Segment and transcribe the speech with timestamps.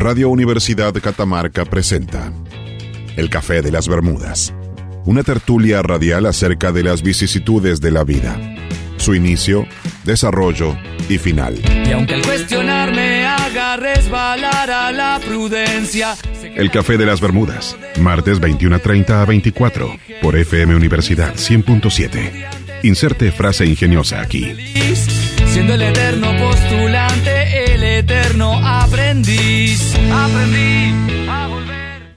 [0.00, 2.32] Radio Universidad Catamarca presenta
[3.18, 4.54] El Café de las Bermudas,
[5.04, 8.40] una tertulia radial acerca de las vicisitudes de la vida,
[8.96, 9.66] su inicio,
[10.04, 10.74] desarrollo
[11.10, 11.60] y final.
[11.86, 16.16] Y aunque el cuestionar me haga resbalar a la prudencia.
[16.42, 22.48] El Café de las Bermudas, martes 21.30 a 24, por FM Universidad 100.7.
[22.84, 24.50] Inserte frase ingeniosa aquí.
[25.44, 26.79] Siendo el eterno postulante, el
[28.40, 29.94] eterno aprendiz.
[30.12, 32.16] Aprendí a volver.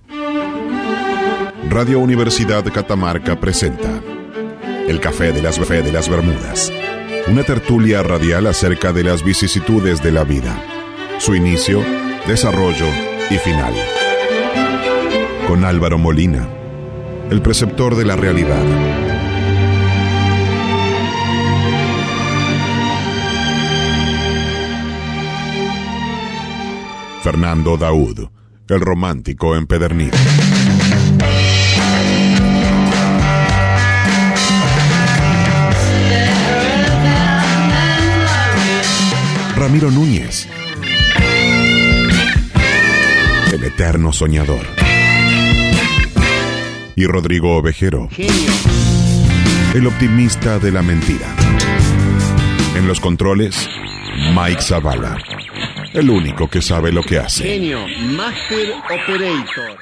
[1.70, 4.02] Radio Universidad Catamarca presenta
[4.88, 6.72] El Café de las, Café de las Bermudas,
[7.28, 10.56] una tertulia radial acerca de las vicisitudes de la vida,
[11.20, 11.84] su inicio,
[12.28, 12.88] desarrollo
[13.30, 13.74] y final.
[15.48, 16.48] Con Álvaro Molina,
[17.30, 19.13] el preceptor de la realidad.
[27.24, 28.28] Fernando Daud,
[28.68, 30.18] el romántico empedernido.
[39.56, 40.50] Ramiro Núñez,
[43.54, 44.66] el eterno soñador.
[46.98, 48.10] Y Rodrigo Ovejero,
[49.74, 51.34] el optimista de la mentira.
[52.76, 53.70] En los controles,
[54.36, 55.18] Mike Zavala,
[55.94, 57.44] el único que sabe lo que hace.
[57.44, 59.78] Genio, Master Operator.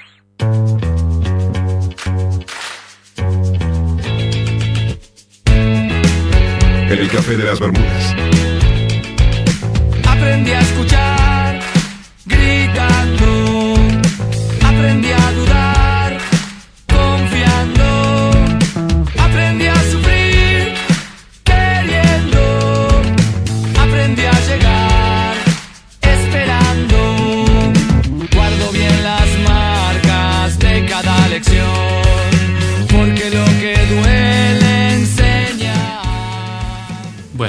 [6.90, 8.16] El Café de las Bermudas.
[10.06, 11.60] Aprendí a escuchar
[12.26, 13.31] gritando.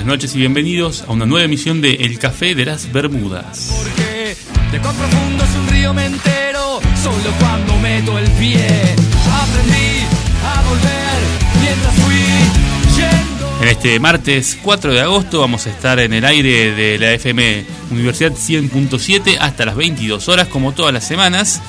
[0.03, 3.73] Buenas noches y bienvenidos a una nueva emisión de El Café de las Bermudas.
[3.73, 4.37] Porque
[4.73, 8.67] de cuán profundo es un río me entero Solo cuando meto el pie.
[8.67, 10.03] Aprendí
[10.45, 11.21] a volver
[11.63, 13.63] mientras fui yendo.
[13.63, 17.65] En este martes 4 de agosto vamos a estar en el aire de la FM
[17.93, 21.63] Universidad 100.7 hasta las 22 horas como todas las semanas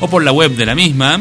[0.00, 1.20] o por la web de la misma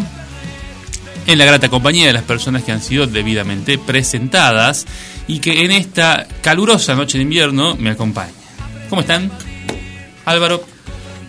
[1.28, 4.85] en la grata compañía de las personas que han sido debidamente presentadas
[5.28, 8.34] y que en esta calurosa noche de invierno me acompañan.
[8.89, 9.31] ¿Cómo están?
[10.25, 10.63] Álvaro,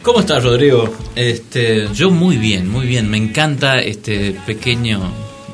[0.03, 0.94] ¿Cómo estás, Rodrigo?
[1.16, 3.09] Este, yo muy bien, muy bien.
[3.09, 5.00] Me encanta este pequeño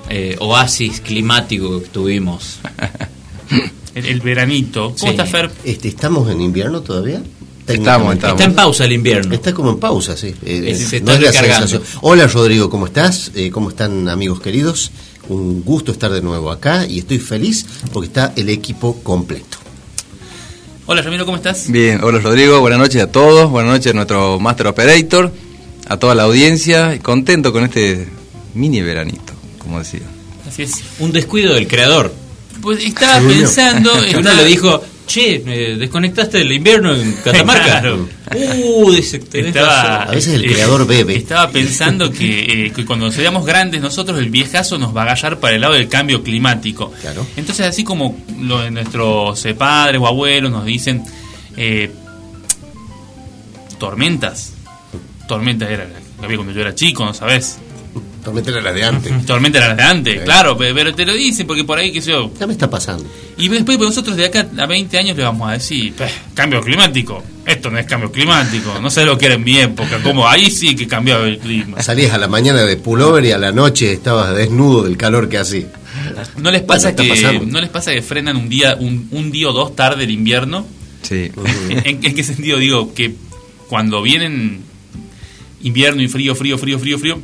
[0.09, 2.59] eh, oasis climático que tuvimos.
[3.95, 4.87] el, el veranito.
[4.87, 5.07] ¿Cómo Sí.
[5.07, 5.51] estás, Fer?
[5.65, 7.23] Este, ¿Estamos en invierno todavía?
[7.75, 8.15] Estamos.
[8.15, 9.35] Está en pausa el invierno.
[9.35, 10.35] Está como en pausa, sí.
[10.45, 11.81] Eh, no es la.
[12.03, 13.31] Hola Rodrigo, ¿cómo estás?
[13.35, 14.91] Eh, ¿Cómo están amigos queridos?
[15.29, 19.59] Un gusto estar de nuevo acá y estoy feliz porque está el equipo completo.
[20.87, 21.71] Hola, Ramiro, ¿cómo estás?
[21.71, 25.33] Bien, hola Rodrigo, buenas noches a todos, buenas noches a nuestro Master Operator,
[25.87, 28.09] a toda la audiencia, contento con este
[28.55, 30.01] mini veranito, como decía.
[30.49, 30.73] Así es.
[30.99, 32.13] Un descuido del creador.
[32.61, 33.93] Pues estaba pensando.
[34.19, 37.81] Uno le dijo, che, eh, desconectaste el invierno en Catamarca.
[37.81, 38.09] Claro.
[38.33, 40.03] Uh, Estaba.
[40.05, 41.17] A veces el creador bebe.
[41.17, 45.41] Estaba pensando que, eh, que cuando seamos grandes nosotros el viejazo nos va a agallar
[45.41, 46.93] para el lado del cambio climático.
[47.01, 47.27] Claro.
[47.37, 51.03] Entonces así como lo de nuestros eh, padres o abuelos nos dicen
[51.57, 51.91] eh,
[53.79, 54.53] tormentas.
[55.27, 57.59] Tormentas era la que había cuando yo era chico, ¿no sabes?
[58.23, 59.27] Tormenta era la de antes.
[59.27, 60.21] Tormenta era la de antes, Sí.
[60.25, 62.69] claro, pe- pero te lo dicen porque por ahí, qué sé yo, Ya me está
[62.69, 63.05] pasando.
[63.39, 66.61] y después pues, nosotros de acá a 20 años le vamos a decir, "Peh, cambio
[66.61, 67.23] climático.
[67.47, 68.79] Esto no es cambio climático.
[68.81, 70.01] No sé lo que era en mi época.
[70.03, 71.83] Como ahí sí que cambiaba el clima.
[71.83, 75.39] Salías a la mañana de pullover y a la noche estabas desnudo del calor que
[75.39, 75.67] hacía.
[76.37, 79.49] ¿No les pasa Bueno, que no les pasa que frenan un día un, un día
[79.49, 80.65] o dos tarde el invierno?
[81.03, 81.31] Sí,
[81.71, 83.15] ¿En, en qué sentido digo que
[83.69, 84.61] cuando vienen
[85.63, 87.19] invierno y frío, frío, frío, frío, frío,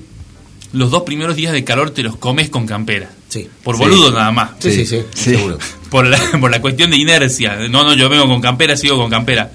[0.76, 3.10] los dos primeros días de calor te los comes con campera?
[3.28, 3.48] Sí.
[3.62, 3.82] Por Sí.
[3.82, 4.50] boludo nada más.
[4.58, 5.30] Sí, sí, sí, Sí.
[5.30, 5.58] seguro.
[5.90, 7.56] por la, por la cuestión de inercia.
[7.68, 9.52] No, no, yo vengo con campera, sigo con campera.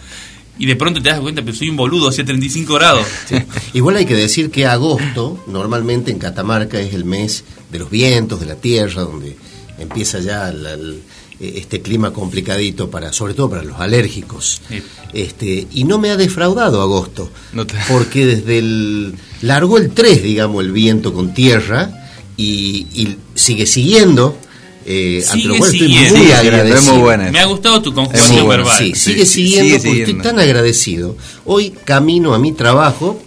[0.57, 3.05] Y de pronto te das cuenta, pero soy un boludo, hacía 35 grados.
[3.27, 3.35] Sí.
[3.73, 8.39] Igual hay que decir que agosto, normalmente en Catamarca, es el mes de los vientos,
[8.39, 9.35] de la tierra, donde
[9.79, 11.01] empieza ya la- el- eh,
[11.41, 14.61] este clima complicadito para, sobre todo para los alérgicos.
[14.69, 14.81] Sí.
[15.13, 20.23] Este, y no me ha defraudado agosto, No te- porque desde el largó el 3,
[20.23, 22.07] digamos, el viento con tierra
[22.37, 24.37] y, y sigue siguiendo.
[24.85, 26.17] eh, ante Sigue lo cual estoy siguiendo.
[26.19, 26.79] muy agradecido.
[26.79, 27.31] es muy buena.
[27.31, 28.77] Me ha gustado tu bueno, verbal.
[28.77, 30.17] Sí, Sí, sigue siguiendo sigue porque siguiendo.
[30.17, 31.17] estoy tan agradecido.
[31.45, 33.21] Hoy camino a mi trabajo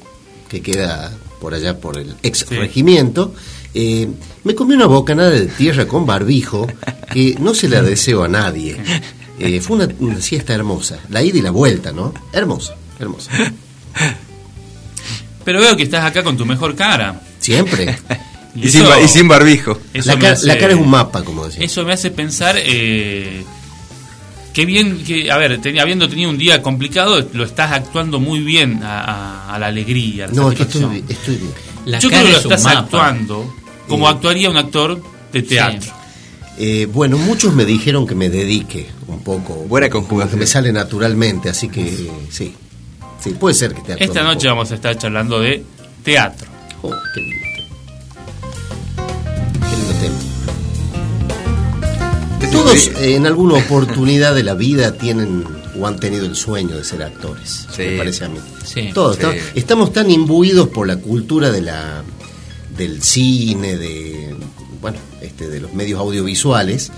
[0.48, 3.34] que queda por allá por el ex regimiento,
[3.74, 4.08] eh,
[4.44, 6.66] me comí una bocanada de tierra con barbijo
[7.12, 8.76] que no se la deseo a nadie.
[9.38, 12.14] Eh, fue una, una siesta hermosa, la ida y la vuelta, ¿no?
[12.32, 13.30] Hermosa, hermosa.
[15.44, 17.20] Pero veo que estás acá con tu mejor cara.
[17.38, 17.96] Siempre.
[18.56, 19.80] Y, sin, y sin barbijo.
[19.94, 21.64] La, me ca- hace- la cara es un mapa, como decía.
[21.64, 23.42] Eso me hace pensar eh,
[24.52, 28.38] qué bien que, a ver, teni- habiendo tenido un día complicado, lo estás actuando muy
[28.42, 30.26] bien a, a- a la alegría.
[30.26, 31.50] a la No, es que estoy, estoy bien.
[31.86, 32.78] La Yo cara creo que lo es un estás mapa.
[32.84, 33.56] actuando
[33.88, 35.00] como Eh, actuaría un actor
[35.32, 35.92] de teatro.
[36.58, 39.54] Eh, bueno, muchos me dijeron que me dedique un poco.
[39.68, 40.30] Buena conjugación.
[40.30, 42.54] Que me sale naturalmente, así que sí.
[43.20, 45.64] Sí, puede ser que te actúe Esta noche vamos a estar charlando de
[46.04, 46.46] teatro.
[46.82, 47.70] Oh, qué lindo tema.
[49.70, 50.18] Qué lindo tema.
[52.52, 55.44] Todos eh, en alguna oportunidad de la vida tienen
[55.78, 57.82] o han tenido el sueño de ser actores, Sí.
[57.82, 58.38] me parece a mí.
[58.64, 58.90] Sí.
[58.94, 59.22] Todos, Sí.
[59.22, 62.04] estamos, estamos tan imbuidos por la cultura de la
[62.76, 64.34] del cine, de
[64.80, 66.90] bueno, este, de los medios audiovisuales,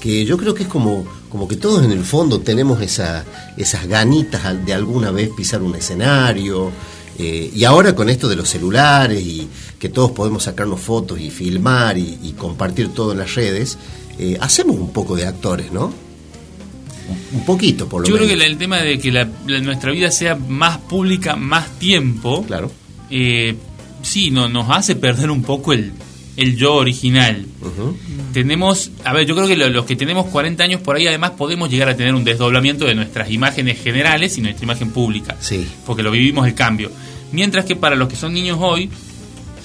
[0.00, 3.24] que yo creo que es como, como que todos en el fondo tenemos esa,
[3.56, 6.70] esas ganitas de alguna vez pisar un escenario.
[7.18, 9.48] eh, y ahora con esto de los celulares y
[9.78, 13.78] que todos podemos sacarnos fotos y filmar y, y compartir todo en las redes,
[14.18, 15.92] eh, hacemos un poco de actores, ¿no?
[17.34, 18.42] Un, poquito, por lo Yo creo menos.
[18.42, 22.70] que el tema de que la- la- nuestra vida sea más pública, más tiempo, Claro.
[23.10, 23.56] eh,
[24.04, 25.92] sí, no, nos hace perder un poco el,
[26.36, 27.44] el yo original.
[28.32, 31.32] Tenemos, a ver, yo creo que lo- los que tenemos 40 años por ahí además
[31.32, 35.36] podemos llegar a tener un desdoblamiento de nuestras imágenes generales y nuestra imagen pública.
[35.40, 35.66] Sí.
[35.86, 36.90] Porque lo vivimos el cambio.
[37.32, 38.90] Mientras que para los que son niños hoy,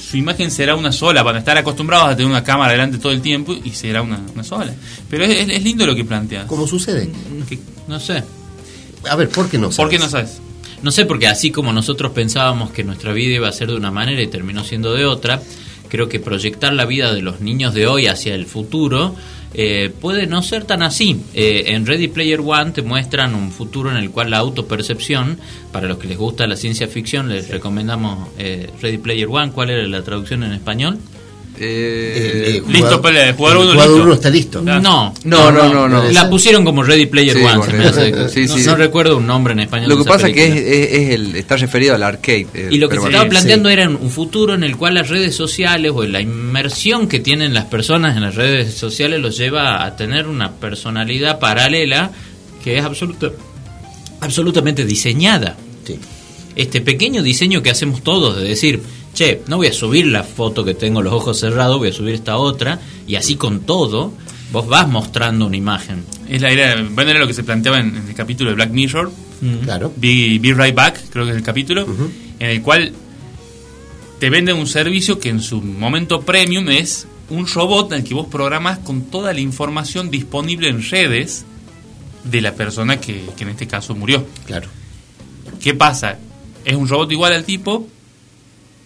[0.10, 3.12] su imagen será una sola, van a estar acostumbrados a tener una cámara delante todo
[3.12, 4.74] el tiempo y será una, una sola.
[5.10, 6.46] Pero es, lindo lo que planteas.
[6.46, 7.10] ¿Cómo sucede?
[7.48, 8.24] Que- No sé.
[9.10, 10.02] A ver, ¿por qué no ¿Por qué sabes?
[10.02, 10.42] no sabes?
[10.82, 13.92] No sé, porque así como nosotros pensábamos que nuestra vida iba a ser de una
[13.92, 15.42] manera y terminó siendo de otra,
[15.90, 19.16] creo que proyectar la vida de los niños de hoy hacia el futuro
[19.54, 21.22] eh, puede no ser tan así.
[21.34, 25.38] Eh, en Ready Player One te muestran un futuro en el cual la autopercepción,
[25.72, 29.52] para los que les gusta la ciencia ficción, les recomendamos eh, Ready Player One.
[29.52, 31.00] ¿Cuál era la traducción en español?
[31.62, 34.04] Eh, eh, Listo, jugador- pelea, jugador el uno, jugador listo.
[34.06, 34.62] uno está listo.
[34.62, 36.10] No, No, no, no, no.
[36.12, 37.66] La pusieron como Ready Player Sí, One.
[37.66, 38.12] se me hace.
[38.12, 38.30] correcto.
[38.34, 39.90] Sí, no, sí, no recuerdo un nombre en español.
[39.90, 40.76] lo que pasa que es, película.
[40.76, 42.48] es- es el, está referido al arcade.
[42.54, 43.18] eh, Y lo que se bueno.
[43.18, 43.74] estaba planteando sí.
[43.74, 47.66] era un futuro en el cual las redes sociales o la inmersión que tienen las
[47.66, 52.12] personas en las redes sociales los lleva a tener una personalidad paralela
[52.64, 53.32] que es absoluta,
[54.22, 55.56] absolutamente diseñada.
[55.86, 56.00] Sí.
[56.56, 58.82] Este pequeño diseño que hacemos todos de decir,
[59.20, 62.16] che, no voy a subir la foto que tengo los ojos cerrados, voy a subir
[62.16, 64.14] esta otra, y así con todo,
[64.54, 66.06] vos vas mostrando una imagen.
[66.30, 68.72] Es la idea, bueno, era lo que se planteaba en, en el capítulo de Black
[68.72, 69.12] Mirror,
[69.64, 69.92] Claro.
[69.96, 71.86] Be, Be Right Back, creo que es el capítulo,
[72.40, 72.94] en el cual
[74.20, 78.28] te venden un servicio que en su momento premium es un robot al que vos
[78.28, 81.46] programás con toda la información disponible en redes
[82.24, 84.26] de la persona que, que en este caso murió.
[84.46, 84.68] Claro.
[85.62, 86.18] ¿Qué pasa?
[86.66, 87.88] Es un robot igual al tipo,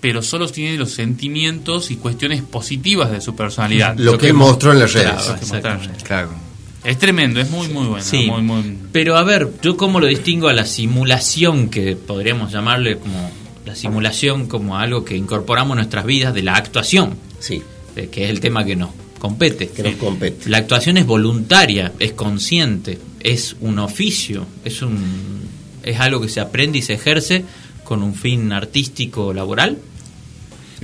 [0.03, 3.95] pero solo tiene los sentimientos y cuestiones positivas de su personalidad.
[3.97, 5.11] Lo que él mo- mostró en las redes.
[5.13, 6.03] Claro, lo que mostró en las redes.
[6.03, 6.29] Claro.
[6.83, 8.03] Es tremendo, es muy, muy bueno.
[8.03, 8.25] Sí.
[8.29, 12.97] muy, muy- Pero a ver, yo cómo lo distingo a la simulación, que podríamos llamarle
[12.97, 13.31] como
[13.65, 17.61] la simulación como algo que incorporamos en nuestras vidas de la actuación, Sí,
[17.95, 19.69] eh, que es el tema que nos compete.
[19.69, 20.49] que nos compete.
[20.49, 25.43] La actuación es voluntaria, es consciente, es un oficio, es un
[25.81, 27.45] es algo que se aprende y se ejerce
[27.85, 29.77] con un fin artístico laboral.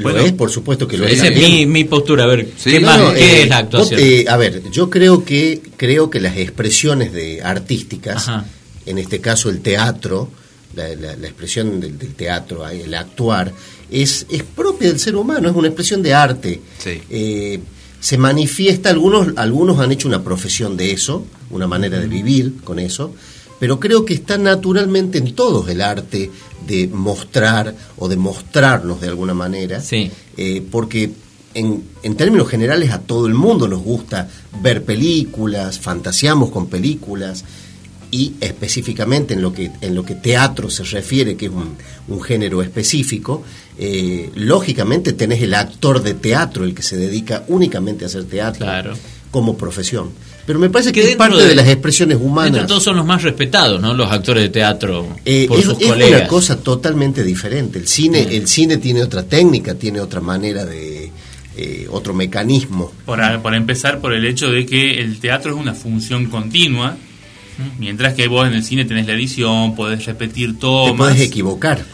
[0.03, 1.13] Bueno, es, por supuesto que lo es.
[1.13, 3.49] Esa es mi, mi postura, a ver, Sí, ¿qué, no, más, No, ¿qué eh, es
[3.49, 3.99] la actuación?
[4.03, 8.45] eh, a ver, yo creo que creo que las expresiones de artísticas, Ajá.
[8.85, 10.29] en este caso el teatro,
[10.75, 13.51] la, la- la expresión del, del teatro, el actuar,
[13.91, 16.61] es, es propia del ser humano, es una expresión de arte.
[16.83, 17.01] Sí.
[17.09, 17.59] Eh,
[17.99, 22.79] se manifiesta, algunos, algunos han hecho una profesión de eso, una manera de vivir con
[22.79, 23.13] eso,
[23.59, 26.31] pero creo que está naturalmente en todos el arte
[26.67, 30.11] de mostrar o de mostrarnos de alguna manera, Sí.
[30.37, 31.11] eh, porque
[31.53, 34.29] en, en términos generales a todo el mundo nos gusta
[34.61, 37.43] ver películas, fantaseamos con películas
[38.11, 41.75] y específicamente en lo que en lo que teatro se refiere, que es un,
[42.07, 43.43] un género específico,
[43.77, 48.65] eh, lógicamente tenés el actor de teatro, el que se dedica únicamente a hacer teatro
[48.65, 48.93] Claro.
[49.31, 50.09] como profesión.
[50.49, 52.65] Pero me parece que, Que es parte de, de- las expresiones humanas.
[52.65, 53.93] todos son los más respetados, ¿no?
[53.93, 56.21] Los actores de teatro Eh, por es sus es colegas.
[56.21, 57.77] una cosa totalmente diferente.
[57.77, 58.31] El cine, Mm.
[58.31, 61.11] el cine tiene otra técnica, tiene otra manera de
[61.55, 62.91] eh, otro mecanismo.
[63.05, 66.97] Por, a- por empezar, por el hecho de que el teatro es una función continua,
[67.77, 70.95] mientras que vos en el cine tenés la edición, podés repetir Te tomas.
[70.97, 71.85] puedes equivocar.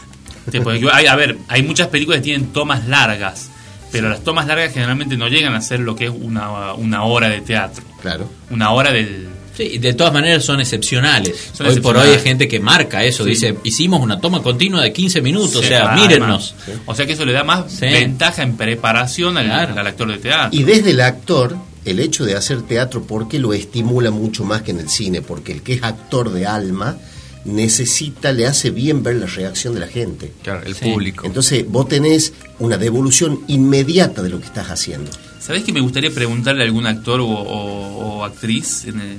[0.50, 3.50] Sí, porque hay, a ver, hay muchas películas que tienen tomas largas,
[3.92, 7.28] pero las tomas largas generalmente no llegan a ser lo que es una, una hora
[7.28, 7.84] de teatro.
[8.02, 8.28] Claro.
[8.50, 9.28] Una hora del...
[9.56, 11.50] Sí, de todas maneras son excepcionales.
[11.54, 13.30] Son hoy por hoy hay gente que marca eso, Sí.
[13.30, 16.00] dice, hicimos una toma continua de 15 minutos, o Sí, sea, además.
[16.08, 16.54] mírennos.
[16.84, 17.86] O sea que eso le da más Sí.
[17.86, 19.80] ventaja en preparación al, Claro.
[19.80, 20.58] al actor de teatro.
[20.58, 24.60] Y desde el actor, el hecho de hacer teatro, ¿por qué lo estimula mucho más
[24.60, 25.22] que en el cine?
[25.22, 26.98] Porque el que es actor de alma
[27.46, 30.32] necesita, le hace bien ver la reacción de la gente.
[30.42, 30.84] Claro, el Sí.
[30.84, 31.26] público.
[31.26, 35.10] Entonces vos tenés una devolución inmediata de lo que estás haciendo.
[35.40, 38.84] ¿Sabés que me gustaría preguntarle a algún actor o, o- o actriz?
[38.86, 39.18] en el-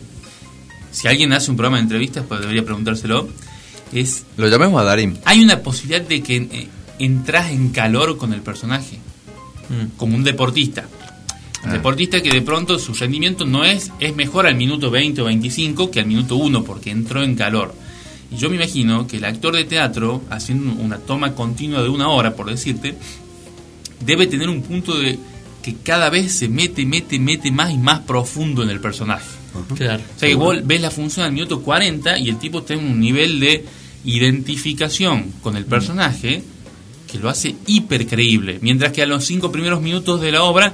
[0.91, 3.27] si alguien hace un programa de entrevistas, pues debería preguntárselo.
[3.93, 5.17] Es, Lo llamemos a Darín.
[5.25, 6.67] ¿Hay una posibilidad de que eh,
[6.99, 8.97] entras en calor con el personaje?
[9.69, 9.95] Mm.
[9.97, 10.87] Como un deportista.
[11.63, 11.73] Un Ah.
[11.73, 15.89] deportista que de pronto su rendimiento no es, es mejor al minuto 20 o 25
[15.91, 17.73] que al minuto 1 porque entró en calor.
[18.31, 22.09] Y yo me imagino que el actor de teatro, haciendo una toma continua de una
[22.09, 22.95] hora, por decirte,
[24.05, 25.17] debe tener un punto de
[25.61, 29.25] que cada vez se mete, mete, mete más y más profundo en el personaje.
[29.75, 30.03] Claro.
[30.15, 32.99] O sea que vos ves la función al minuto 40 y el tipo tiene un
[32.99, 33.65] nivel de
[34.05, 36.43] identificación con el personaje
[37.11, 38.59] que lo hace hiper creíble.
[38.61, 40.73] Mientras que a los cinco primeros minutos de la obra,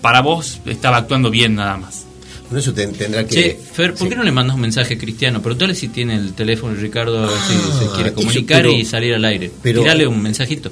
[0.00, 2.06] para vos estaba actuando bien nada más.
[2.50, 3.34] Por eso te- tendrá que...
[3.34, 4.08] Che, Fer, ¿por Sí.
[4.10, 5.40] qué no le mandas un mensaje a Cristiano?
[5.40, 8.72] Preguntale si tiene el teléfono de Ricardo, a ver si se quiere eso, comunicar pero-
[8.72, 9.50] y salir al aire.
[9.62, 10.70] pero- Tirale un mensajito.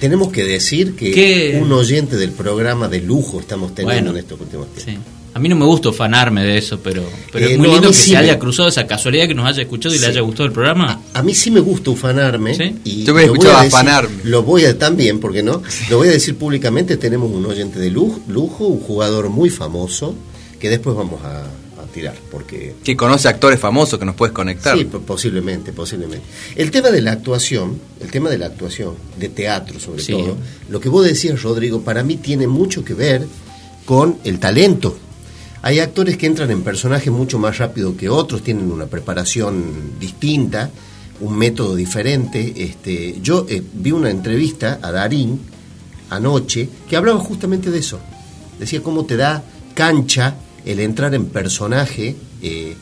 [0.00, 1.60] Tenemos que decir que ¿Qué?
[1.62, 4.10] un oyente del programa de lujo estamos teniendo Bueno.
[4.12, 4.94] en estos últimos tiempos.
[5.04, 5.10] Sí.
[5.34, 7.76] A mí no me gusta ufanarme de eso, pero, pero Eh, es muy no, a
[7.76, 10.06] lindo que sí se me- haya cruzado esa casualidad que nos haya escuchado y le
[10.06, 11.00] haya gustado el programa.
[11.12, 12.54] A mí sí me gusta ufanarme.
[12.54, 12.76] ¿Sí?
[12.84, 14.14] Y Yo me a decir- afanarme.
[14.24, 15.60] Lo voy a también, porque no?
[15.90, 16.96] Lo voy a decir públicamente.
[16.96, 20.14] Tenemos un oyente de lujo, lujo un jugador muy famoso
[20.64, 24.74] que después vamos a, a tirar, porque Que conoce actores famosos que nos puedes conectar.
[24.78, 26.24] Sí, po- posiblemente, posiblemente.
[26.56, 30.12] El tema de la actuación, el tema de la actuación, de teatro sobre Sí.
[30.12, 30.38] todo,
[30.70, 33.26] lo que vos decías, Rodrigo, para mí tiene mucho que ver
[33.84, 34.96] con el talento.
[35.60, 40.70] Hay actores que entran en personajes mucho más rápido que otros, tienen una preparación distinta,
[41.20, 42.54] un método diferente.
[42.56, 45.40] Este, yo eh, vi una entrevista a Darín
[46.08, 48.00] anoche que hablaba justamente de eso.
[48.58, 49.42] Decía cómo te da
[49.74, 52.74] cancha el entrar en personaje, eh,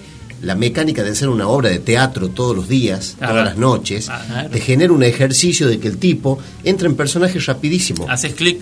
[0.43, 4.11] la mecánica de hacer una obra de teatro todos los días, todas las noches,
[4.51, 8.61] te genera un ejercicio de que el tipo entra en personaje rapidísimo Haces clic.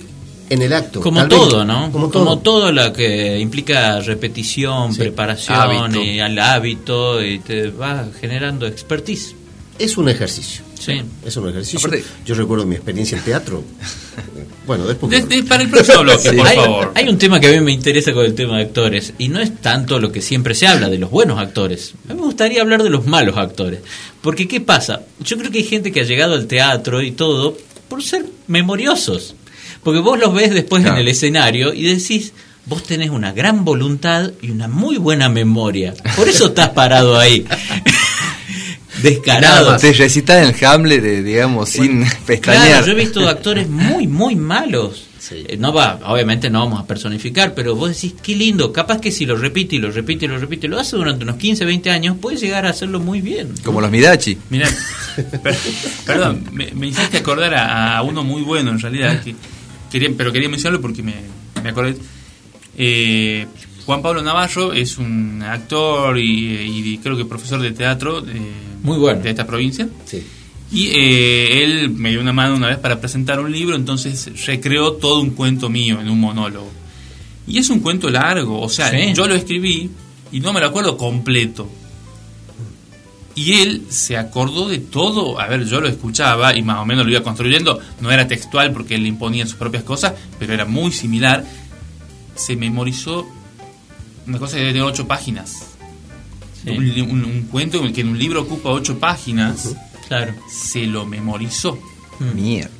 [0.50, 1.00] en el acto.
[1.00, 1.90] Como vez- todo, ¿no?
[1.90, 2.70] Como Como todo.
[2.72, 4.98] lo que implica repetición, Sí.
[5.00, 6.02] preparación, Hábito.
[6.04, 9.34] y al hábito, y te va generando expertise.
[9.80, 10.62] Es un ejercicio.
[10.78, 11.00] Sí.
[11.24, 11.78] Es un ejercicio.
[11.78, 13.64] Aparte- Yo recuerdo mi experiencia en teatro.
[14.66, 15.10] bueno, después.
[15.10, 16.92] De- de- para el próximo bloque, por hay, favor.
[16.94, 19.40] hay un tema que a mí me interesa con el tema de actores, y no
[19.40, 21.94] es tanto lo que siempre se habla de los buenos actores.
[22.08, 23.80] A mí me gustaría hablar de los malos actores.
[24.20, 25.02] Porque, ¿qué pasa?
[25.20, 27.56] Yo creo que hay gente que ha llegado al teatro y todo
[27.88, 29.34] por ser memoriosos.
[29.82, 30.96] Porque vos los ves después Claro.
[30.96, 32.32] en el escenario y decís,
[32.66, 35.94] vos tenés una gran voluntad y una muy buena memoria.
[36.16, 37.46] Por eso estás parado ahí.
[39.02, 39.76] Descarado.
[39.76, 42.66] Te recitas el Hamlet, de, digamos, sin pestañear.
[42.66, 45.06] Claro, yo he visto actores muy, muy malos.
[45.18, 45.44] Sí.
[45.46, 49.12] Eh, No va, obviamente no vamos a personificar, pero vos decís, qué lindo, capaz que
[49.12, 51.90] si lo repite y lo repite y lo repite, lo hace durante unos 15, 20
[51.90, 53.52] años, puede llegar a hacerlo muy bien.
[53.62, 54.38] Como los Midachi.
[54.48, 54.68] Mira,
[55.42, 55.56] per-
[56.06, 59.34] perdón, me, me hiciste acordar a, a uno muy bueno en realidad, que
[59.92, 61.14] quería, pero quería mencionarlo porque me,
[61.62, 61.96] me acordé.
[62.78, 63.46] Eh,
[63.84, 68.40] Juan Pablo Navarro es un actor y, y creo que profesor de teatro de,
[68.82, 69.20] Muy bueno.
[69.22, 69.88] de esta provincia.
[70.06, 70.22] Sí.
[70.72, 74.92] Y eh, él me dio una mano una vez para presentar un libro, entonces recreó
[74.92, 76.70] todo un cuento mío en un monólogo.
[77.46, 79.12] Y es un cuento largo, o sea, Sí.
[79.14, 79.90] yo lo escribí
[80.30, 81.68] y no me lo acuerdo completo.
[83.34, 87.04] Y él se acordó de todo, a ver, yo lo escuchaba y más o menos
[87.06, 90.66] lo iba construyendo, no era textual porque él le imponía sus propias cosas, pero era
[90.66, 91.44] muy similar.
[92.34, 93.26] Se memorizó
[94.26, 95.69] una cosa de de ocho páginas.
[96.64, 96.70] Sí.
[96.70, 99.74] Un, un- un cuento que en un libro ocupa ocho páginas
[100.08, 100.34] Claro.
[100.50, 101.78] se lo memorizó.
[102.34, 102.70] Mierda.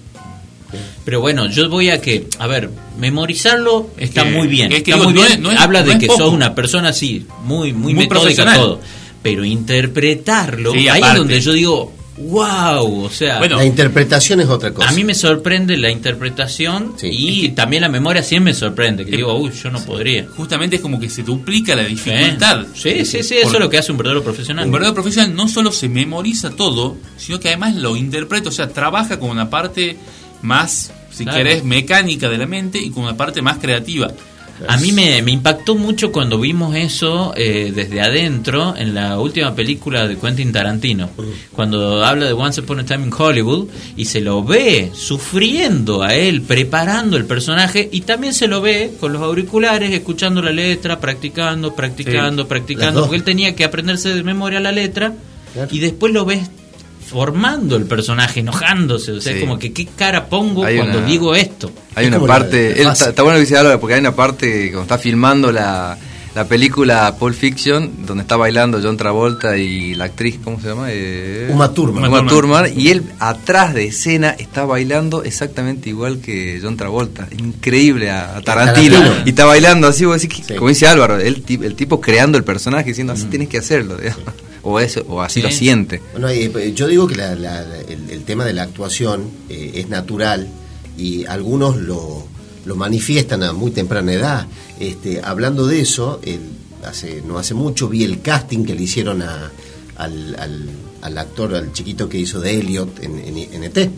[1.05, 4.71] Pero bueno, yo voy a que, a ver, memorizarlo está que- muy bien.
[4.71, 5.33] es que está digo, muy no bien.
[5.33, 6.19] es- no es- Habla no de es que poco.
[6.21, 8.81] sos una persona así, muy, muy, Muy metódica todo.
[9.23, 14.49] Pero interpretarlo, Sí, ahí es donde yo digo, wow, o sea, Bueno, La interpretación es
[14.49, 14.89] otra cosa.
[14.89, 17.09] A mí me sorprende la interpretación Sí.
[17.11, 20.27] y también la memoria sí me sorprende, que digo, uy, yo no podría.
[20.37, 22.67] Justamente es como que se duplica la dificultad.
[22.75, 24.67] Sí, sí, sí, eso Por- es lo que hace un verdadero profesional.
[24.67, 28.69] Un verdadero profesional no solo se memoriza todo, sino que además lo interpreta, o sea,
[28.69, 29.97] trabaja con una parte
[30.43, 31.39] más, si Claro.
[31.39, 34.11] querés, mecánica de la mente y con una parte más creativa.
[34.69, 39.55] A mí me, me impactó mucho cuando vimos eso eh, desde adentro en la última
[39.55, 41.11] película de Quentin Tarantino,
[41.53, 46.15] cuando habla de Once Upon a Time in Hollywood y se lo ve sufriendo a
[46.15, 51.01] él, preparando el personaje y también se lo ve con los auriculares, escuchando la letra,
[51.01, 55.15] practicando, practicando, practicando, porque él tenía que aprenderse de memoria la letra
[55.53, 55.69] Claro.
[55.73, 56.49] y después lo ves
[57.11, 59.39] formando el personaje, enojándose, o sea, Sí.
[59.39, 61.71] es como que qué cara pongo Hay cuando una- digo esto.
[61.97, 64.01] Hay Es una la- parte, la él está, está bueno que se habla porque hay
[64.01, 65.99] una parte cuando está filmando la,
[66.37, 70.87] la película Pulp Fiction, donde está bailando John Travolta y la actriz, ¿cómo se llama?
[70.91, 72.05] Eh, Uma Thurman.
[72.07, 77.27] Uma Thurman, y él atrás de escena está bailando exactamente igual que John Travolta.
[77.37, 78.99] Increíble a, a Tarantino.
[78.99, 79.23] Tarantino.
[79.27, 80.55] Y está bailando así, vos decís, que- Sí.
[80.55, 83.97] como dice Álvaro, el, ti- el tipo creando el personaje diciendo así tienes que hacerlo.
[83.97, 84.23] digamos.
[84.63, 85.47] O, eso, o así Sí.
[85.47, 86.03] lo siente.
[86.13, 89.89] Bueno, eh, yo digo que la- la- el, el tema de la actuación eh, es
[89.89, 90.49] natural
[90.99, 92.27] y algunos lo,
[92.67, 94.47] lo manifiestan a muy temprana edad.
[94.79, 96.41] Este, hablando de eso, el-
[96.87, 99.51] hace, no hace mucho vi el casting que le hicieron a-
[99.97, 100.69] al, al-
[101.03, 103.91] al actor, al chiquito que hizo de Elliot en, en, en ET.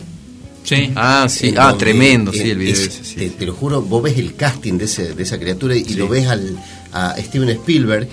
[0.63, 0.91] Sí.
[0.95, 3.15] Ah, sí, ah, donde, tremendo, eh, sí, el video es- ese, sí.
[3.15, 6.07] te, te lo juro, vos ves el casting de, ese, de esa criatura y lo
[6.07, 6.57] ves al,
[6.93, 8.07] a Steven Spielberg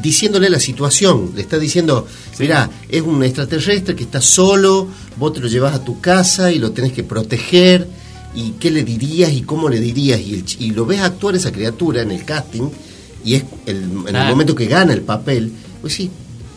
[0.00, 1.32] diciéndole la situación.
[1.34, 2.06] Le está diciendo,
[2.38, 6.58] mira, es un extraterrestre que está solo, vos te lo llevas a tu casa y
[6.58, 7.86] lo tenés que proteger.
[8.34, 10.18] ¿Y qué le dirías y cómo le dirías?
[10.20, 12.70] Y, el ch- y lo ves actuar esa criatura en el casting
[13.24, 16.10] y es el, en el momento que gana el papel, pues sí,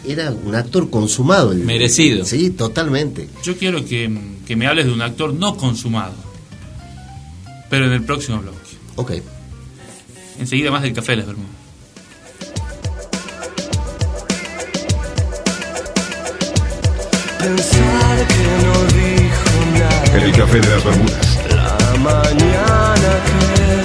[0.08, 1.52] era un actor consumado.
[1.52, 2.24] el- Merecido.
[2.24, 3.28] Sí, totalmente.
[3.44, 4.10] Yo quiero que,
[4.48, 6.14] que me hables de un actor no consumado.
[7.70, 8.58] Pero en el próximo bloque.
[8.96, 9.12] Ok.
[10.40, 11.26] Enseguida más del café de las
[17.46, 21.40] Pensar que no dijo nada El café de las Bermudas.
[21.54, 23.85] la mañana que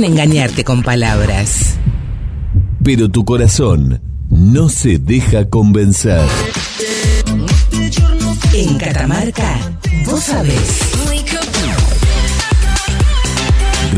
[0.00, 1.76] pueden engañarte con palabras.
[2.82, 6.22] Pero tu corazón no se deja convencer.
[8.54, 9.58] En Catamarca,
[10.06, 10.80] vos sabés.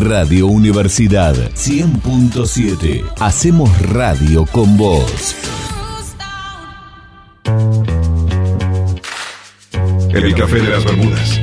[0.03, 3.05] Radio Universidad 100.7.
[3.21, 5.37] Hacemos radio con vos.
[10.11, 11.42] El café de las Bermudas.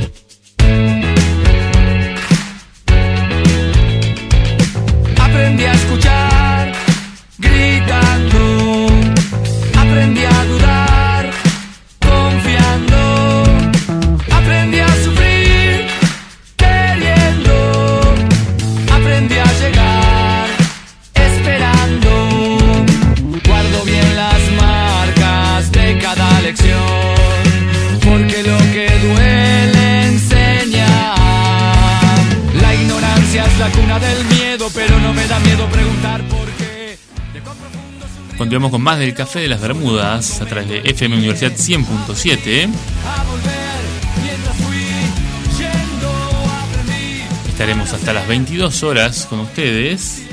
[38.50, 42.68] Continuamos con más del Café de las Bermudas a través de FM Universidad 100.7.
[43.06, 43.46] A volver
[44.24, 44.76] mientras fui
[45.56, 46.10] yendo
[46.50, 50.24] aprendí Estaremos hasta las 22 horas con ustedes.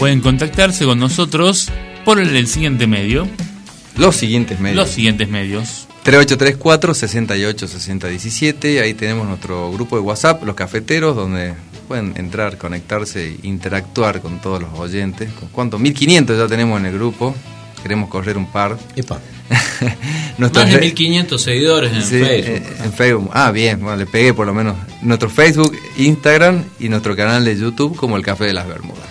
[0.00, 1.70] Pueden contactarse con nosotros
[2.04, 3.28] por el, el siguiente medio.
[3.96, 4.76] Los siguientes medios.
[4.76, 5.86] Los siguientes medios.
[6.06, 8.80] 3834 68 60 17.
[8.80, 11.54] Ahí tenemos nuestro grupo de WhatsApp, Los Cafeteros, donde
[11.88, 15.30] pueden entrar, conectarse e interactuar con todos los oyentes.
[15.32, 15.80] ¿Con ¿Cuánto?
[15.80, 17.34] 1500 ya tenemos en el grupo.
[17.82, 18.78] Queremos correr un par.
[18.94, 19.18] Epa.
[20.38, 22.54] Más de re- 1500 seguidores en Sí, Facebook.
[22.56, 23.30] eh, en Facebook.
[23.32, 24.76] Ah, bien, bueno, le pegué por lo menos.
[25.02, 29.06] Nuestro Facebook, Instagram y nuestro canal de YouTube como el Café de las Bermudas.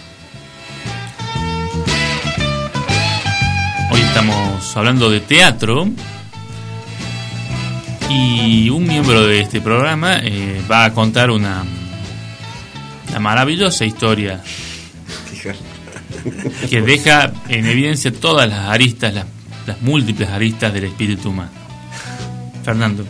[3.92, 5.90] Hoy estamos hablando de teatro.
[8.10, 11.64] Y un miembro de este programa eh, va a contar una,
[13.10, 14.42] una maravillosa historia
[16.70, 19.26] que deja en evidencia todas las aristas, las,
[19.68, 21.52] las múltiples aristas del espíritu humano.
[22.64, 23.06] Fernando.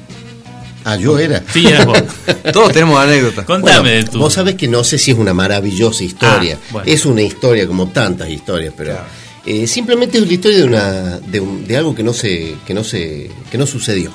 [0.84, 1.41] Ah, yo era.
[1.51, 1.97] Sí, eras vos.
[2.53, 3.45] Todos tenemos anécdotas.
[3.45, 4.19] Contame Bueno, de tu.
[4.19, 6.58] Vos sabés que no sé si es una maravillosa historia.
[6.62, 6.91] Ah, bueno.
[6.91, 8.97] Es una historia como tantas historias, pero
[9.45, 12.73] eh, simplemente es la historia de una de, un- de algo que no se que
[12.73, 14.12] no se que no sucedió.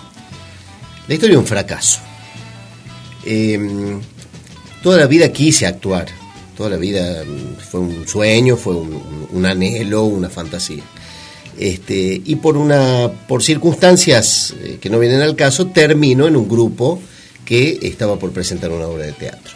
[1.11, 1.99] La historia de un fracaso.
[3.25, 3.59] Eh,
[4.81, 6.07] toda la vida quise actuar.
[6.57, 10.85] Toda la vida mm, fue un sueño, fue un, anhelo, una fantasía.
[11.59, 16.49] Este, y por una por circunstancias eh, que no vienen al caso, termino en un
[16.49, 17.03] grupo
[17.45, 19.55] que estaba por presentar una obra de teatro.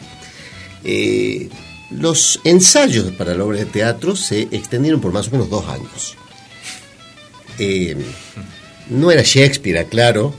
[0.82, 1.50] Eh,
[1.92, 6.16] los ensayos para la obra de teatro se extendieron por más o menos dos años.
[7.60, 7.96] Eh,
[8.90, 10.34] no era Shakespeare, claro,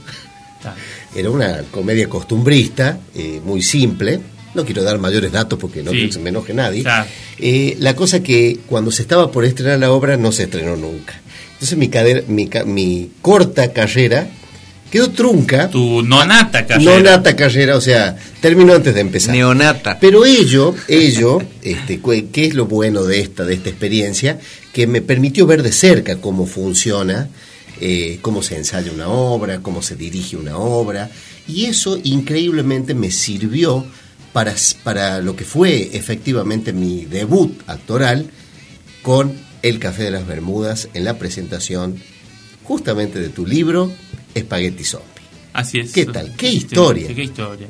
[1.16, 4.20] era una comedia costumbrista, eh, muy simple.
[4.54, 6.10] No quiero dar mayores datos porque no Sí.
[6.12, 6.82] se me enoje nadie.
[6.82, 7.06] Claro.
[7.38, 11.20] Eh, la cosa que cuando se estaba por estrenar la obra no se estrenó nunca.
[11.52, 14.28] Entonces mi, cader- mi, mi corta carrera
[14.90, 15.68] quedó trunca.
[15.70, 16.90] Tu nonata carrera.
[16.90, 19.34] No nata carrera, o sea, terminó antes de empezar.
[19.34, 19.98] Neonata.
[20.00, 22.00] Pero ello, ello, este,
[22.32, 24.38] ¿qué es lo bueno de esta, de esta experiencia?
[24.72, 27.28] Que me permitió ver de cerca cómo funciona,
[27.80, 31.10] eh, cómo se ensaya una obra, cómo se dirige una obra,
[31.46, 33.84] y eso increíblemente me sirvió
[34.32, 38.30] para, para lo que fue efectivamente mi debut actoral
[39.02, 42.00] con El Café de las Bermudas en la presentación
[42.64, 43.92] justamente de tu libro,
[44.36, 45.06] Spaghetti Zombie.
[45.52, 45.92] Así es.
[45.92, 46.34] ¿Qué tal?
[46.36, 47.14] ¿Qué Sí, historia?
[47.14, 47.66] ¿Qué historia?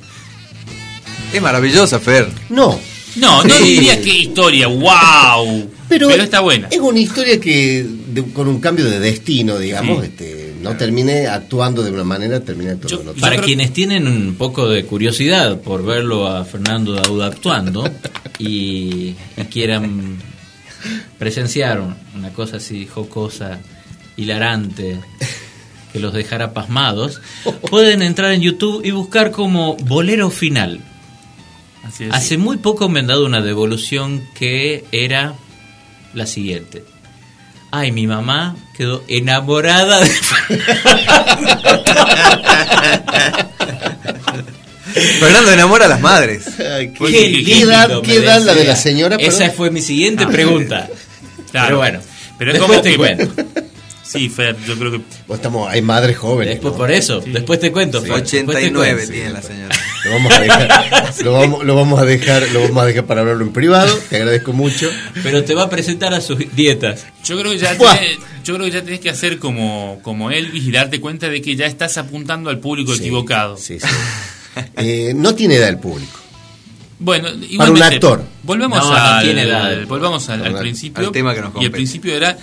[1.32, 2.28] Es maravillosa, Fer.
[2.48, 2.78] No,
[3.16, 5.70] No, no diría qué historia, wow.
[5.88, 6.68] Pero, está buena.
[6.70, 10.06] Es una historia que de- con un cambio de destino, digamos, Sí.
[10.10, 13.20] este, no terminé actuando de una manera, terminé actuando de otra.
[13.20, 17.88] Para creo- quienes tienen un poco de curiosidad por verlo a Fernando Dauda actuando
[18.38, 20.16] y, y quieran
[21.18, 23.60] presenciar un- una cosa así jocosa,
[24.16, 24.98] hilarante,
[25.92, 27.20] que los dejara pasmados,
[27.70, 30.80] pueden entrar en YouTube y buscar como Bolero Final.
[31.84, 32.12] Así es.
[32.12, 35.34] Hace muy poco me han dado una devolución que era
[36.16, 36.82] la siguiente.
[37.70, 40.10] Ay, mi mamá quedó enamorada de
[45.20, 46.46] Fernando enamora a las madres.
[46.58, 49.16] Ay, Qué ¿Qué, lindo edad, qué edad la de la señora?
[49.16, 49.56] Esa perdón?
[49.56, 50.28] fue mi siguiente Ah.
[50.30, 50.88] pregunta.
[51.52, 51.68] Claro.
[51.68, 52.00] Pero bueno,
[52.38, 53.44] Pero es después como te que- cuento.
[54.06, 55.00] Sí, Fer, yo creo que.
[55.34, 56.54] Estamos, hay madres jóvenes.
[56.54, 56.78] Después ¿no?
[56.78, 57.30] por eso, Sí.
[57.32, 58.00] después te cuento.
[58.00, 59.12] Fer, después te 89 cuento.
[59.12, 59.75] tiene la señora.
[60.06, 63.20] Lo vamos a dejar, lo vamos, lo vamos a dejar, lo vamos a dejar para
[63.22, 63.92] hablarlo en privado.
[64.08, 64.90] Te agradezco mucho.
[65.22, 67.06] Pero te va a presentar a sus dietas.
[67.24, 70.64] Yo creo que ya tenés, yo creo que ya tenés que hacer como, como Elvis
[70.64, 73.56] y darte cuenta de que ya estás apuntando al público Sí, equivocado.
[73.56, 73.86] Sí, sí.
[74.76, 76.18] Eh, no tiene edad el público.
[76.98, 78.24] Bueno, Para un actor.
[78.42, 79.84] Volvemos No, al, tiene edad.
[79.86, 81.06] volvamos al, principio.
[81.08, 82.38] al tema que nos y el principio era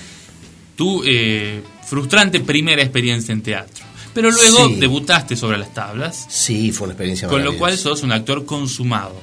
[0.76, 3.84] tu eh, frustrante primera experiencia en teatro.
[4.14, 4.76] Pero luego Sí.
[4.76, 9.16] debutaste sobre las tablas, Sí, fue una experiencia con lo cual sos un actor consumado.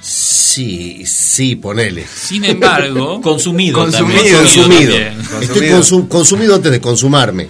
[0.00, 2.04] Sí, sí, ponele.
[2.06, 3.78] Sin embargo, Consumido.
[3.78, 4.18] Consumido.
[4.20, 4.36] también.
[4.44, 4.92] Consumido.
[4.92, 5.20] también.
[5.20, 5.78] Estoy Consumido.
[5.80, 7.46] consum- consumido antes de consumarme.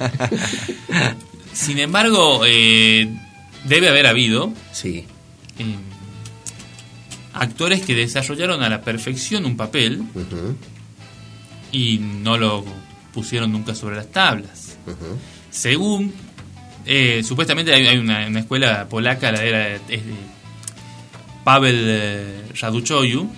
[1.55, 3.09] sin embargo, eh,
[3.65, 5.05] debe haber habido Sí.
[5.59, 5.77] eh,
[7.35, 10.03] actores que desarrollaron a la perfección un papel
[11.73, 12.65] y no lo
[13.15, 14.77] pusieron nunca sobre las tablas.
[15.51, 16.13] Según,
[16.87, 20.01] eh, supuestamente hay, hay una, una escuela polaca, la era es de
[21.45, 23.29] Pavel eh, Raduchoyu.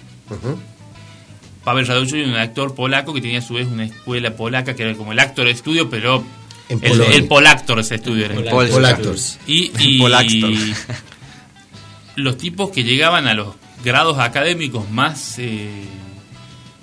[1.64, 4.94] Pavel Raduchoyu, un actor polaco que tenía a su vez una escuela polaca que era
[4.94, 6.22] como el actor estudio, pero
[6.68, 8.50] En el, el Polactor ese estudio era.
[8.50, 9.38] Pol- Polactors.
[9.46, 10.50] Y, y Polactor.
[12.16, 13.54] los tipos que llegaban a los
[13.84, 15.68] grados académicos más eh,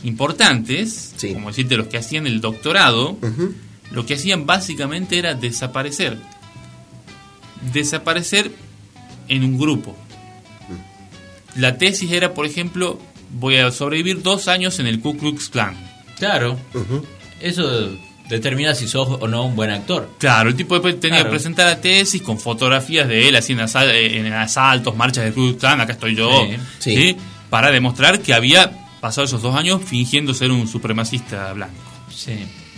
[0.04, 1.34] importantes, Sí.
[1.34, 3.18] como decirte los que hacían el doctorado,
[3.92, 6.18] lo que hacían básicamente era desaparecer.
[7.74, 8.52] Desaparecer
[9.28, 9.96] en un grupo.
[11.56, 13.00] La tesis era, por ejemplo,
[13.32, 15.76] voy a sobrevivir dos años en el Ku Klux Klan.
[16.18, 16.58] Claro.
[17.42, 17.90] Eso
[18.30, 20.10] determina si sos o no un buen actor.
[20.18, 21.30] Claro, el tipo después tenía Claro.
[21.32, 25.26] que presentar la tesis con fotografías de él así en, asal- eh, en asaltos, marchas
[25.26, 26.58] de Ku Klux Klan, acá estoy yo, Sí.
[26.80, 26.96] Sí.
[26.96, 27.18] ¿sí?
[27.50, 28.72] para demostrar que había
[29.02, 31.76] pasado esos dos años fingiendo ser un supremacista blanco.
[32.16, 32.32] Sí.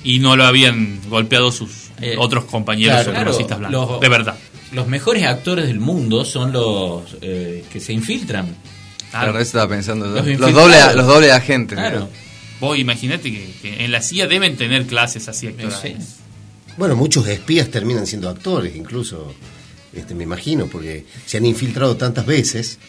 [0.04, 3.92] Y no lo habían golpeado sus Eh, otros compañeros claro, supremacistas claro, blancos.
[3.92, 4.36] los- de verdad.
[4.74, 8.56] Los mejores actores del mundo son los eh, que se infiltran.
[9.12, 10.06] Claro, eso estaba pensando.
[10.08, 10.56] Los Los, infiltrados.
[10.56, 11.78] doble, los doble agentes.
[11.78, 12.10] Claro.
[12.60, 15.80] Vos imaginate que, que en la CIA deben tener clases así actorales.
[15.82, 15.96] Sí.
[16.78, 19.34] Bueno, muchos espías terminan siendo actores, incluso,
[19.94, 22.80] este, me imagino, porque se han infiltrado tantas veces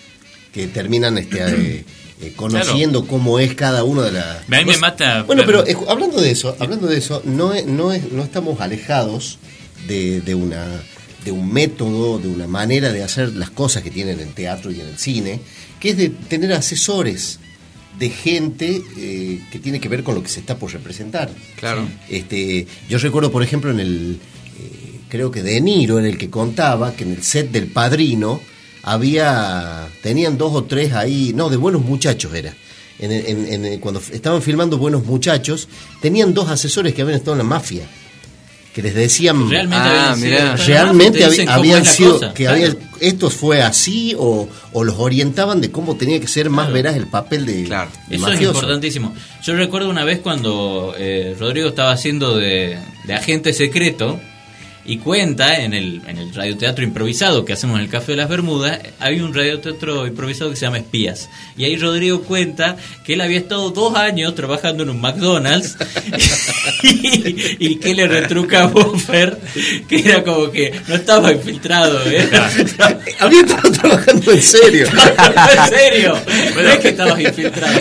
[0.53, 1.85] que terminan este, eh,
[2.23, 4.25] eh, conociendo cómo es cada uno de las.
[4.39, 7.67] A mí me mata- Bueno, pero eh, hablando de eso, hablando de eso, no es,
[7.67, 9.39] no es, no estamos alejados
[9.87, 10.65] de, de una
[11.25, 14.81] de un método, de una manera de hacer las cosas que tienen en teatro y
[14.81, 15.41] en el cine,
[15.81, 17.39] que es de tener asesores
[17.99, 21.31] de gente eh, que tiene que ver con lo que se está por representar.
[21.59, 21.87] Claro.
[22.11, 24.19] Este, yo recuerdo, por ejemplo, en el,
[24.61, 28.41] eh, creo que De Niro, en el que contaba que en el set del Padrino
[28.83, 32.55] había, tenían dos o tres ahí, no, de buenos muchachos era.
[32.99, 35.69] En, en- en- en- cuando estaban filmando Buenos Muchachos,
[36.01, 37.85] tenían dos asesores que habían estado en la mafia,
[38.75, 40.57] que les decían Realmente Ah, habían sido- mirá.
[40.57, 42.57] realmente habían cosa, que claro.
[42.57, 46.75] había esto fue así o, o los orientaban de cómo tenía que ser más Claro.
[46.75, 47.91] veraz el papel de, Claro.
[48.09, 49.15] de Eso es importantísimo.
[49.43, 54.21] Yo recuerdo una vez cuando eh, Rodrigo estaba haciendo de, de agente secreto
[54.87, 58.29] y cuenta en el, en el radioteatro improvisado que hacemos en el Café de las
[58.29, 61.31] Bermudas, hay un radioteatro improvisado que se llama Espías.
[61.57, 65.77] Y ahí Rodrigo cuenta que él había estado dos años trabajando en un McDonald's
[66.83, 69.39] y, y que le retruca a Buffer
[69.89, 72.01] que era como que no estaba infiltrado.
[72.11, 72.29] ¿eh?
[73.21, 74.87] Había estado trabajando en serio.
[74.89, 76.19] en serio,
[76.55, 77.81] no es que estabas infiltrado.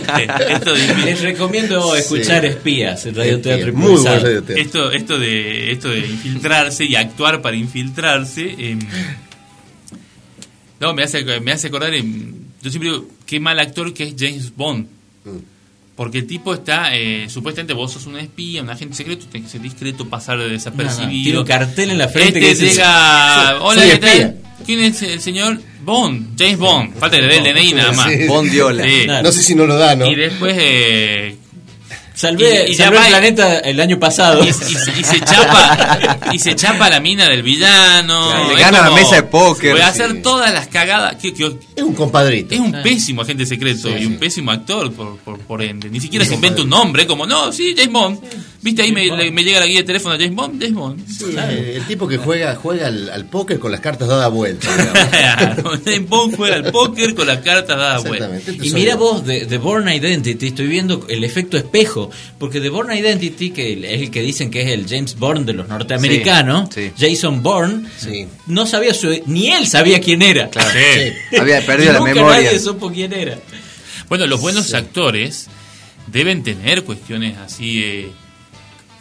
[0.50, 4.24] Esto de- Les recomiendo escuchar Espías, el radioteatro Muy buen improvisado.
[4.24, 4.64] radioteatro.
[4.64, 8.56] Esto, esto de esto de infiltrarse y actuar para infiltrarse.
[10.80, 11.94] no, me hace, me hace acordar.
[11.94, 14.88] yo siempre digo, qué mal actor que es James Bond.
[15.96, 19.52] Porque el tipo está, eh, supuestamente vos sos un espía, un agente secreto, tenés que
[19.54, 21.42] ser discreto, pasar de Tiene desapercibido.
[21.42, 24.10] un cartel en la frente Este que dice, llega, "Soy- hola, soy ¿qué tal?
[24.10, 24.36] espía".
[24.66, 26.36] ¿Quién es el señor Bond?
[26.40, 26.96] James Bond.
[26.98, 28.12] Falta que le dé el DNI nada más.
[28.12, 28.26] Sí.
[28.28, 28.84] Bondiola.
[28.84, 29.02] Sí.
[29.04, 29.24] Claro.
[29.24, 30.10] No sé si no lo da, ¿no?
[30.10, 31.36] Y después eh,
[32.16, 34.44] Salvé, Y- y ya salvé va el y- planeta el año pasado.
[34.44, 38.82] y, y- y se chapa y se chapa la mina del villano Claro, le gana
[38.82, 40.02] la mesa de póker, voy a sí.
[40.02, 42.54] hacer todas las cagadas que, que- Es un compadrito.
[42.54, 46.00] es un pésimo agente secreto Sí, y un pésimo actor por, por, por ende ni
[46.00, 48.20] siquiera se inventa un nombre como no sí James Bond
[48.64, 51.26] viste ahí me, le- me llega la guía de teléfono James Bond James Bond Sí,
[51.76, 54.68] el tipo que juega juega al, al póker con las cartas dadas vuelta.
[55.86, 58.52] James Bond juega al póker con las cartas dadas vueltas Exactamente.
[58.52, 62.70] Este Y mira vos, de, de Born Identity, estoy viendo el efecto espejo, porque de
[62.70, 66.70] Born Identity, que es el que dicen que es el James Bourne de los norteamericanos,
[66.74, 68.28] Sí, Jason Bourne, Sí.
[68.48, 70.50] no sabía su, ni él sabía quién era.
[70.54, 70.60] Sí.
[71.30, 71.36] Sí.
[71.38, 72.42] Había perdido Y la nunca memoria.
[72.44, 73.38] nadie supo quién era.
[74.10, 75.48] Bueno, los buenos actores
[76.08, 78.12] deben tener cuestiones así eh,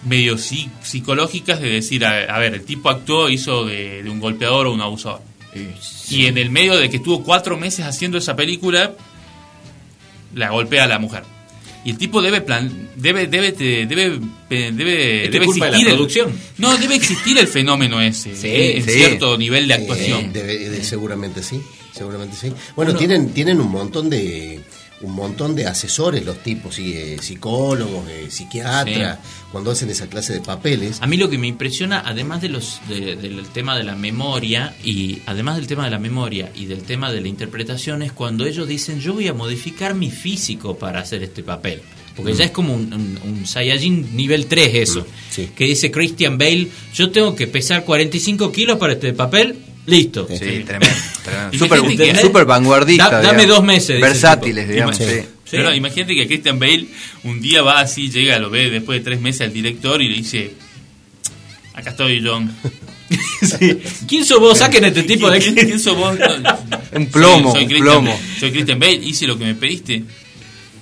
[0.05, 4.21] medio psi- psicológicas de decir, a, a ver, el tipo actuó, hizo de, de un
[4.21, 5.21] golpeador o un abusador.
[6.09, 8.95] Y en el medio de que estuvo cuatro meses haciendo esa película,
[10.35, 11.25] la golpea a la mujer.
[11.85, 15.95] Y el tipo debe plan, debe, debe, te- debe, debe, debe de la existir el-
[15.95, 16.33] producción.
[16.59, 18.91] no, debe existir el fenómeno ese, Sí, eh, en sí.
[18.93, 20.33] cierto nivel de actuación.
[20.33, 21.61] debe- de- seguramente sí,
[21.93, 22.53] seguramente sí.
[22.77, 24.61] Bueno, Uno- tienen, tienen un montón de
[25.03, 29.19] un montón de asesores los tipos, sí, eh, psicólogos, eh, psiquiatras,
[29.51, 30.99] cuando hacen esa clase de papeles.
[31.03, 34.75] A mí lo que me impresiona, además de los de- del tema de la memoria
[34.85, 38.47] y además del tema de la memoria y del tema de la interpretación es cuando
[38.47, 41.83] ellos dicen yo voy a modificar mi físico para hacer este papel.
[42.15, 45.07] Porque ya es como un, un, un Saiyajin nivel 3 eso.
[45.31, 45.49] sí.
[45.57, 50.27] Que dice Christian Bale, yo tengo que pesar 45 kilos para este papel, listo.
[50.29, 50.97] Sí, tremendo.
[51.25, 51.51] tremendo.
[51.53, 53.11] Y Super, vanguardista.
[53.11, 53.57] Da- dame digamos.
[53.57, 54.97] dos meses, Versátiles, digamos.
[54.97, 55.05] Sí.
[55.05, 55.59] Sí.
[55.59, 56.87] Pero imagínate que Christian Bale
[57.25, 60.15] un día va así, llega, lo ve después de tres meses al director y le
[60.17, 60.53] dice,
[61.75, 62.51] acá estoy John.
[63.43, 63.79] Sí.
[64.09, 64.57] ¿Quién sos vos?
[64.57, 66.17] Saquen este tipo de ¿Quién, quién sos vos?
[66.93, 68.21] Un plomo, Soy, soy un Christian plomo.
[68.41, 70.03] Soy Christian Bale, hice lo que me pediste.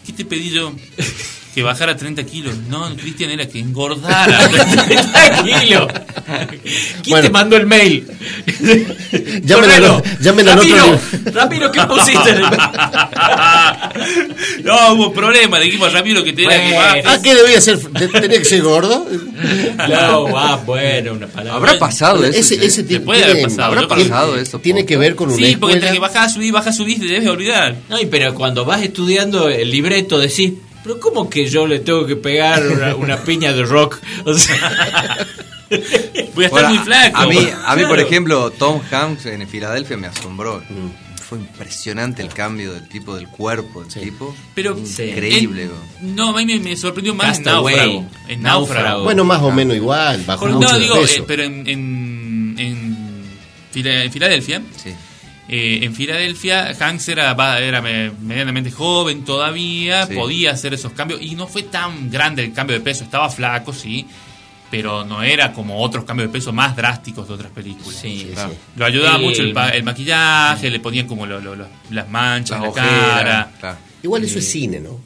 [0.07, 0.73] ¿Qué te pedí yo?
[1.55, 2.57] Que bajara 30 kilos.
[2.69, 5.93] No, Cristian era que engordara 30 kilos.
[7.03, 7.23] ¿Quién Bueno.
[7.27, 8.07] te mandó el mail?
[9.43, 9.85] Llamen al-
[10.59, 11.01] otro
[11.33, 12.31] Ramiro, ¿qué pusiste?
[12.31, 12.61] en el mail?
[14.65, 15.59] no, hubo problema.
[15.59, 16.77] Le dijimos a Ramiro que tenía que Bueno.
[16.77, 17.03] bajar.
[17.07, 17.79] Ah, ¿qué debía ser?
[17.79, 19.07] ¿Te- ¿Tenía que ser gordo?
[19.89, 21.55] No, ah, bueno, una palabra.
[21.57, 22.39] ¿Habrá pasado eso?
[22.39, 24.59] Ese, ese tipo puede haber tiene, pasado, ¿Habrá pasado eso?
[24.61, 27.29] tiene que ver con una Sí, porque entre que bajás, subís, bajás, subís, te debes
[27.29, 27.77] olvidar.
[27.89, 32.07] No, y pero cuando vas estudiando el libreto decís, pero ¿cómo que yo le tengo
[32.07, 33.99] que pegar una, una piña de rock?
[34.25, 35.27] O sea,
[36.35, 37.17] Voy a estar muy flaco.
[37.19, 40.63] A mí, a mí por ejemplo, Tom Hanks en Filadelfia me asombró.
[41.29, 44.35] Fue impresionante el cambio del tipo del cuerpo del tipo.
[44.57, 45.71] Pero increíble.
[46.01, 47.45] en- no, a mí me, me sorprendió más en.
[47.45, 48.05] Náufrago.
[48.27, 49.05] En Náufrago.
[49.05, 51.21] Bueno, más o menos igual, bajo Por- mucho no, digo, peso.
[51.21, 54.91] eh, pero en, en, en Filadelfia, Sí.
[55.53, 57.35] Eh, en Filadelfia, Hanks era,
[58.21, 60.15] medianamente joven todavía, Sí.
[60.15, 63.73] podía hacer esos cambios y no fue tan grande el cambio de peso, estaba flaco,
[63.73, 64.07] sí,
[64.71, 67.99] pero no era como otros cambios de peso más drásticos de otras películas.
[68.01, 68.51] Sí, Claro.
[68.51, 68.57] sí.
[68.77, 69.25] Lo ayudaba Sí.
[69.25, 72.63] mucho el, pa- el maquillaje, le ponían como lo- lo- lo- las manchas Las en
[72.63, 73.51] la ojeras, cara.
[73.59, 73.79] claro.
[74.05, 75.01] Igual eso es cine, ¿no?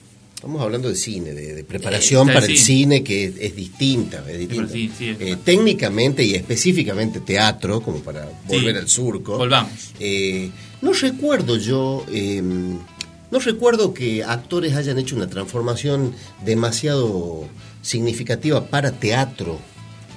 [0.44, 4.22] Estamos hablando de cine, de, de preparación Eh, para el cine que es, es distinta.
[4.30, 4.70] Es distinta.
[4.70, 8.80] sí, sí, es Eh, técnicamente y específicamente teatro, como para volver Sí.
[8.82, 9.38] al surco.
[9.38, 9.72] Volvamos.
[10.00, 10.50] Eh,
[10.82, 16.12] no recuerdo yo, eh, no recuerdo que actores hayan hecho una transformación
[16.44, 17.48] demasiado
[17.80, 19.58] significativa para teatro.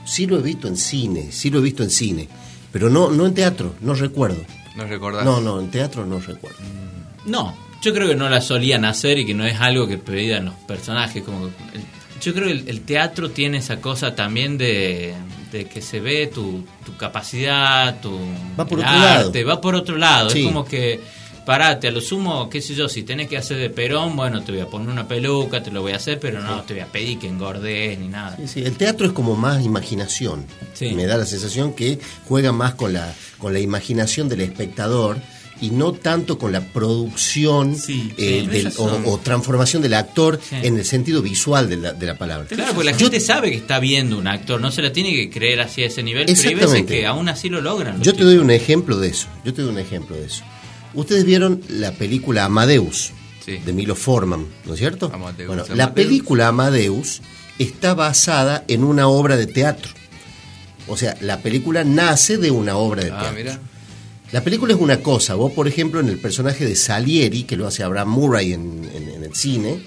[0.05, 2.27] Sí lo he visto en cine, sí lo he visto en cine,
[2.73, 4.43] pero no, no en teatro, no recuerdo.
[4.75, 5.23] No recordás.
[5.23, 6.57] No, no, en teatro no recuerdo.
[7.25, 10.45] No, yo creo que no la solían hacer y que no es algo que pedían
[10.45, 11.23] los personajes.
[11.23, 11.83] Como que- el-
[12.21, 15.13] yo creo que el, el teatro tiene esa cosa también de,
[15.51, 18.17] de que se ve tu, tu capacidad, tu
[18.59, 19.27] Va por el otro lado.
[19.27, 20.29] arte, va por otro lado.
[20.31, 20.39] Sí.
[20.39, 20.99] Es como que,
[21.45, 24.51] parate, a lo sumo, qué sé yo, si tenés que hacer de Perón, bueno, te
[24.51, 26.87] voy a poner una peluca, te lo voy a hacer, pero no te voy a
[26.87, 28.35] pedir que engordes ni nada.
[28.37, 30.45] Sí, sí, el teatro es como más imaginación.
[30.81, 35.17] Me da la sensación que juega más con la, con la imaginación del espectador
[35.61, 40.39] y no tanto con la producción Sí, eh, sí, del- tenés o, transformación del actor
[40.47, 40.55] Sí.
[40.61, 42.47] en el sentido visual de la, de la palabra.
[42.47, 45.11] Claro, porque la Yo- gente sabe que está viendo un actor, no se la tiene
[45.13, 48.01] que creer así a ese nivel, pero hay veces que aún así lo logran.
[48.01, 49.27] Yo te doy un ejemplo de eso.
[49.45, 50.43] Yo te doy un ejemplo de eso.
[50.93, 53.11] Ustedes vieron la película Amadeus
[53.45, 55.09] de Milo Forman, ¿no es cierto?
[55.13, 55.77] Amadeus, bueno, Amadeus.
[55.77, 57.21] la película Amadeus
[57.59, 59.91] está basada en una obra de teatro.
[60.87, 63.37] O sea, la película nace de una obra de Ah, teatro.
[63.37, 63.59] mira.
[64.31, 65.35] La película es una cosa.
[65.35, 68.83] Vos, por ejemplo, en el personaje de Salieri, que lo hace Abraham Murray en,
[69.23, 69.79] el cine,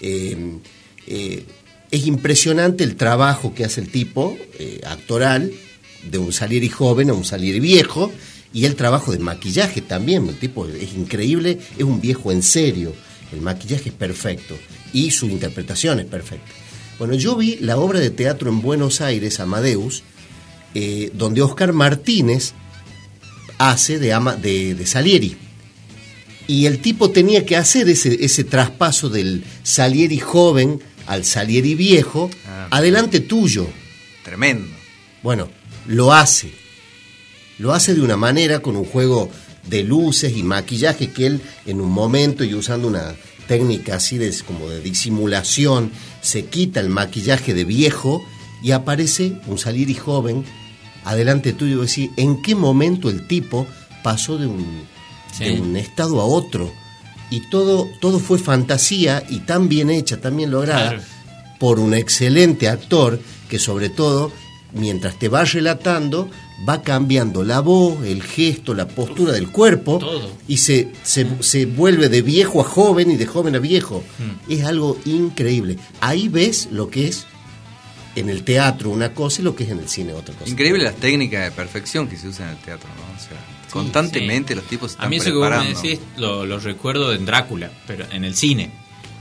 [0.00, 0.58] eh,
[1.06, 1.44] eh,
[1.90, 5.52] es impresionante el trabajo que hace el tipo eh, actoral,
[6.10, 8.10] de un Salieri joven a un Salieri viejo,
[8.54, 10.28] y el trabajo de maquillaje también.
[10.28, 12.94] El tipo es increíble, es un viejo en serio.
[13.32, 14.54] El maquillaje es perfecto
[14.92, 16.50] y su interpretación es perfecta.
[16.98, 20.04] Bueno, yo vi la obra de teatro en Buenos Aires, Amadeus,
[21.14, 22.54] donde Oscar Martínez
[23.58, 25.36] hace de, ama, de, de Salieri.
[26.46, 32.30] Y el tipo tenía que hacer ese, ese traspaso del Salieri joven al Salieri viejo,
[32.46, 32.68] Ah.
[32.70, 33.66] adelante tuyo.
[34.22, 34.68] Tremendo.
[35.22, 35.48] Bueno,
[35.86, 36.50] lo hace.
[37.58, 39.30] Lo hace de una manera con un juego
[39.68, 43.14] de luces y maquillaje que él en un momento y usando una
[43.48, 45.90] técnica así de, como de disimulación
[46.20, 48.22] se quita el maquillaje de viejo
[48.62, 50.44] y aparece un Salieri joven
[51.04, 53.66] adelante tuyo y decir en qué momento el tipo
[54.02, 54.64] pasó de un,
[55.36, 55.44] Sí.
[55.44, 56.72] de un estado a otro
[57.30, 61.02] y todo todo fue fantasía y tan bien hecha, tan bien lograda Claro.
[61.58, 64.30] por un excelente actor que sobre todo
[64.72, 66.28] mientras te va relatando
[66.68, 70.30] va cambiando la voz, el gesto, la postura del cuerpo todo.
[70.46, 74.04] y se, se, se vuelve de viejo a joven y de joven a viejo.
[74.48, 75.78] Es algo increíble.
[76.00, 77.26] Ahí ves lo que es
[78.16, 80.50] en el teatro una cosa y lo que es en el cine otra cosa.
[80.50, 83.16] Increíble las técnicas de perfección que se usan en el teatro, ¿no?
[83.16, 83.38] O sea,
[83.70, 85.80] constantemente los tipos se A están mí eso que vos me preparando.
[85.82, 88.70] decís lo, lo recuerdo en Drácula, pero en el cine.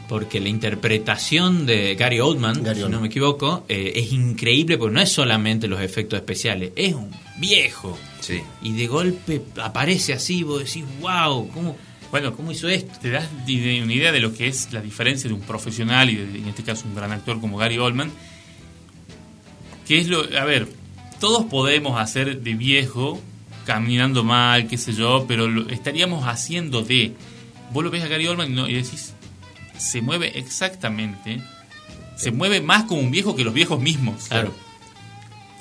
[0.07, 4.93] Porque la interpretación de Gary Oldman, Gary si no me equivoco, eh, es increíble porque
[4.93, 7.97] no es solamente los efectos especiales, es un viejo.
[8.19, 8.41] Sí.
[8.61, 11.75] Y de golpe aparece así, vos decís, wow, ¿cómo,
[12.11, 12.93] Bueno, cómo hizo esto?
[13.01, 16.37] te das una idea de lo que es la diferencia de un profesional y de-
[16.39, 18.11] en este caso un gran actor como Gary Oldman.
[19.87, 20.21] Que es lo.
[20.39, 20.67] A ver,
[21.19, 23.21] todos podemos hacer de viejo,
[23.65, 27.13] caminando mal, qué sé yo, pero lo estaríamos haciendo de.
[27.71, 29.13] Vos lo ves a Gary Oldman y, no- y decís,
[29.77, 31.41] se mueve exactamente.
[32.15, 34.25] Se mueve más como un viejo que los viejos mismos.
[34.29, 34.53] Claro.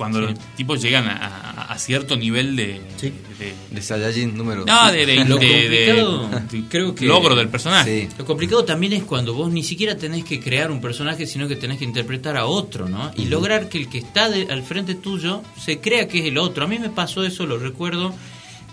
[0.03, 0.27] Cuando Sí.
[0.35, 2.81] los tipos llegan a, a- a cierto nivel de.
[2.97, 3.13] Sí.
[3.39, 4.65] de- De Saiyajin número.
[4.67, 8.09] no, de, de- Lo de- de- complicado, creo que- logro del personaje.
[8.09, 8.15] Sí.
[8.19, 11.55] Lo complicado también es cuando vos ni siquiera tenés que crear un personaje, sino que
[11.55, 13.13] tenés que interpretar a otro, ¿no?
[13.17, 16.39] Y lograr que el que está de- al frente tuyo se crea que es el
[16.39, 16.65] otro.
[16.65, 18.13] A mí me pasó eso, lo recuerdo,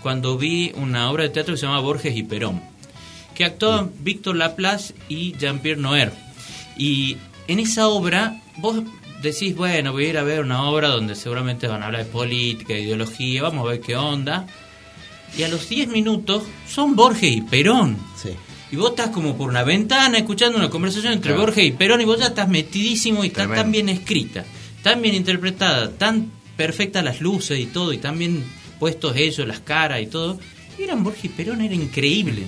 [0.02, 2.60] cuando vi una obra de teatro que se llama Borges y Perón,
[3.36, 6.12] que actuaban Víctor Laplace y Jean-Pierre Noer.
[6.76, 7.16] Y
[7.48, 8.82] en esa obra, vos
[9.22, 12.10] decís, bueno, voy a ir a ver una obra donde seguramente van a hablar de
[12.10, 14.46] política, de ideología, vamos a ver qué onda.
[15.36, 17.96] Y a los 10 minutos son Borges y Perón.
[18.20, 18.30] Sí.
[18.72, 21.42] Y vos estás como por una ventana escuchando una conversación entre Claro.
[21.46, 23.62] Borges y Perón y vos ya estás metidísimo y está Tremendo.
[23.62, 24.44] tan bien escrita,
[24.82, 28.44] tan bien interpretada, tan perfectas las luces y todo, y tan bien
[28.78, 30.38] puestos ellos, las caras y todo.
[30.78, 32.42] Y eran Borges y Perón, era increíble.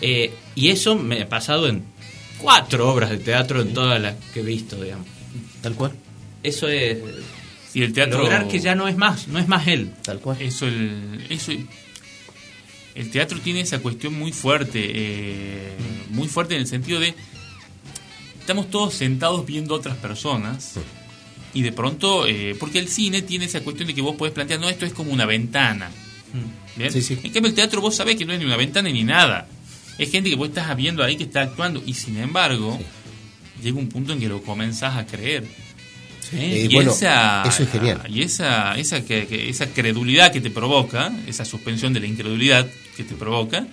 [0.00, 1.84] Eh, y eso me ha pasado en
[2.38, 5.06] cuatro obras de teatro en todas las que he visto, digamos.
[5.62, 5.92] Tal cual,
[6.42, 6.98] Eso es
[7.74, 8.18] Y el teatro.
[8.22, 9.92] lograr que ya no es más, no es más él.
[10.02, 10.36] tal cual.
[10.40, 11.52] Eso, el, eso,
[12.94, 15.72] el teatro tiene esa cuestión muy fuerte, eh,
[16.10, 17.14] muy fuerte en el sentido de
[18.40, 20.74] estamos todos sentados viendo otras personas
[21.54, 24.60] y de pronto, eh, porque el cine tiene esa cuestión de que vos podés plantear,
[24.60, 25.90] no, esto es como una ventana.
[26.76, 26.92] ¿bien?
[26.92, 27.18] Sí, sí.
[27.22, 29.46] En cambio el teatro vos sabés que no es ni una ventana ni nada.
[29.98, 32.78] Es gente que vos estás viendo ahí que está actuando y sin embargo
[33.62, 35.44] llega un punto en que lo comenzás a creer.
[36.32, 38.02] Eh, y bueno, esa, eso es genial.
[38.08, 42.68] Y esa, esa, que, que- esa credulidad que te provoca, esa suspensión de la incredulidad
[42.96, 43.66] que te provoca,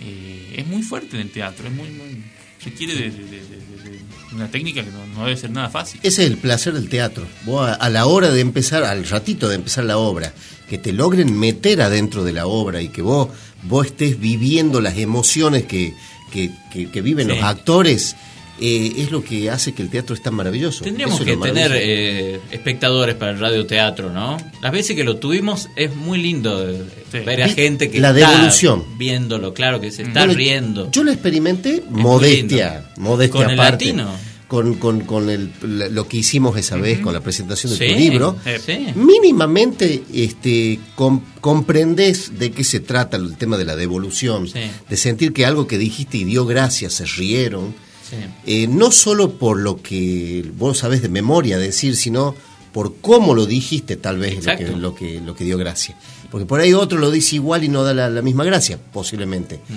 [0.00, 1.66] eh, es muy fuerte en el teatro.
[1.68, 2.24] Es muy, muy
[2.64, 3.98] requiere de, de- de- de- de
[4.34, 6.00] una técnica que no, no debe ser nada fácil.
[6.02, 7.26] Ese es el placer del teatro.
[7.44, 10.32] Vos a, a la hora de empezar, al ratito de empezar la obra,
[10.70, 13.28] que te logren meter adentro de la obra y que vos,
[13.64, 15.92] vos estés viviendo las emociones que,
[16.32, 17.34] que, que- que viven Sí.
[17.34, 18.16] los actores,
[18.60, 20.84] eh, es lo que hace que el teatro es tan maravilloso.
[20.84, 24.36] Tendríamos Eso que tener eh, espectadores para el radioteatro, ¿no?
[24.60, 27.18] Las veces que lo tuvimos es muy lindo eh, Sí.
[27.20, 28.84] ver a gente que la está devolución.
[28.96, 30.90] viéndolo, claro, que se está Bueno, riendo.
[30.92, 33.84] Yo lo experimenté modestia, modestia Con el aparte.
[33.86, 34.32] latino.
[34.48, 35.50] Con, con, con el-
[35.94, 38.36] lo que hicimos esa vez con la presentación de Sí, tu libro.
[38.44, 38.86] eh, sí.
[38.94, 44.58] Mínimamente este, com- comprendes de qué se trata el tema de la devolución, Sí.
[44.90, 47.74] de sentir que algo que dijiste y dio gracias, se rieron,
[48.12, 48.16] Sí.
[48.46, 52.34] eh, no solo por lo que vos sabés de memoria decir, sino
[52.72, 55.96] por cómo lo dijiste tal vez lo que, lo, que, lo que dio gracia.
[56.30, 59.60] Porque por ahí otro lo dice igual y no da la, la misma gracia, posiblemente.
[59.68, 59.74] Mm.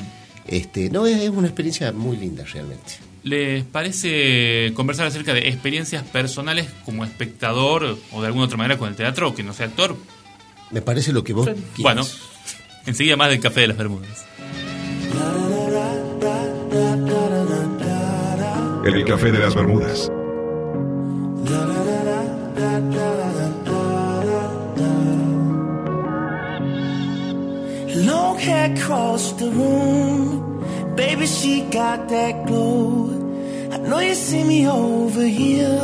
[0.48, 2.94] Este, no, es, es una experiencia muy linda realmente.
[3.24, 8.88] ¿Les parece conversar acerca de experiencias personales como espectador o de alguna otra manera con
[8.90, 9.98] el teatro, que no sea actor?
[10.72, 11.64] Me parece lo que vos quieras.
[11.80, 12.06] Bueno,
[12.86, 14.26] enseguida más del Café de las Bermudas.
[18.86, 20.12] El café de las Bermudas.
[27.96, 30.64] Long hair across the room.
[30.96, 33.10] Baby, she got that glow.
[33.72, 35.82] I know you see me over here.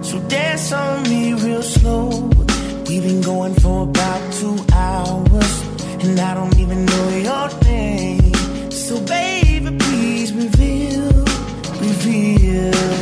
[0.00, 2.30] So dance on me real slow.
[2.88, 5.62] We've been going for about two hours.
[6.02, 7.61] And I don't even know your
[12.52, 13.01] you.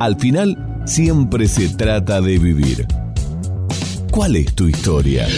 [0.00, 2.86] Al final, siempre se trata de vivir.
[4.10, 5.28] ¿Cuál es tu historia?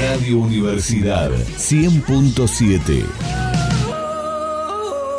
[0.00, 3.04] Radio Universidad 100.7.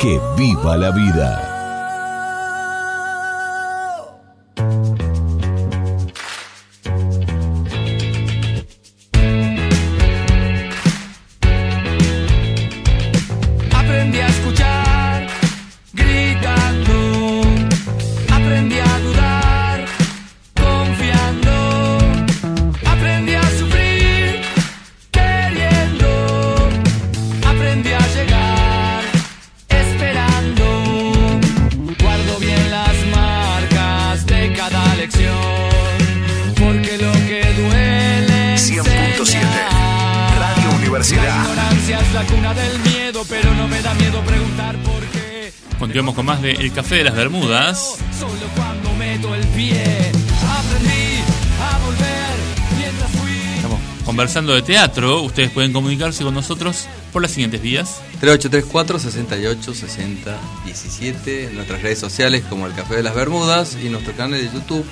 [0.00, 1.55] Que viva la vida.
[46.96, 47.98] De las Bermudas.
[48.18, 49.84] Solo cuando meto el pie,
[50.48, 51.20] aprendí
[51.60, 52.34] a volver
[52.78, 53.56] mientras fui.
[53.56, 55.20] Estamos conversando de teatro.
[55.20, 58.00] Ustedes pueden comunicarse con nosotros por las siguientes vías.
[58.20, 64.14] 3834 68 60 17 nuestras redes sociales como el Café de las Bermudas y nuestro
[64.14, 64.86] canal de YouTube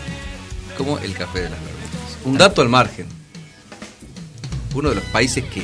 [0.76, 2.18] como el Café de las Bermudas.
[2.26, 3.06] Un dato al margen.
[4.74, 5.62] Uno de los países que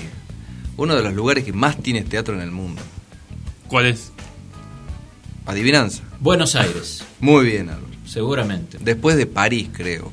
[0.78, 2.80] uno de los lugares que más tiene teatro en el mundo.
[3.68, 4.12] ¿Cuál es?
[5.45, 6.09] Adivinanza.
[6.20, 7.86] Buenos Aires, Muy bien, Álvaro.
[8.06, 8.78] seguramente.
[8.80, 10.12] Después de París, creo.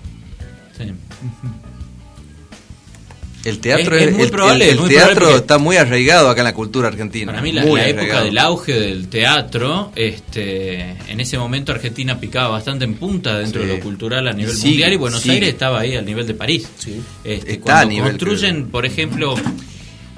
[0.78, 0.92] Sí.
[3.46, 6.42] El teatro Es- es muy el- probable, el, muy teatro probable está muy arraigado acá
[6.42, 7.32] en la cultura argentina.
[7.32, 12.84] Para mí la, época del auge del teatro, este, en ese momento Argentina picaba bastante
[12.84, 13.68] en punta dentro Sí.
[13.68, 15.34] de lo cultural a nivel sigue, mundial y Buenos sigue.
[15.36, 16.68] Aires estaba ahí al nivel de París.
[17.24, 19.36] Este, Está cuando a nivel, construyen, por ejemplo,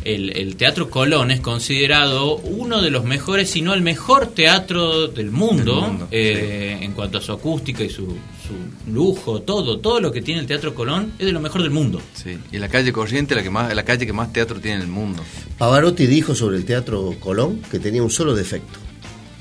[0.03, 5.07] el, el Teatro Colón es considerado uno de los mejores, si no el mejor teatro
[5.07, 9.79] del mundo, Del mundo, eh, en cuanto a su acústica y su, su lujo, todo,
[9.79, 12.01] todo lo que tiene el Teatro Colón es de lo mejor del mundo.
[12.13, 14.83] Sí, y la calle Corriente la que más la calle que más teatro tiene en
[14.83, 15.23] el mundo.
[15.57, 18.79] Pavarotti dijo sobre el Teatro Colón que tenía un solo defecto.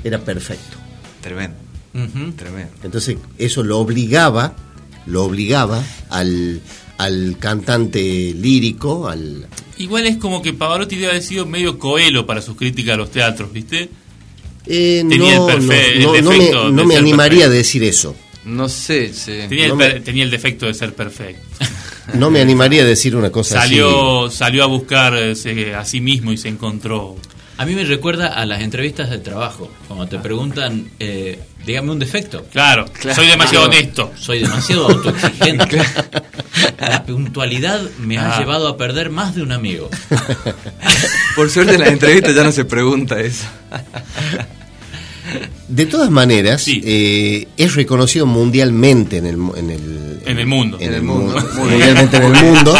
[0.04, 0.76] Era perfecto.
[1.20, 1.56] Tremendo,
[2.36, 2.72] tremendo.
[2.82, 4.54] Entonces eso lo obligaba,
[5.06, 6.60] lo obligaba al,
[6.98, 8.00] al cantante
[8.34, 9.46] lírico, al...
[9.78, 13.10] Igual es como que Pavarotti debe haber sido medio coelo para sus críticas a los
[13.10, 13.88] teatros, ¿viste?
[14.66, 17.44] Eh, Tenía no, el no, me, no animaría perfecto.
[17.44, 18.16] a decir eso.
[18.44, 19.32] No sé, sí.
[19.48, 21.64] Tenía, No el, me- per- tenía el defecto de ser perfecto.
[22.14, 23.68] No me animaría a decir una cosa así.
[23.70, 27.16] salió, salió a buscarse a sí mismo y se encontró.
[27.58, 31.98] A mí me recuerda a las entrevistas de trabajo, cuando te preguntan, eh, dígame un
[31.98, 32.44] defecto.
[32.52, 34.12] Claro, soy demasiado honesto.
[34.16, 35.78] Soy demasiado autoexigente.
[36.80, 38.38] La puntualidad me ha Ah.
[38.38, 39.90] llevado a perder más de un amigo.
[41.34, 43.44] Por suerte en las entrevistas ya no se pregunta eso.
[45.68, 46.80] De todas maneras, Sí.
[46.84, 50.76] eh, es reconocido mundialmente en el, mu- en el, En el mundo.
[50.78, 51.36] en En el el mundo.
[51.56, 52.74] mundialmente en el mundo.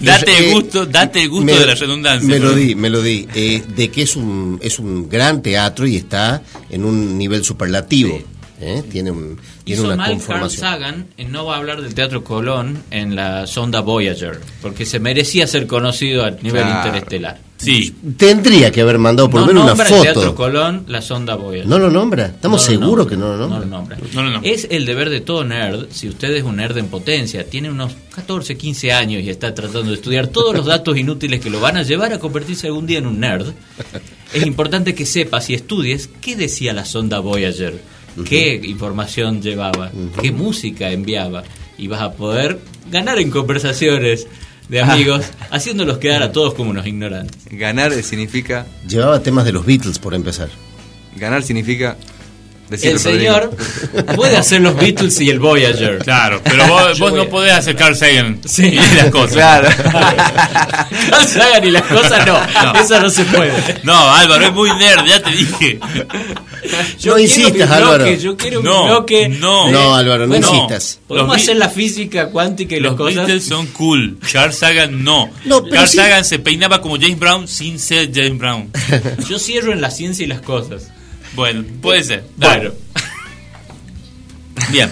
[0.00, 2.28] Date Eh, gusto, date el gusto me- de la redundancia.
[2.28, 3.26] Me lo di, me lo di.
[3.34, 8.18] eh, de que es un, es un gran teatro y está en un nivel superlativo.
[8.60, 10.60] eh, Tiene, un, tiene una mal Carl conformación.
[10.60, 15.66] Sagan en no hablar del Teatro Colón en la sonda Voyager, porque se merecía ser
[15.66, 16.88] conocido a nivel Claro.
[16.88, 17.38] interestelar.
[17.58, 17.94] Sí.
[18.16, 20.34] Tendría que haber mandado por lo no menos una nombra el Teatro foto.
[20.34, 21.66] Colón la sonda Voyager.
[21.66, 22.26] ¿No lo nombra?
[22.26, 23.58] ¿Estamos No seguros nombra, que no lo nombra?
[23.58, 23.98] No lo nombra.
[24.12, 24.50] No lo nombra.
[24.50, 27.94] Es el deber de todo nerd, si usted es un nerd en potencia, tiene unos
[28.14, 31.76] 14, 15 años y está tratando de estudiar todos los datos inútiles que lo van
[31.76, 33.52] a llevar a convertirse algún día en un nerd,
[34.32, 37.80] es importante que sepas y estudies qué decía la sonda Voyager,
[38.28, 39.90] qué información llevaba,
[40.20, 41.44] qué música enviaba,
[41.78, 42.58] y vas a poder
[42.90, 44.26] ganar en conversaciones
[44.68, 47.36] de amigos, haciéndolos quedar a todos como unos ignorantes.
[47.50, 48.66] Ganar significa.
[48.88, 50.48] Llevaba temas de los Beatles, por empezar.
[51.16, 51.96] Ganar significa.
[52.70, 54.14] El señor Rodrigo.
[54.16, 55.98] puede hacer los Beatles y el Voyager.
[55.98, 58.66] Claro, pero vos, vos no podés hacer Carl Sagan Sí.
[58.66, 59.32] y las cosas.
[59.34, 59.68] Claro.
[61.10, 62.38] Carl Sagan y las cosas no,
[62.72, 62.80] No.
[62.80, 63.52] eso no se puede.
[63.84, 65.78] No, Álvaro, es muy nerd, ya te dije.
[66.98, 68.10] Yo No insistas, bloque, Álvaro.
[68.14, 69.28] Yo quiero No, mi bloque.
[69.28, 69.70] no.
[69.70, 70.98] No, Álvaro, no Bueno, insistas.
[71.06, 73.14] Podemos Los hacer la física cuántica y las Los cosas.
[73.26, 74.18] Beatles son cool.
[74.32, 75.30] Carl Sagan no.
[75.44, 75.96] No, pero Carl sí.
[75.98, 78.70] Sagan se peinaba como James Brown sin ser James Brown.
[79.28, 80.88] Yo cierro en la ciencia y las cosas.
[81.34, 82.24] Bueno, puede ser.
[82.36, 82.70] Bueno,
[84.70, 84.90] Bien.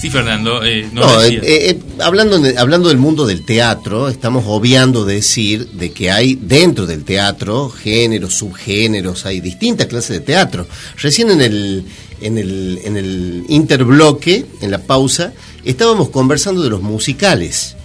[0.00, 5.04] Sí, Fernando, eh, no, eh, eh, hablando, de- hablando del mundo del teatro, estamos obviando
[5.04, 10.66] decir de que hay dentro del teatro géneros, subgéneros, hay distintas clases de teatro.
[11.00, 11.84] Recién en el,
[12.20, 15.32] en el, en el interbloque, en la pausa,
[15.64, 17.76] estábamos conversando de los musicales.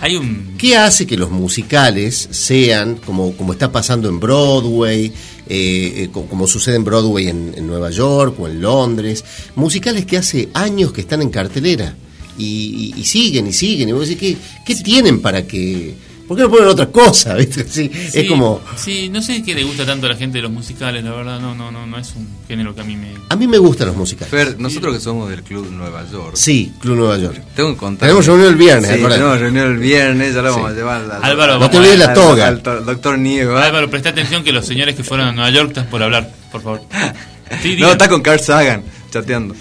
[0.00, 0.54] Hay un...
[0.56, 5.12] ¿Qué hace que los musicales sean, como, como está pasando en Broadway,
[5.48, 9.24] eh, eh, co- como, sucede en Broadway en, Nueva York o en Londres,
[9.56, 11.94] musicales que hace años que están en cartelera
[12.36, 13.88] y siguen y siguen?
[13.88, 15.94] Y vos decís, ¿qué, qué tienen para que.?
[16.26, 17.34] ¿Por qué no ponen otra cosa?
[17.36, 17.66] ¿viste?
[17.68, 18.60] Sí, es como.
[18.76, 21.38] Sí, no sé qué le gusta tanto a la gente de los musicales, la verdad,
[21.40, 23.12] no, no, no, no es un género que a mí me...
[23.28, 24.30] A mí me gustan los musicales.
[24.30, 26.36] Fer, nosotros que somos del Club Nueva York.
[26.36, 27.40] Sí, Club Nueva York.
[27.54, 28.08] Tengo que contar.
[28.08, 30.72] Tenemos reunión el viernes, Sí, tenemos reunión el viernes, ya lo vamos Sí.
[30.72, 32.48] a llevar al, al- Álvaro, No te olvides la al- toga.
[32.48, 33.56] al to- doctor Niego.
[33.56, 36.62] Álvaro, presta atención que los señores que fueron a Nueva York están por hablar, por
[36.62, 36.80] favor.
[37.62, 39.54] Sí, No, está con Carl Sagan chateando.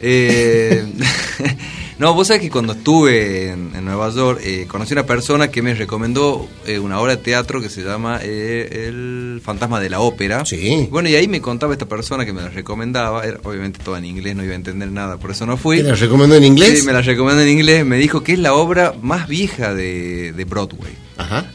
[0.00, 0.84] Eh,
[1.98, 5.62] no, vos sabés que cuando estuve en, en Nueva York eh, conocí una persona que
[5.62, 10.00] me recomendó eh, una obra de teatro que se llama eh, El Fantasma de la
[10.00, 10.44] Ópera.
[10.44, 10.88] Sí.
[10.90, 14.04] Bueno, y ahí me contaba esta persona que me la recomendaba, era obviamente todo en
[14.04, 15.78] inglés, no iba a entender nada, por eso no fui.
[15.78, 16.80] ¿Te la recomendó en inglés?
[16.80, 20.32] Sí, me la recomendó en inglés, me dijo que es la obra más vieja de,
[20.32, 20.92] de Broadway.
[21.16, 21.50] Ajá.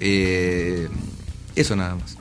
[0.00, 0.88] Eh,
[1.54, 2.15] eso nada más.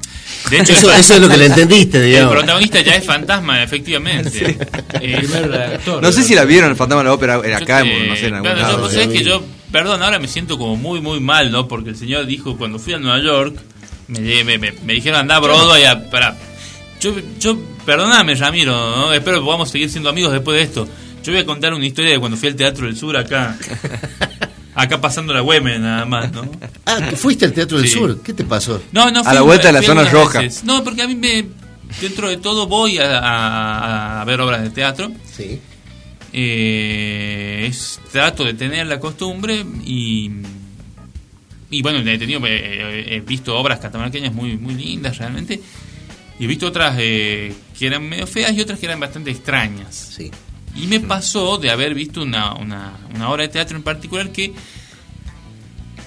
[0.49, 2.33] De hecho, Eso, el- eso es lo que le entendiste, el digamos.
[2.35, 4.57] protagonista ya es fantasma, efectivamente.
[5.01, 6.01] Eh, primer actor.
[6.01, 8.27] No sé si la vieron, el Fantasma de la Ópera, era acá, te- no sé,
[8.27, 8.91] en algún claro, lado.
[8.91, 11.67] yo, que yo, perdón, ahora me siento como muy, muy mal, ¿no?
[11.67, 13.55] Porque el señor dijo, cuando fui a Nueva York,
[14.07, 16.35] me, me, me- me dijeron andá a Broadway a, para...
[17.01, 19.13] Yo, yo, perdóname, Ramiro, ¿no?
[19.13, 20.87] Espero que podamos seguir siendo amigos después de esto.
[21.23, 23.57] Yo voy a contar una historia de cuando fui al Teatro del Sur acá.
[24.75, 26.41] Acá pasando la Güemes, nada más, ¿no?
[26.85, 27.93] Ah, que fuiste al Teatro del Sí.
[27.97, 28.21] Sur.
[28.21, 28.81] ¿Qué te pasó?
[28.91, 30.39] No, no A la vuelta de la zona roja.
[30.41, 30.63] veces.
[30.65, 31.45] No, porque a mí me,
[32.01, 35.11] dentro de todo voy a, a- a ver obras de teatro.
[35.35, 35.59] Sí.
[36.37, 40.29] Eh, es- trato de tener la costumbre y
[41.71, 45.59] y bueno he tenido eh, he visto obras catamarqueñas muy muy lindas realmente
[46.37, 49.95] y he visto otras eh, que eran medio feas y otras que eran bastante extrañas
[50.15, 50.29] Sí.
[50.75, 54.53] Y me pasó de haber visto una, una, una obra de teatro en particular que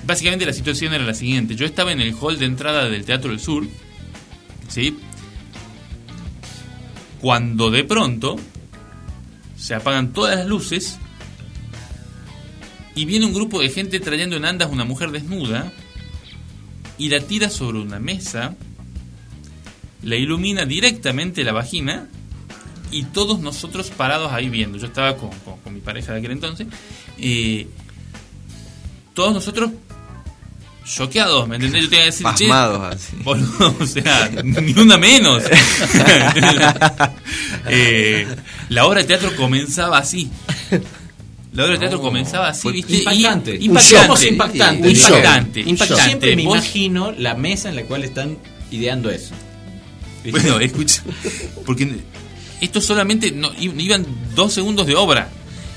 [0.04, 3.30] básicamente la situación era la siguiente yo estaba en el hall de entrada del Teatro
[3.30, 3.66] del Sur
[4.68, 4.96] ¿sí?
[7.20, 8.36] cuando de pronto
[9.56, 10.98] se apagan todas las luces
[12.94, 15.72] y viene un grupo de gente trayendo en andas una mujer desnuda
[16.98, 18.56] y la tira sobre una mesa,
[20.02, 22.08] la ilumina directamente la vagina
[22.90, 24.78] y todos nosotros parados ahí viendo.
[24.78, 26.66] Yo estaba con, con- con mi pareja de aquel entonces.
[27.18, 27.66] eh,
[29.14, 29.70] todos nosotros
[30.84, 31.82] choqueados, ¿me entendés?
[31.82, 33.16] Yo tenía que decir, "Che, Pasmados así.
[33.22, 35.42] Boludo, o sea, ni una menos.
[37.70, 38.26] Eh,
[38.70, 40.30] la obra de teatro comenzaba así.
[41.52, 42.94] La obra de teatro comenzaba así, ¿viste?
[42.94, 43.56] Y- Impactante.
[43.56, 44.24] impactante.
[44.24, 44.28] Show.
[44.32, 45.60] Impactante.
[45.60, 45.86] Impactante.
[45.88, 48.38] Yo siempre me Vos- imagino la mesa en la cual están
[48.70, 49.34] ideando eso.
[50.24, 50.40] ¿Viste?
[50.40, 51.02] Bueno, escucha.
[51.66, 51.86] Porque
[52.60, 55.30] esto solamente no, iban dos segundos de obra.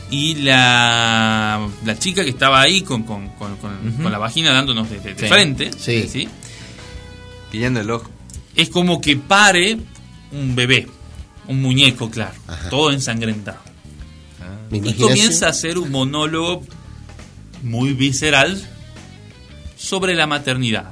[0.09, 4.89] Y la, la chica que estaba ahí con, con, con- con- con la vagina dándonos
[4.89, 5.27] de, de- de Sí.
[5.27, 6.27] frente, Sí.
[7.51, 8.09] Guiñando el ojo.
[8.55, 9.77] es como que pare
[10.33, 10.87] un bebé,
[11.47, 12.33] un muñeco, claro,
[12.69, 13.59] todo ensangrentado.
[14.69, 16.63] Mi Y comienza a hacer un monólogo
[17.63, 18.61] muy visceral
[19.77, 20.91] sobre la maternidad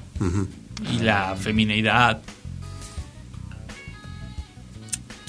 [0.94, 2.22] y la feminidad.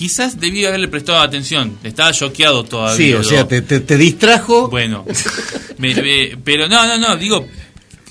[0.01, 2.97] Quizás debí haberle prestado atención, estaba choqueado todavía.
[2.97, 4.69] Sí, o sea, te, te- te distrajo.
[4.71, 5.05] Bueno,
[5.77, 7.47] me- me- pero no, no, no, digo,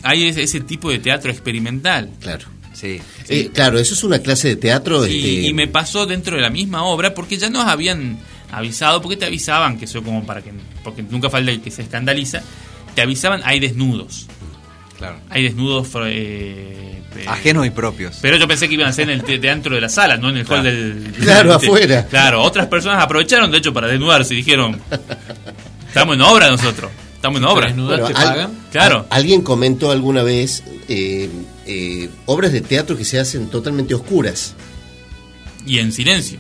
[0.04, 2.12] hay ese, ese tipo de teatro experimental.
[2.22, 2.46] Claro.
[2.74, 3.02] Sí.
[3.28, 5.08] Eh, claro, eso es una clase de teatro.
[5.08, 8.20] Y, este, y me pasó dentro de la misma obra porque ya nos habían
[8.52, 10.52] avisado, porque te avisaban, que eso como para que,
[10.84, 12.44] porque nunca falta el que se escandaliza,
[12.94, 14.28] te avisaban, hay desnudos.
[15.00, 15.20] Claro.
[15.32, 18.18] Hay desnudos eh, eh, Ajenos y propios.
[18.22, 20.30] Pero yo pensé que iban a ser en el te- teatro de la sala, no
[20.30, 20.64] en el hall Claro.
[20.64, 21.12] del...
[21.20, 22.06] Claro, del- afuera.
[22.08, 24.80] Claro, otras personas aprovecharon, de hecho, para desnudarse y dijeron,
[25.88, 27.74] estamos en obra nosotros, estamos en obra.
[27.76, 29.06] Bueno, al- Claro.
[29.10, 31.30] alguien comentó alguna vez eh,
[31.66, 34.56] eh, obras de teatro que se hacen totalmente oscuras.
[35.66, 36.40] Y en silencio.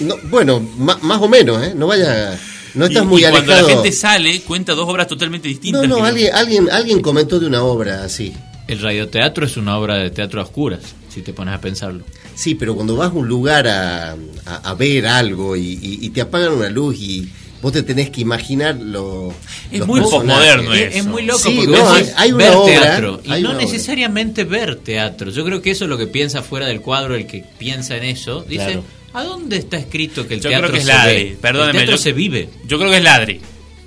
[0.00, 1.72] No, bueno, más o menos, ¿eh?
[1.74, 2.38] No vaya.
[2.74, 3.68] No estás Y- muy y cuando alejado.
[3.68, 5.88] la gente sale, cuenta dos obras totalmente distintas.
[5.88, 8.34] No, no, alguien, alguien, alguien comentó de una obra así.
[8.68, 12.04] El radioteatro es una obra de teatro a oscuras, si te pones a pensarlo.
[12.34, 16.10] Sí, pero cuando vas a un lugar a, a- a ver algo y, y- y
[16.10, 17.28] te apagan una luz y
[17.62, 19.32] vos te tenés que imaginar lo.
[19.70, 20.98] Es los muy posmoderno Es, eso.
[20.98, 23.50] es muy loco Sí, porque no, hay- decís hay una ver obra, teatro y no
[23.50, 23.58] obra.
[23.60, 25.30] necesariamente ver teatro.
[25.30, 28.02] Yo creo que eso es lo que piensa fuera del cuadro el que piensa en
[28.04, 28.42] eso.
[28.42, 28.84] Dice, Claro.
[29.14, 31.38] ¿a dónde está escrito que el Yo teatro creo que es se ladri, ve?
[31.40, 31.70] perdóneme.
[31.70, 32.48] El teatro yo- se vive.
[32.66, 33.40] Yo creo que es ladri.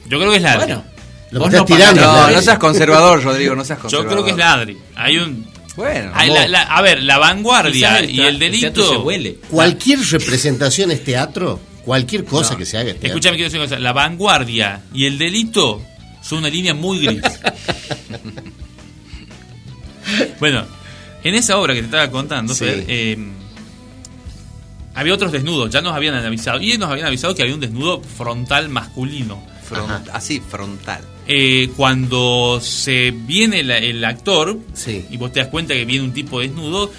[0.09, 0.65] Yo creo que es ladri.
[0.73, 0.84] Bueno,
[1.32, 4.11] Lo vos que estás pagás tirando, No, no seas conservador, Rodrigo, no seas Yo conservador.
[4.13, 4.77] creo que es ladri.
[4.95, 5.47] Hay un...
[5.75, 9.01] Bueno, hay la- la- a ver, la vanguardia y el se delito...
[9.03, 9.38] huele.
[9.49, 13.07] Cualquier representación es teatro, cualquier cosa que se haga es teatro.
[13.09, 13.80] Escúchame, quiero decir una cosa.
[13.80, 15.82] La vanguardia y el delito
[16.21, 17.21] son una línea muy gris.
[20.39, 20.65] bueno,
[21.23, 22.65] en esa obra que te estaba contando, Sí.
[22.65, 23.17] Fer, eh,
[24.95, 25.69] había otros desnudos.
[25.69, 26.59] Ya nos habían avisado.
[26.61, 29.41] Y nos habían avisado que había un desnudo frontal masculino.
[29.69, 31.01] Front- así, frontal.
[31.32, 35.05] Eh, cuando se viene la- el actor Sí.
[35.11, 36.91] y vos te das cuenta que viene un tipo desnudo,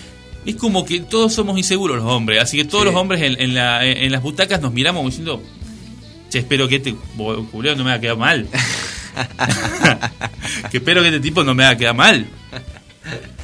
[0.47, 2.41] es como que todos somos inseguros los hombres.
[2.41, 2.91] Así que todos Sí.
[2.93, 5.43] los hombres en, en la- en las butacas nos miramos diciendo,
[6.31, 6.95] che, espero que este
[7.51, 8.47] culeo no me haga quedar mal.
[10.71, 12.25] que espero que este tipo no me haga quedar mal.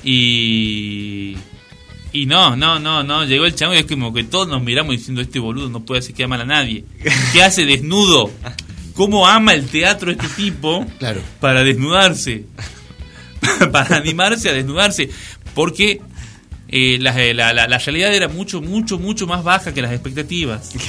[0.05, 1.37] Y...
[2.13, 4.93] Y no, no, no, no, llegó el chango y es como que todos nos miramos
[4.97, 6.85] diciendo, este boludo no puede hacer quedar mal a nadie.
[7.33, 8.31] ¿Qué hace desnudo?
[8.97, 10.85] ¿Cómo ama el teatro este tipo?
[10.99, 11.21] Claro.
[11.39, 12.45] para desnudarse,
[13.73, 15.09] para animarse a desnudarse,
[15.55, 16.01] porque
[16.69, 20.73] eh, la, la- la- la realidad era mucho, mucho, mucho más baja que las expectativas.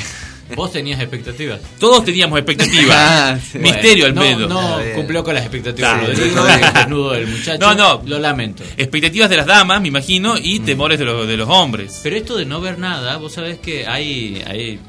[0.56, 1.60] Vos tenías expectativas.
[1.78, 2.96] Todos teníamos expectativas.
[2.98, 3.60] Ah, sí.
[3.60, 4.48] Misterio al pedo.
[4.48, 5.92] No, no cumplió con las expectativas.
[6.00, 6.08] Claro.
[6.14, 7.60] Rodrigo, el desnudo del muchacho.
[7.60, 8.02] No, no.
[8.06, 8.64] Lo lamento.
[8.78, 12.00] Expectativas de las damas, me imagino, y temores de, los de los hombres.
[12.02, 14.80] Pero esto de no ver nada, vos sabés que hay, hay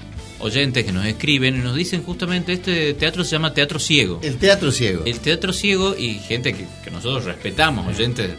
[0.41, 4.21] oyentes que nos escriben y nos dicen justamente este teatro se llama teatro ciego.
[4.23, 5.03] El teatro ciego.
[5.05, 8.31] El teatro ciego y gente que, que nosotros respetamos, oyentes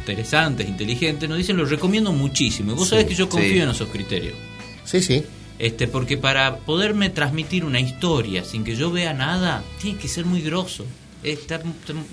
[0.00, 2.72] interesantes, inteligentes, nos dicen lo recomiendo muchísimo.
[2.72, 3.58] Y vos Sí, sabés que yo confío sí.
[3.60, 4.34] en esos criterios.
[4.84, 5.22] Sí, sí.
[5.58, 10.24] Este, porque para poderme transmitir una historia sin que yo vea nada, tiene que ser
[10.24, 10.86] muy grosso.
[11.22, 11.60] Está-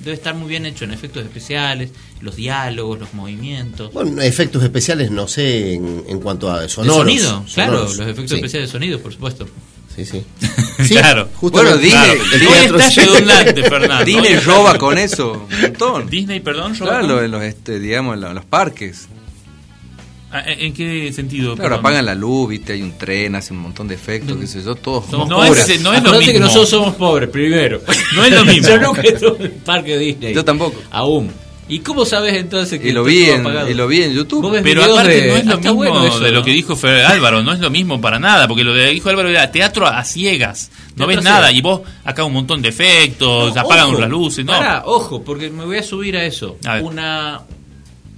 [0.04, 1.92] debe estar muy bien hecho en efectos especiales,
[2.22, 3.94] los diálogos, los movimientos.
[3.94, 6.98] Bueno, efectos especiales no sé en, en cuanto a De sonoros.
[6.98, 9.48] sonido, claro, los efectos Sí, especiales de sonido, por supuesto.
[9.96, 10.24] Sí, sí.
[10.90, 11.30] Claro.
[11.36, 11.78] justamente.
[11.78, 14.06] Bueno, Disney- el Hoy teatro está redundante, Fernando.
[14.06, 16.10] Disney roba con eso un montón.
[16.10, 19.08] Disney, perdón, roba Claro, con- en los, este, digamos, en los parques.
[20.32, 21.56] Ah, ¿En qué sentido?
[21.56, 21.80] Claro, Perdón.
[21.80, 24.76] apagan la luz, viste, hay un tren, hace un montón de efectos, qué sé yo,
[24.76, 25.70] todos No, oscuras.
[25.70, 26.34] es, no es lo mismo.
[26.34, 27.82] que nosotros somos pobres, primero.
[28.14, 28.68] No es lo mismo.
[28.68, 30.34] Yo nunca estuve en el parque Disney.
[30.34, 30.82] Yo tampoco.
[30.92, 31.32] Aún.
[31.70, 33.70] ¿Y cómo sabes entonces que Y lo vi en, apagado?
[33.70, 34.58] y lo vi en YouTube.
[34.64, 36.46] Pero aparte de- no es lo Ah, mismo bueno eso, de lo ¿no?
[36.46, 39.28] que dijo Fer Álvaro, no es lo mismo para nada, porque lo que dijo Álvaro
[39.28, 43.54] era teatro a ciegas, no Teatro ves nada, y vos acá un montón de efectos,
[43.54, 44.54] No, apagan ojo, las luces, no.
[44.54, 46.58] Pará, ojo, porque me voy a subir a eso.
[46.66, 46.80] A.
[46.80, 47.42] Una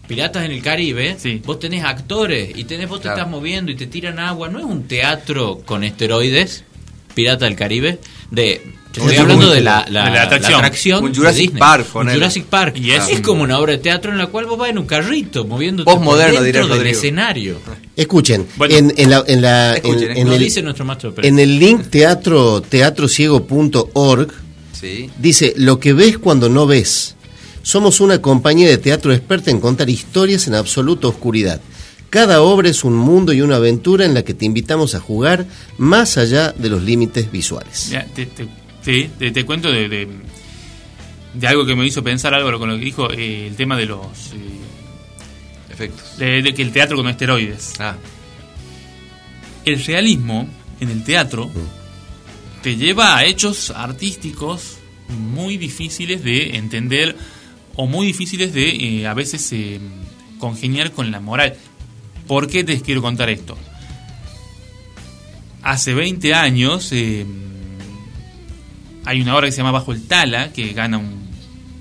[0.10, 1.42] Piratas en el Caribe, Sí.
[1.46, 3.18] vos tenés actores y tenés vos te Claro.
[3.20, 6.66] estás moviendo y te tiran agua, no es un teatro con esteroides,
[7.14, 8.00] Pirata del Caribe,
[8.32, 10.52] de te estoy hablando de la, la- de la atracción.
[10.54, 11.60] la atracción Un de Jurassic Disney.
[11.60, 12.10] Park, Un.
[12.10, 12.78] Jurassic Park.
[12.78, 14.86] Y es- es como una obra de teatro en la cual vos vas en un
[14.88, 16.86] carrito moviéndote por dentro del Rodrigo.
[16.98, 17.60] escenario.
[17.96, 18.76] Escuchen, Bueno.
[18.76, 21.30] en, en la, en, la- Escuchen, en- en Lo el, dice nuestro maestro Pérez.
[21.30, 24.32] en el link teatro teatrociego.org
[24.80, 25.10] Sí.
[25.20, 27.16] dice lo que ves cuando no ves.
[27.70, 31.62] Somos una compañía de teatro experta en contar historias en absoluta oscuridad.
[32.10, 35.46] Cada obra es un mundo y una aventura en la que te invitamos a jugar
[35.78, 37.92] más allá de los límites visuales.
[37.92, 38.48] Ya, te, te-
[38.84, 40.08] sí, te, te cuento de, de,
[41.36, 43.86] de algo que me hizo pensar Álvaro con lo que dijo, eh, el tema de
[43.86, 44.02] los...
[44.34, 46.18] eh, Efectos.
[46.18, 47.74] de, de que el teatro con esteroides.
[47.80, 47.98] Ah,
[49.64, 50.50] El realismo
[50.80, 51.52] en el teatro
[52.64, 54.78] te lleva a hechos artísticos
[55.10, 57.16] muy difíciles de entender
[57.82, 59.80] o muy difíciles de eh, a veces eh,
[60.38, 61.56] congeniar con la moral.
[62.28, 63.58] ¿Por qué te quiero contar esto?
[65.62, 67.26] Hace 20 años eh,
[69.06, 71.30] hay una obra que se llama Bajo el Tala, que gana un,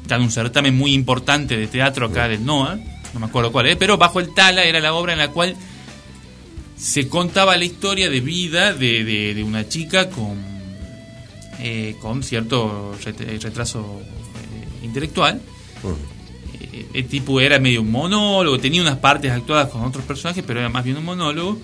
[0.06, 2.76] gana un certamen muy importante de teatro acá del NOA.
[3.14, 5.56] no me acuerdo cuál es, pero Bajo el Tala era la obra en la cual
[6.76, 10.36] se contaba la historia de vida de, de- de una chica con,
[11.58, 15.40] eh, con cierto ret- retraso eh, intelectual.
[16.60, 20.60] Eh, el tipo era medio un monólogo, tenía unas partes actuadas con otros personajes, pero
[20.60, 21.58] era más bien un monólogo.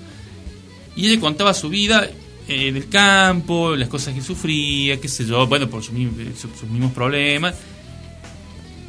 [0.96, 2.04] Y ella contaba su vida
[2.48, 6.08] eh, en el campo, las cosas que sufría, qué sé yo, bueno, por sus, mi-
[6.38, 7.54] sus- sus mismos problemas.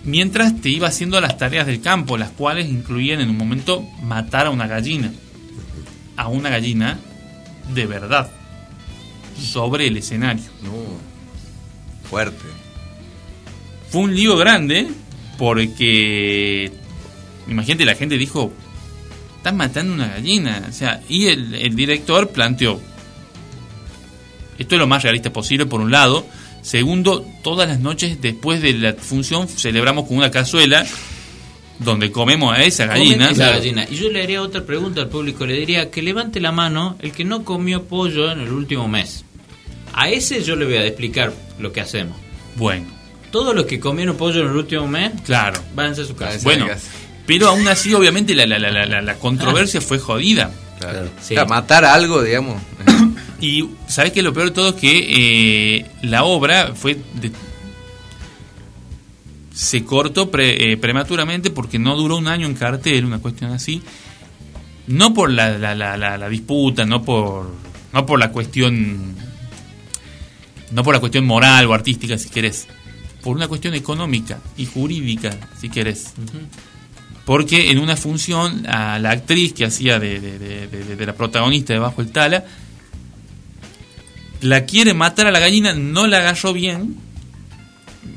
[0.03, 4.45] Mientras te iba haciendo las tareas del campo, las cuales incluían en un momento matar
[4.45, 5.11] a una gallina.
[6.15, 6.99] A una gallina
[7.73, 8.30] de verdad.
[9.41, 10.43] Sobre el escenario.
[12.07, 12.38] Fuerte.
[13.89, 14.88] Fue un lío grande
[15.38, 16.71] porque
[17.47, 18.51] imagínate la gente dijo
[19.38, 22.79] están matando una gallina o sea y el, el director planteó
[24.57, 26.25] esto es lo más realista posible por un lado
[26.61, 30.86] segundo todas las noches después de la función celebramos con una cazuela
[31.79, 33.86] donde comemos a esa gallina Comen esa gallina.
[33.89, 35.45] Y yo le haría otra pregunta al público.
[35.45, 39.25] Le diría que levante la mano el que no comió pollo en el último mes.
[39.93, 42.17] A ese yo le voy a explicar lo que hacemos.
[42.55, 42.86] Bueno.
[43.36, 46.39] Todos los que comieron pollo en el último mes, claro váyanse a su casa.
[46.43, 46.67] bueno
[47.25, 51.09] pero aún así obviamente la, la, la, la- la- la controversia fue jodida Claro.
[51.27, 52.61] Claro, matar algo, digamos.
[53.41, 57.31] Y sabes que lo peor de todo es que eh, la obra fue de-
[59.53, 63.81] se cortó pre- eh, prematuramente porque no duró un año en cartel, una cuestión así.
[64.88, 67.51] No por la, la- la- la- la disputa, no por
[67.93, 69.15] no por la cuestión
[70.71, 72.67] no por la cuestión moral o artística, si querés,
[73.26, 76.13] por una cuestión económica y jurídica, si querés.
[77.26, 81.13] Porque en una función, a la actriz que hacía de, de- de- de- de la
[81.13, 82.45] protagonista de Bajo el Tala,
[84.41, 86.97] la quiere matar a la gallina, no la agarró bien.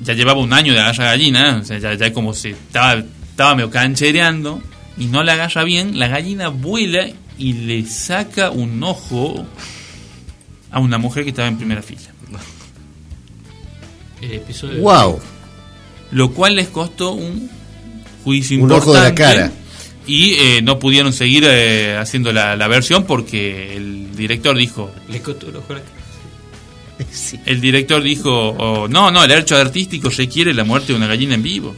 [0.03, 3.55] Ya llevaba un año de agarrar gallina, o sea, ya, ya como se estaba, estaba
[3.55, 4.63] medio canchereando,
[4.99, 7.07] y no la agarra bien, la gallina vuela
[7.39, 9.47] y le saca un ojo
[10.71, 12.03] a una mujer que estaba en primera fila.
[14.23, 15.21] El episodio Wow.
[16.13, 17.51] Lo cual les costó un
[18.25, 19.39] juicio Un ojo de la importante.
[19.41, 19.53] cara.
[20.07, 24.91] Y eh, no pudieron seguir eh, haciendo la, la versión porque el director dijo.
[25.09, 25.93] Le costó un ojo a la cara.
[27.47, 31.35] El director dijo: oh, No, no, el derecho artístico requiere la muerte de una gallina
[31.35, 31.75] en vivo.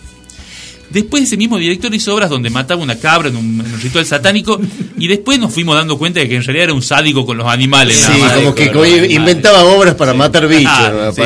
[0.91, 4.05] Después ese mismo director hizo obras donde mataba una cabra en un, en un ritual
[4.05, 4.61] satánico
[4.99, 7.47] y después nos fuimos dando cuenta de que en realidad era un sádico con los
[7.47, 7.97] animales.
[7.97, 8.35] Sí, nada más.
[8.35, 10.67] como que como inventaba obras para matar bichos.
[10.67, 11.23] Ah, sí.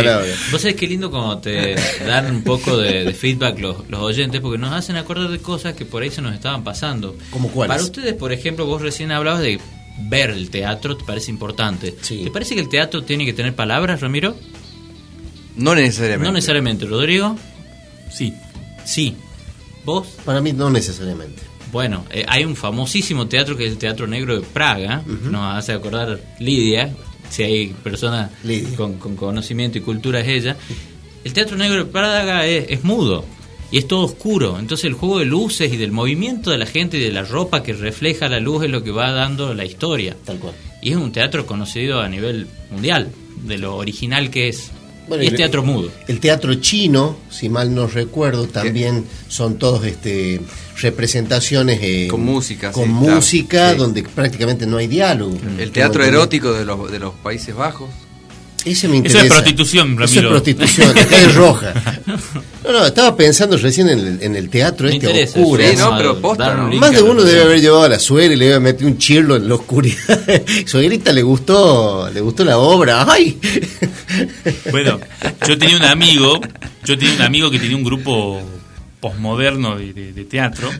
[0.52, 4.40] Vos sabés qué lindo cuando te dan un poco de, de feedback los, los oyentes,
[4.40, 7.16] porque nos hacen acordar de cosas que por ahí se nos estaban pasando.
[7.30, 7.74] ¿Cómo cuáles?
[7.74, 9.58] Para ustedes, por ejemplo, vos recién hablabas de
[9.98, 11.92] ver el teatro, ¿te parece importante?
[11.92, 14.36] ¿Te parece que el teatro tiene que tener palabras, Ramiro?
[15.56, 16.26] No necesariamente.
[16.26, 16.84] No necesariamente.
[16.86, 17.36] ¿Rodrigo?
[18.12, 18.32] Sí.
[18.84, 19.16] Sí.
[19.84, 20.08] ¿Vos?
[20.24, 21.42] Para mí no necesariamente.
[21.72, 25.72] Bueno, eh, hay un famosísimo teatro que es el Teatro Negro de Praga, nos hace
[25.72, 26.94] acordar Lidia,
[27.30, 28.30] si hay persona
[28.76, 30.56] con, con conocimiento y cultura es ella.
[31.24, 33.24] El Teatro Negro de Praga es, es mudo
[33.72, 36.98] y es todo oscuro, entonces el juego de luces y del movimiento de la gente
[36.98, 40.16] y de la ropa que refleja la luz es lo que va dando la historia.
[40.24, 40.54] Tal cual.
[40.80, 43.10] Y es un teatro conocido a nivel mundial,
[43.42, 44.70] de lo original que es.
[45.08, 45.90] Bueno, y es el- teatro mudo.
[46.08, 50.40] El teatro chino, si mal no recuerdo, también son todos este
[50.80, 53.76] representaciones eh, Con música, con sí, claro, música sí.
[53.78, 55.36] donde prácticamente no hay diálogo.
[55.58, 57.90] El teatro erótico de los, de los Países Bajos.
[58.64, 59.24] Ese me Eso interesa.
[59.26, 60.30] es prostitución, Eso es Ramiro.
[60.30, 61.74] prostitución, la calle roja.
[62.64, 65.62] No, no, estaba pensando recién en el, en el teatro Me este interesa oscuro.
[65.62, 66.72] eso, Sí, no, pero posta, ¿no?
[66.72, 69.36] Más de uno debe haber llevado a la suegra y le debe meter un chirlo
[69.36, 70.42] en la oscuridad.
[70.66, 73.04] Suegrita le gustó, le gustó la obra.
[73.06, 73.38] ¡Ay!
[74.70, 75.00] Bueno,
[75.46, 76.40] yo tenía un amigo,
[76.84, 78.40] yo tenía un amigo que tenía un grupo
[79.00, 80.70] posmoderno de, de- de teatro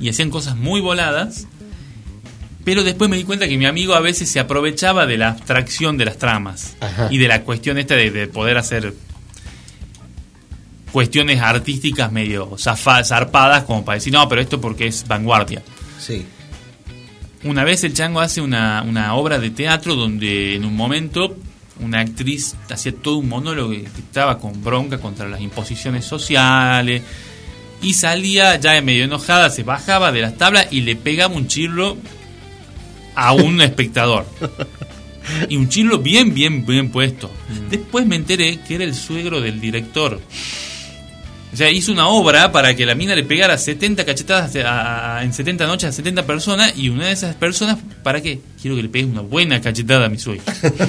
[0.00, 1.46] y hacían cosas muy voladas,
[2.64, 5.96] pero después me di cuenta que mi amigo a veces se aprovechaba de la abstracción
[5.98, 7.08] de las tramas Ajá.
[7.10, 8.94] y de la cuestión esta de, de poder hacer
[10.92, 15.62] cuestiones artísticas medio zarpadas como para decir, no, pero esto porque es vanguardia.
[15.98, 16.24] Sí.
[17.42, 21.36] Una vez el Chango hace una, una obra de teatro donde en un momento
[21.80, 27.02] una actriz hacía todo un monólogo que estaba con bronca contra las imposiciones sociales
[27.82, 31.96] y salía ya medio enojada, se bajaba de las tablas y le pegaba un chirlo
[33.14, 34.26] a un espectador.
[35.48, 37.30] Y un chirlo bien, bien, bien puesto.
[37.70, 40.20] Después me enteré que era el suegro del director.
[41.54, 44.56] O sea, hizo una obra para que la mina le pegara 70 cachetadas
[45.22, 48.40] en 70 noches a 70 personas y una de esas personas, ¿para qué?
[48.60, 50.42] Quiero que le pegues una buena cachetada a mi suegro.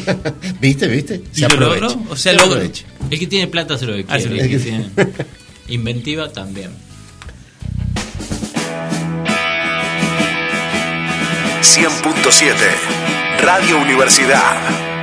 [0.60, 0.88] ¿Viste?
[0.88, 1.22] ¿Viste?
[1.32, 1.96] Se y lo logró.
[2.10, 2.56] O sea, se logró.
[2.56, 2.84] Aprovecha.
[3.12, 4.06] El que tiene plata se lo que.
[4.08, 4.90] Ah, se lo que tiene
[5.68, 6.72] inventiva también.
[11.62, 12.54] ...100.7...
[13.42, 14.95] Radio Universidad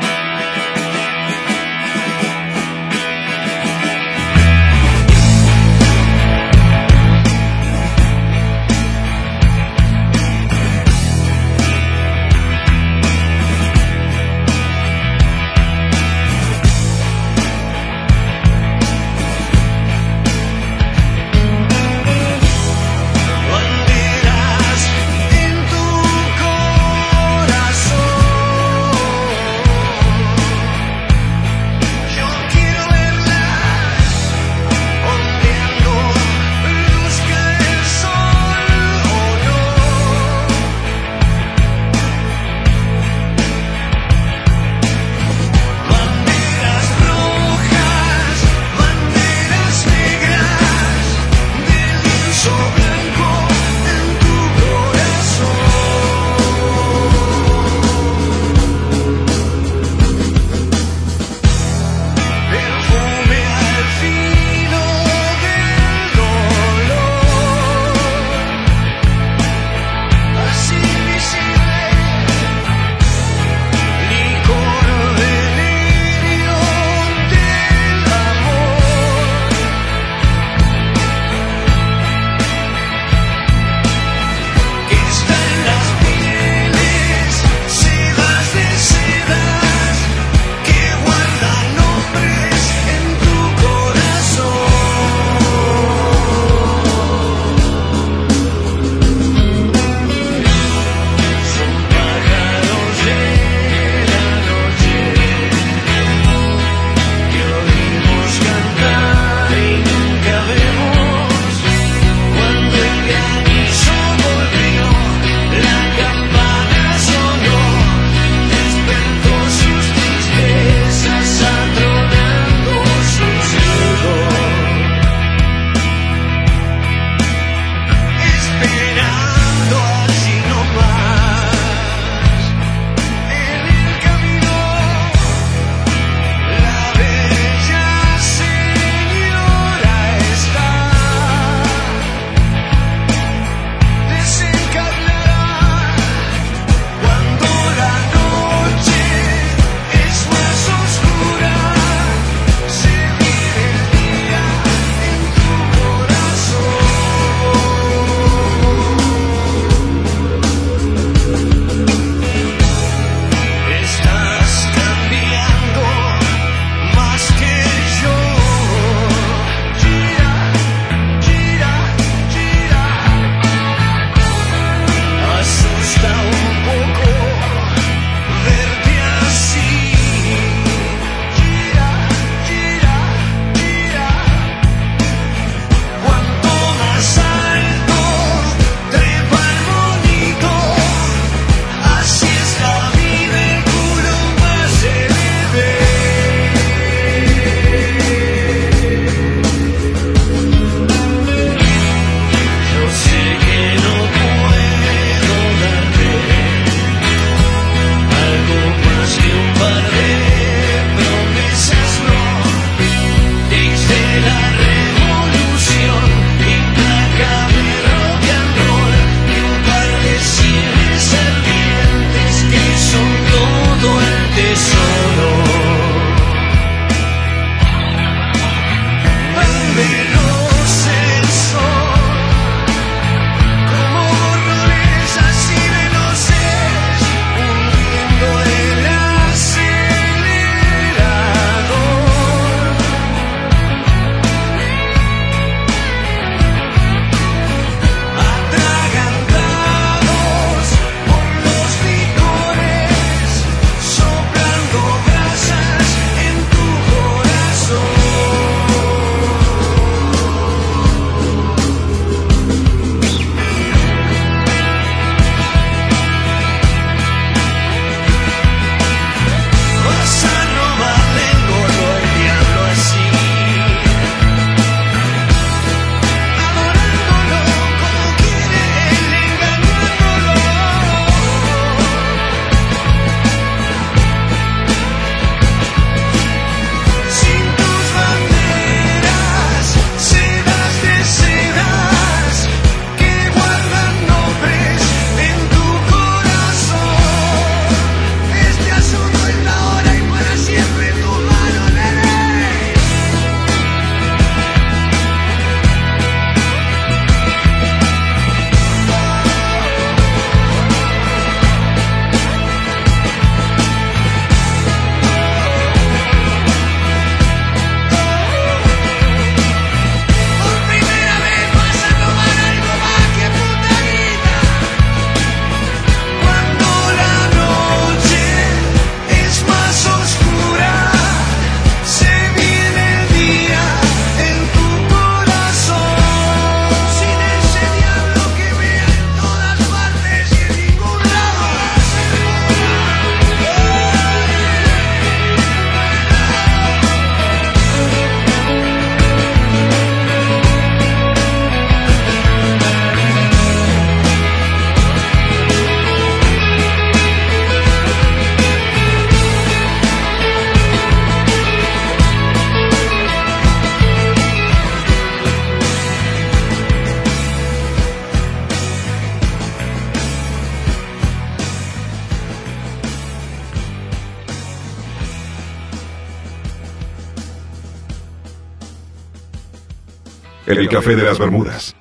[380.72, 381.76] Café de las Bermudas.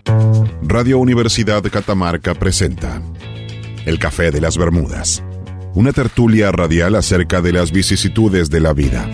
[0.63, 3.01] Radio Universidad Catamarca presenta
[3.85, 5.23] El Café de las Bermudas.
[5.73, 9.07] Una tertulia radial acerca de las vicisitudes de la vida.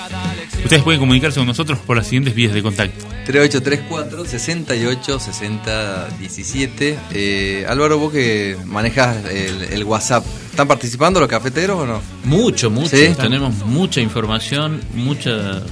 [0.63, 3.03] Ustedes pueden comunicarse con nosotros por las siguientes vías de contacto.
[3.25, 6.99] 3834 68 60 17.
[7.13, 11.99] Eh, Álvaro, vos que manejas el, el WhatsApp, ¿están participando los cafeteros o no?
[12.25, 12.95] Mucho, mucho.
[12.95, 13.15] ¿Sí?
[13.19, 15.63] Tenemos mucha información, mucha.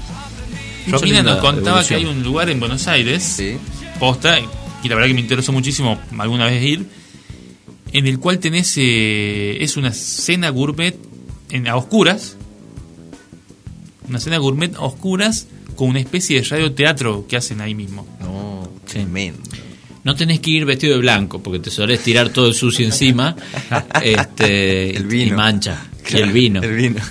[1.03, 3.57] Linda nos contaba que hay un lugar en Buenos Aires, Sí.
[3.99, 6.85] posta, y la verdad que me interesó muchísimo alguna vez ir,
[7.93, 10.95] en el cual tenés, eh, es una cena gourmet
[11.49, 12.37] en, a oscuras,
[14.07, 18.07] una cena gourmet a oscuras con una especie de radioteatro que hacen ahí mismo.
[18.21, 19.39] No, tremendo.
[20.03, 23.35] No tenés que ir vestido de blanco porque te solés tirar todo el sucio encima
[24.03, 25.33] este, El vino.
[25.33, 25.85] y mancha.
[26.11, 26.61] y el vino.
[26.61, 27.01] El vino.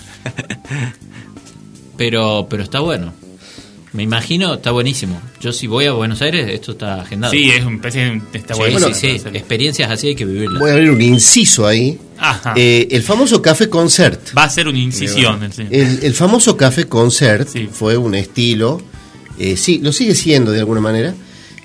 [1.96, 3.12] Pero, pero está bueno.
[3.92, 5.20] Me imagino, está buenísimo.
[5.40, 7.32] Yo si voy a Buenos Aires, esto está agendado.
[7.32, 7.80] Sí, es un
[8.32, 8.78] está Sí, bueno.
[8.94, 9.22] sí, sí.
[9.34, 10.60] Experiencias así hay que vivirlas.
[10.60, 11.98] Voy a abrir un inciso ahí.
[12.18, 12.54] Ajá.
[12.56, 14.20] Eh, el famoso café concert.
[14.36, 15.50] Va a ser una incisión.
[15.52, 15.64] sí.
[15.70, 17.68] El, el famoso café concert Sí.
[17.72, 18.80] fue un estilo,
[19.38, 21.14] eh, sí, lo sigue siendo de alguna manera,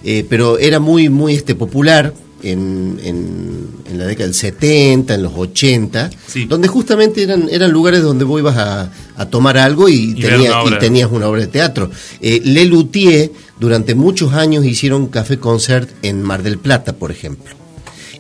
[0.04, 2.14] eh, pero era muy, muy este, popular
[2.52, 6.46] en, en- en la década del 70, en los 80, Sí.
[6.46, 10.32] donde justamente eran, eran lugares donde vos ibas a, a tomar algo y, Y ver
[10.34, 11.90] tenía- una y tenías una obra de teatro.
[12.22, 17.54] Eh, Le Luthier durante muchos años hicieron café concert en Mar del Plata, por ejemplo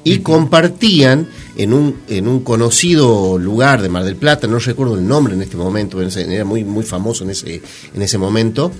[0.08, 1.28] y compartían
[1.58, 5.42] en un, en un conocido lugar de Mar del Plata, no recuerdo el nombre en
[5.42, 7.60] este momento, era muy, muy famoso en ese,
[7.92, 8.72] en ese momento,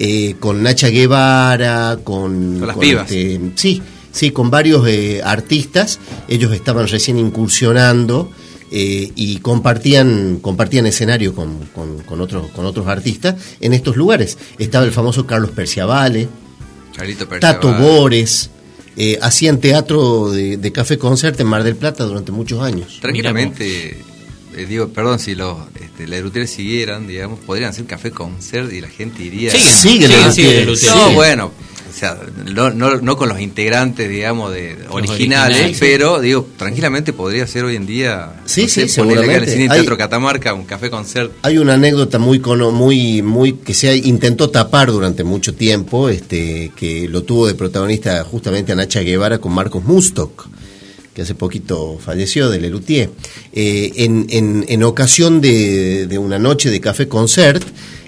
[0.00, 2.58] eh, con Nacha Guevara, con...
[2.58, 3.08] Con las pibas.
[3.08, 3.80] este, sí,
[4.14, 8.30] sí, con varios eh, artistas, ellos estaban recién incursionando
[8.70, 14.38] eh, y compartían, compartían escenario con, con, con otros, con otros artistas en estos lugares.
[14.58, 16.28] Estaba el famoso Carlos Perciavale,
[16.96, 17.74] Carlito Tato.
[17.74, 18.50] Bores,
[18.96, 22.98] eh, hacían teatro de, de café concert en Mar del Plata durante muchos años.
[23.00, 23.98] Tranquilamente,
[24.56, 28.88] eh, digo, perdón, si los este, Lerutier siguieran, digamos, podrían hacer café concert y la
[28.88, 29.50] gente iría.
[29.50, 30.66] Siguen, Sigue siguen, siguen.
[30.66, 30.94] Luthier.
[30.94, 31.52] No, bueno,
[31.96, 32.18] sea,
[32.52, 35.76] no, no, no con los integrantes, digamos, de originales, originales, sí.
[35.78, 38.32] pero digo, tranquilamente podría ser hoy en día.
[38.44, 39.52] Sí, no sí, sé, ponerle acá en el seguramente.
[39.52, 41.32] Cine Hay- Teatro Catamarca un café concert.
[41.42, 46.72] Hay una anécdota muy cono- muy muy que se intentó tapar durante mucho tiempo, este
[46.76, 50.48] que lo tuvo de protagonista justamente a Nacha Guevara con Marcos Mustok,
[51.14, 53.10] que hace poquito falleció de Lelutier.
[53.52, 57.62] Eh, en, en, en ocasión de, de una noche de café concert,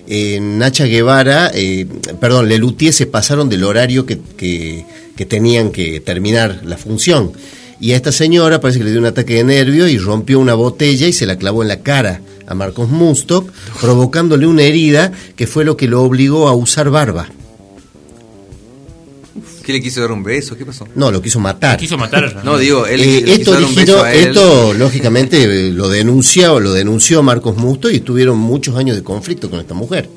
[0.06, 1.86] eh, Nacha Guevara, eh,
[2.20, 4.84] perdón, Lelutier se pasaron del horario que, que,
[5.16, 7.32] que tenían que terminar la función.
[7.80, 10.54] Y a esta señora parece que le dio un ataque de nervio y rompió una
[10.54, 13.50] botella y se la clavó en la cara a Marcos Mustok,
[13.80, 17.28] provocándole una herida que fue lo que lo obligó a usar barba.
[19.66, 20.56] ¿Qué le quiso dar un beso?
[20.56, 20.86] ¿Qué pasó?
[20.94, 21.76] No, lo quiso matar.
[21.76, 22.44] Quiso matar.
[22.44, 24.28] No, digo, él Eh, le esto quiso dar un beso originó, a él.
[24.28, 29.51] esto lógicamente eh, lo denunció, lo denunció Marcos Musto y tuvieron muchos años de conflicto
[29.51, 30.09] con esta mujer.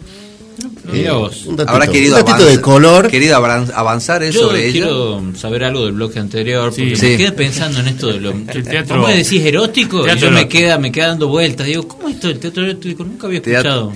[0.92, 1.46] Mirá vos.
[1.46, 3.08] un datito, Habrá querido, un datito avanzar, de color.
[3.08, 4.72] querido avan- avanzar eso sobre ella.
[4.72, 7.06] quiero saber algo del bloque anterior, porque Sí.
[7.06, 7.18] me Sí.
[7.18, 8.32] quedé pensando en esto de lo.
[8.54, 10.04] El teatro- ¿Cómo decís erótico?
[10.04, 11.66] Teatro y yo me queda, me queda dando vueltas.
[11.68, 13.04] Digo, ¿cómo es esto del teatro erótico?
[13.04, 13.72] Nunca había Teatro.
[13.92, 13.94] escuchado.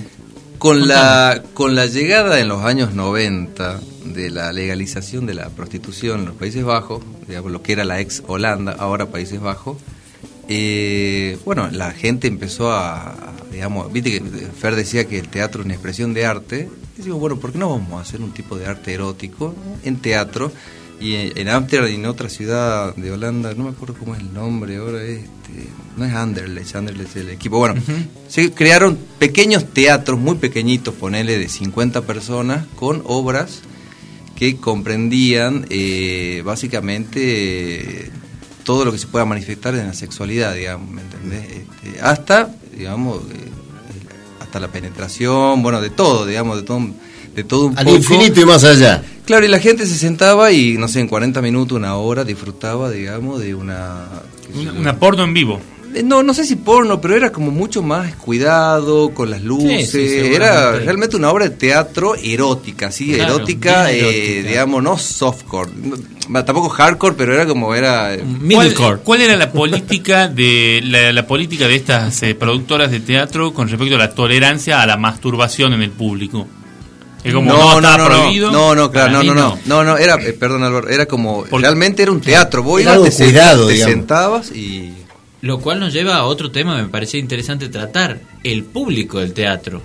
[0.58, 6.20] Con la, con la llegada en los años 90 de la legalización de la prostitución
[6.20, 9.78] en los Países Bajos, digamos, lo que era la ex Holanda, ahora Países Bajos,
[10.48, 15.64] eh, bueno, la gente empezó a, digamos, viste que Fer decía que el teatro es
[15.64, 18.56] una expresión de arte, y decimos, bueno, ¿por qué no vamos a hacer un tipo
[18.56, 20.52] de arte erótico en teatro?
[21.00, 24.20] Y en en Amsterdam y en otra ciudad de Holanda, no me acuerdo cómo es
[24.20, 27.58] el nombre ahora, este, no es Anderlecht, Anderlecht es el equipo.
[27.58, 27.80] Bueno,
[28.28, 33.62] se crearon pequeños teatros, muy pequeñitos, ponele de 50 personas, con obras
[34.36, 38.10] que comprendían eh, básicamente eh,
[38.64, 41.44] todo lo que se pueda manifestar en la sexualidad, digamos, ¿me entendés?
[41.50, 43.48] Este, hasta, digamos, eh,
[44.40, 46.96] hasta la penetración, bueno, de todo, digamos, de todo, un-
[47.34, 47.96] de todo un Al poco.
[47.96, 49.02] infinito y más allá.
[49.26, 52.90] Claro, y la gente se sentaba y, no sé, en 40 minutos, una hora, disfrutaba,
[52.90, 54.06] digamos, de una...
[54.54, 55.60] Una, una porno en vivo.
[55.94, 59.90] Eh, No, no sé si porno, pero era como mucho más cuidado, con las luces.
[59.90, 60.36] Sí, sí, seguramente.
[60.36, 65.70] era realmente una obra de teatro erótica, sí, Claro, erótica, eh, digamos, no softcore.
[66.28, 68.16] No, tampoco hardcore, pero era como era...
[68.74, 73.52] ¿Cuál, cuál era la política de la, la política de estas eh, productoras de teatro
[73.52, 76.46] con respecto a la tolerancia a la masturbación en el público?
[77.22, 78.50] Es como no, estaba prohibido.
[78.50, 81.58] No, no, claro, no, no, no, no, no, era, eh, perdón Álvaro, era como, Porque-
[81.58, 84.92] realmente era un teatro, vos ibas, te, cuidado, te sentabas y...
[85.44, 89.34] Lo cual nos lleva a otro tema que me parecía interesante tratar, el público del
[89.34, 89.82] teatro.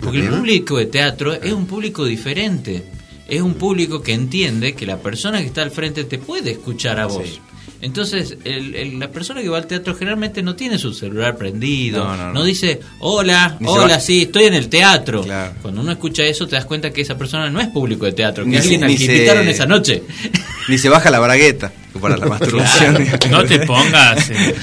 [0.00, 2.84] Porque el público de teatro es un público diferente.
[3.28, 7.00] Es un público que entiende que la persona que está al frente te puede escuchar
[7.00, 7.24] a vos.
[7.26, 7.40] Sí.
[7.82, 12.04] Entonces, el- el- la persona que va al teatro generalmente no tiene su celular prendido,
[12.04, 12.44] No, no, no, no.
[12.44, 15.22] dice, hola, Ni hola, sí, estoy en el teatro.
[15.24, 15.54] Claro.
[15.60, 18.44] Cuando uno escucha eso, te das cuenta que esa persona no es público de teatro,
[18.44, 20.02] que Ni alguien se- al se- invitaron esa noche.
[20.68, 23.06] Ni se baja la bragueta para la masturbación.
[23.30, 24.30] No te pongas.
[24.30, 24.54] eh,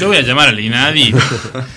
[0.00, 1.14] Yo voy a llamar al INADI.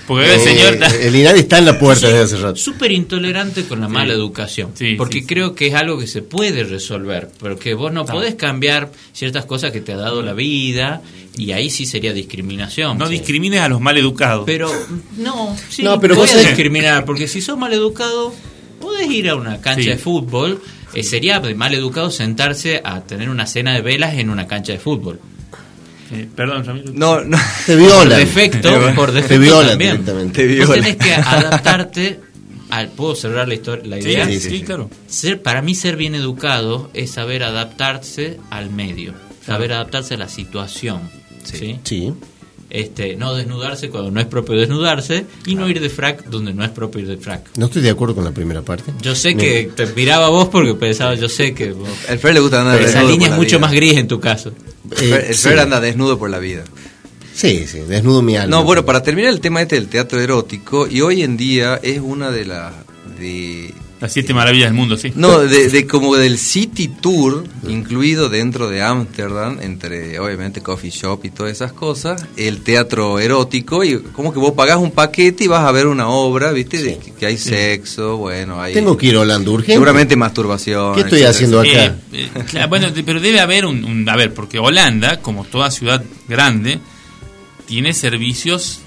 [0.08, 0.78] Porque el Eh, señor.
[1.02, 2.56] el INADI está en la puerta desde hace rato.
[2.56, 4.72] súper intolerante con la mala educación.
[4.76, 5.28] Sí, porque sí, sí.
[5.28, 7.30] creo que es algo que se puede resolver.
[7.40, 11.02] Porque vos no podés cambiar ciertas cosas que te ha dado la vida.
[11.38, 12.98] Y ahí sí sería discriminación.
[12.98, 13.14] No Sí.
[13.14, 14.44] discrimines a los mal educados.
[14.46, 14.72] Pero
[15.18, 17.06] no, sí, No, pero vos discriminar.
[17.06, 18.34] Porque si sos mal educado,
[18.82, 19.90] podés ir a una cancha Sí.
[19.90, 20.62] de fútbol.
[20.94, 24.80] Eh, sería mal educado sentarse a tener una cena de velas en una cancha de
[24.80, 25.20] fútbol.
[26.12, 26.92] Eh, perdón, Ramiro.
[26.94, 27.38] No, no.
[27.66, 28.20] Te Por violan.
[28.20, 29.92] defecto, por defecto Te violan también.
[29.92, 30.48] directamente.
[30.48, 30.84] Te Vos violan.
[30.84, 32.20] tenés que adaptarte
[32.70, 32.88] al...
[32.90, 34.26] ¿Puedo cerrar la, historia, la Sí, idea?
[34.28, 34.62] sí, sí, sí.
[34.64, 34.90] claro.
[35.08, 39.14] Ser, para mí ser bien educado es saber adaptarse al medio,
[39.46, 41.02] saber adaptarse a la situación.
[41.44, 41.80] ¿sí?
[41.84, 42.14] Sí.
[42.70, 46.66] Este, no desnudarse cuando no es propio desnudarse y no ir de frac donde no
[46.66, 47.48] es propio ir de frac.
[47.58, 48.92] No estoy de acuerdo con la primera parte.
[49.02, 52.34] Yo sé que te miraba a vos porque pensaba, yo sé que vos- El Fer
[52.34, 53.60] le gusta andar esa línea por es la mucho vida.
[53.60, 54.52] más gris en tu caso.
[54.92, 55.48] El Fer, Eh, el sí.
[55.50, 56.66] Fer anda desnudo por la vida.
[57.34, 58.50] Sí, sí, desnudo mi alma.
[58.58, 62.00] No, bueno, para terminar el tema este del teatro erótico, y hoy en día es
[62.00, 62.74] una de las...
[63.20, 65.12] De, Las siete maravillas del mundo, sí.
[65.16, 71.22] no, de, de como del City Tour, incluido dentro de Ámsterdam, entre obviamente coffee shop
[71.26, 75.48] y todas esas cosas, el teatro erótico, y como que vos pagás un paquete y
[75.48, 76.78] vas a ver una obra, ¿viste?
[76.84, 78.76] De que, que hay sexo, bueno, hay...
[78.76, 79.74] Tengo que ir a Holanda urgente.
[79.74, 80.94] Seguramente masturbación.
[80.94, 81.96] ¿Qué estoy etcétera, haciendo acá?
[82.14, 85.44] Eh, eh, claro, bueno, de- pero debe haber un, un- A ver, porque Holanda, como
[85.44, 86.78] toda ciudad grande,
[87.66, 88.82] tiene servicios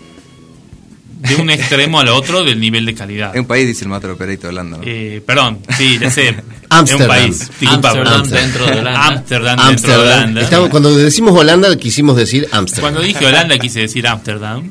[1.21, 3.35] de un extremo al otro del nivel de calidad.
[3.35, 4.83] Es un país, dice el Master Operator de Holanda, ¿no?
[4.87, 6.29] Eh, perdón, sí, ya sé.
[6.29, 7.51] es un país.
[7.61, 8.31] Disculpa, Ámsterdam perdón.
[8.31, 9.07] dentro de Holanda.
[9.07, 9.99] Ámsterdam dentro de.
[9.99, 10.41] Holanda.
[10.41, 12.83] Estamos- cuando decimos Holanda, quisimos decir Ámsterdam.
[12.93, 14.71] Cuando dije Holanda quise decir Ámsterdam.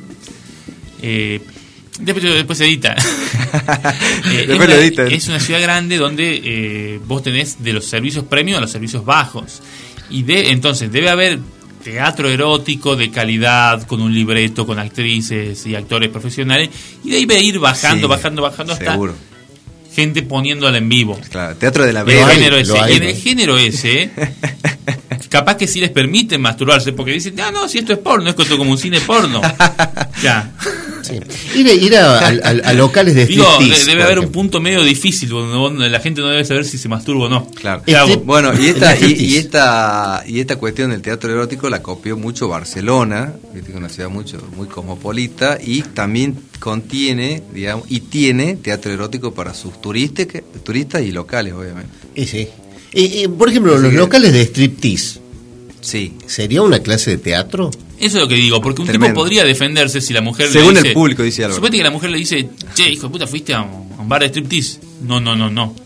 [1.02, 1.40] Eh,
[2.00, 2.96] después, después se edita.
[3.52, 5.08] Eh, es, Después una, lo edita.
[5.08, 9.04] es una ciudad grande donde eh, vos tenés de los servicios premium a los servicios
[9.04, 9.62] bajos.
[10.12, 11.40] Y de, entonces debe haber
[11.84, 16.70] teatro erótico de calidad, con un libreto, con actrices y actores profesionales.
[17.04, 19.16] Y de ahí debe ir bajando, Sí, bajando, bajando hasta Seguro.
[19.96, 21.20] gente poniéndola en vivo.
[21.30, 22.78] Claro, teatro de la El género ese.
[22.90, 24.12] y en el género ese,
[25.30, 28.36] capaz que sí les permiten masturbarse, porque dicen, no, no, si esto es porno, es
[28.38, 29.42] esto como un cine porno.
[30.24, 30.52] ya.
[31.02, 31.18] Sí.
[31.56, 33.46] Ir, a- ir a, a- a- a locales de Digo,
[33.86, 37.26] debe haber un punto medio difícil donde la gente no debe saber si se masturba
[37.26, 37.48] o no.
[37.52, 37.82] Claro.
[38.26, 43.34] Bueno, y esta, y, esta, y esta cuestión del teatro erótico la copió mucho Barcelona,
[43.54, 49.34] que es una ciudad mucho, muy cosmopolita, y también contiene, digamos, y tiene teatro erótico
[49.34, 51.92] para sus turistas, que- turistas y locales, obviamente.
[52.14, 52.48] Y sí.
[52.94, 55.20] Y- y, por ejemplo, Así los que- locales de striptease,
[55.82, 56.14] Sí.
[56.28, 57.70] ¿sería una clase de teatro?
[58.00, 59.14] Eso es lo que digo, porque un Tremendo.
[59.14, 60.94] tipo podría defenderse si la mujer Según le el dice...
[60.94, 61.56] público, dice Álvaro.
[61.56, 64.10] Suponete que la mujer le dice, che, hijo de puta, fuiste a un, a un
[64.10, 64.80] bar de striptease.
[65.02, 65.76] No, no, no, no.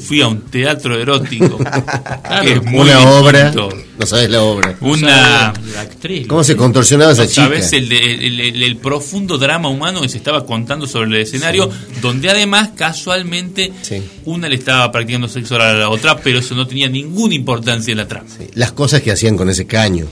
[0.00, 1.58] Fui a un teatro erótico.
[1.58, 3.52] Claro, que es muy una obra.
[3.52, 4.74] No sabes la obra.
[4.80, 5.52] Una...
[5.74, 6.26] La actriz.
[6.26, 7.42] ¿Cómo se contorsionaba esa No chica?
[7.42, 11.16] sabes el, de- el- el- el profundo drama humano que se estaba contando sobre el
[11.22, 11.70] escenario,
[12.00, 14.02] donde además casualmente Sí.
[14.24, 17.98] una le estaba practicando sexo a la otra, pero eso no tenía ninguna importancia en
[17.98, 18.28] la trama.
[18.28, 20.06] Sí, Las cosas que hacían con ese caño.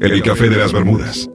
[0.00, 1.28] El café de las Bermudas.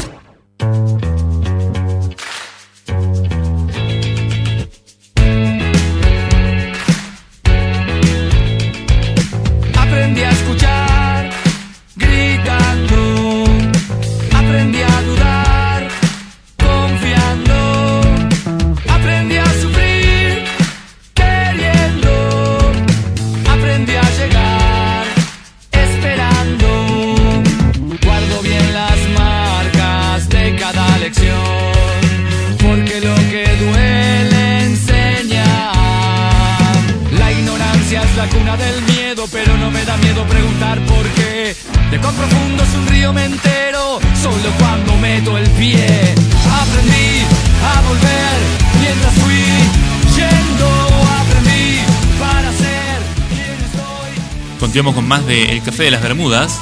[54.73, 56.59] Continuamos con más de El Café de las Bermudas.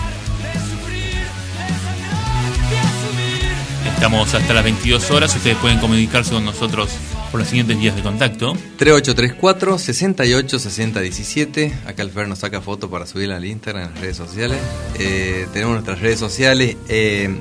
[3.95, 5.37] Estamos hasta las 22 horas.
[5.37, 6.91] Ustedes pueden comunicarse con nosotros
[7.31, 8.55] por los siguientes vías de contacto.
[8.78, 11.78] 3834 68 60 17.
[11.87, 14.59] Acá el Fer nos saca foto para subirla al Instagram, en las redes sociales.
[14.99, 17.32] Eh, tenemos nuestras redes sociales eh,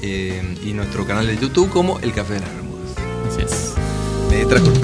[0.00, 2.92] eh, y nuestro canal de YouTube como El Café de las Bermudas.
[3.32, 3.74] Así es.
[4.30, 4.80] Me trajo el.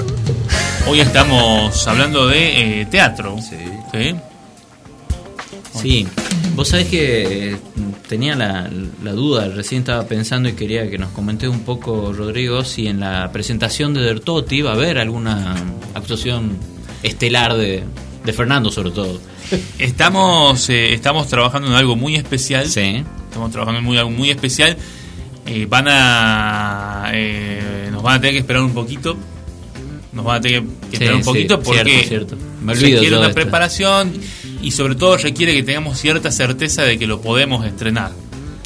[0.89, 3.37] Hoy estamos hablando de teatro.
[3.37, 3.55] Sí.
[3.93, 4.15] Sí,
[6.55, 7.57] vos sabés que eh,
[8.07, 8.69] tenía la,
[9.03, 12.99] la duda, recién estaba pensando y quería que nos comentes un poco, Rodrigo, si en
[12.99, 15.55] la presentación de Dertotti va a haber alguna
[15.93, 16.57] actuación
[17.03, 17.83] estelar de,
[18.25, 19.19] de Fernando, sobre todo.
[19.79, 22.67] Estamos, eh, estamos trabajando en algo muy especial.
[22.69, 23.03] Sí.
[23.27, 24.77] Estamos trabajando en muy, algo muy especial.
[25.45, 27.09] Eh, van a.
[27.13, 29.17] eh, nos van a tener que esperar un poquito.
[30.13, 32.37] Nos van a tener que Sí, esperar un sí, poquito porque cierto, cierto.
[32.61, 33.35] Me olvido requiere yo una esto.
[33.41, 34.13] preparación
[34.61, 38.11] y sobre todo requiere que tengamos cierta certeza de que lo podemos estrenar.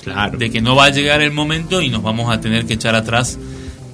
[0.04, 0.38] Claro.
[0.38, 2.94] De que no va a llegar el momento y nos vamos a tener que echar
[2.96, 3.40] atrás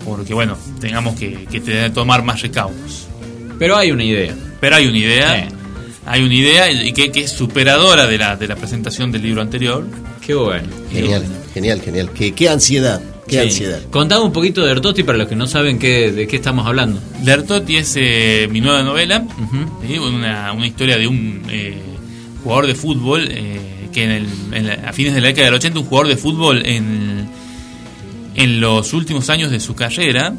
[0.04, 3.08] porque, bueno, tengamos que, que tener- tomar más recaudos.
[3.60, 4.36] Pero hay una idea.
[4.60, 5.48] Pero hay una idea.
[5.50, 5.56] Sí.
[6.06, 9.42] Hay una idea y que, que es superadora de la, de la presentación del libro
[9.42, 9.86] anterior.
[10.26, 10.68] Qué bueno.
[10.92, 11.24] Genial,
[11.54, 12.10] genial, genial.
[12.12, 13.38] Qué, qué ansiedad, qué Sí.
[13.44, 13.80] ansiedad.
[13.92, 17.00] Contame un poquito de Dertotti para los que no saben qué, de qué estamos hablando.
[17.24, 19.24] Lertotti es eh, mi nueva novela,
[19.88, 19.98] ¿sí?
[20.00, 21.78] una, una historia de un eh,
[22.44, 25.56] jugador de fútbol eh, que en el- en la- a fines de la década del
[25.56, 27.28] 80, un jugador de fútbol en,
[28.36, 30.34] en los últimos años de su carrera,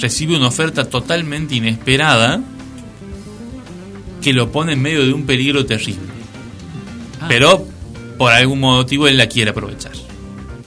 [0.00, 2.40] recibe una oferta totalmente inesperada
[4.20, 6.00] que lo pone en medio de un peligro terrible.
[7.20, 7.26] Ah.
[7.28, 7.66] Pero
[8.18, 9.92] por algún motivo él la quiere aprovechar.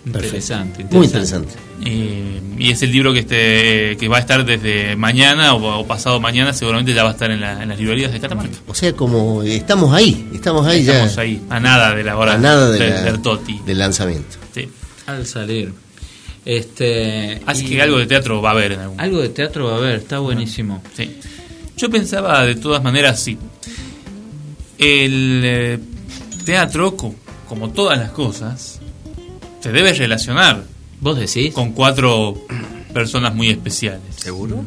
[0.05, 1.53] Interesante, Muy interesante.
[1.83, 5.85] Eh, y es el libro que este que va a estar desde mañana o, o
[5.87, 8.55] pasado mañana, seguramente ya va a estar en, la- en las librerías de Catamarca.
[8.67, 11.21] O sea, como estamos ahí, estamos ahí Estamos ya.
[11.21, 13.59] ahí, a nada de la hora a nada de de, la- del Toti.
[13.65, 14.37] del lanzamiento.
[14.53, 14.69] Sí.
[15.05, 15.73] Al salir.
[16.45, 19.65] Este, Así y- que algo de teatro va a haber en algún Algo de teatro
[19.65, 20.81] va a haber, está buenísimo.
[20.95, 21.17] Sí.
[21.75, 23.37] Yo pensaba de todas maneras, sí.
[24.77, 25.79] El eh,
[26.45, 27.15] teatro, co-
[27.47, 28.79] como todas las cosas,
[29.59, 30.63] se debe relacionar.
[31.05, 31.53] ¿Vos decís?
[31.53, 32.33] Con cuatro
[32.91, 34.01] personas muy especiales.
[34.15, 34.65] ¿Seguro?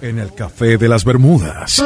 [0.00, 1.82] En el Café de las Bermudas.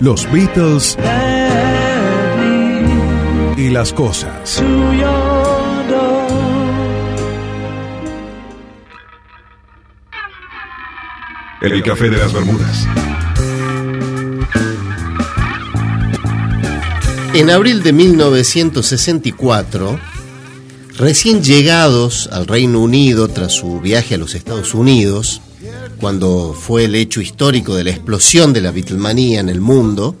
[0.00, 0.96] Los Beatles
[3.56, 4.62] y las cosas.
[11.60, 12.86] El café de las Bermudas.
[17.34, 20.00] En abril de 1964,
[20.96, 25.42] recién llegados al Reino Unido tras su viaje a los Estados Unidos,
[26.00, 30.16] cuando fue el hecho histórico de la explosión de la Beatlemanía en el mundo,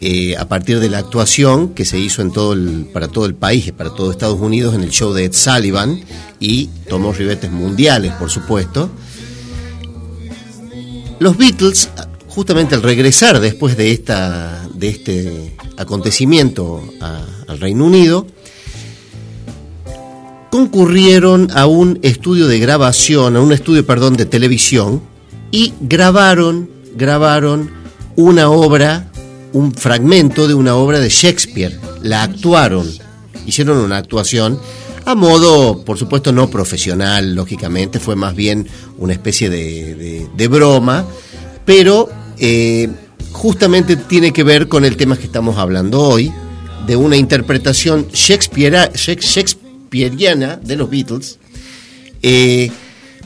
[0.00, 2.22] eh, a partir de la actuación que se hizo
[2.92, 6.02] para todo el país, para todo Estados Unidos, en el show de Ed Sullivan,
[6.40, 8.90] y tomó ribetes mundiales, por supuesto,
[11.20, 11.88] los Beatles,
[12.34, 16.82] justamente al regresar después de, esta, de este acontecimiento
[17.46, 18.26] al Reino Unido,
[20.50, 25.02] concurrieron a un estudio de grabación, a un estudio, perdón, de televisión,
[25.50, 27.70] y grabaron, grabaron
[28.16, 29.10] una obra,
[29.52, 31.78] un fragmento de una obra de Shakespeare.
[32.02, 32.86] La actuaron,
[33.46, 34.58] hicieron una actuación
[35.04, 38.68] a modo, por supuesto, no profesional, lógicamente, fue más bien
[38.98, 41.04] una especie de- de broma,
[41.64, 42.88] pero eh,
[43.32, 46.32] justamente tiene que ver con el tema que estamos hablando hoy,
[46.86, 51.38] de una interpretación shakespeariana de los Beatles.
[52.22, 52.70] Eh,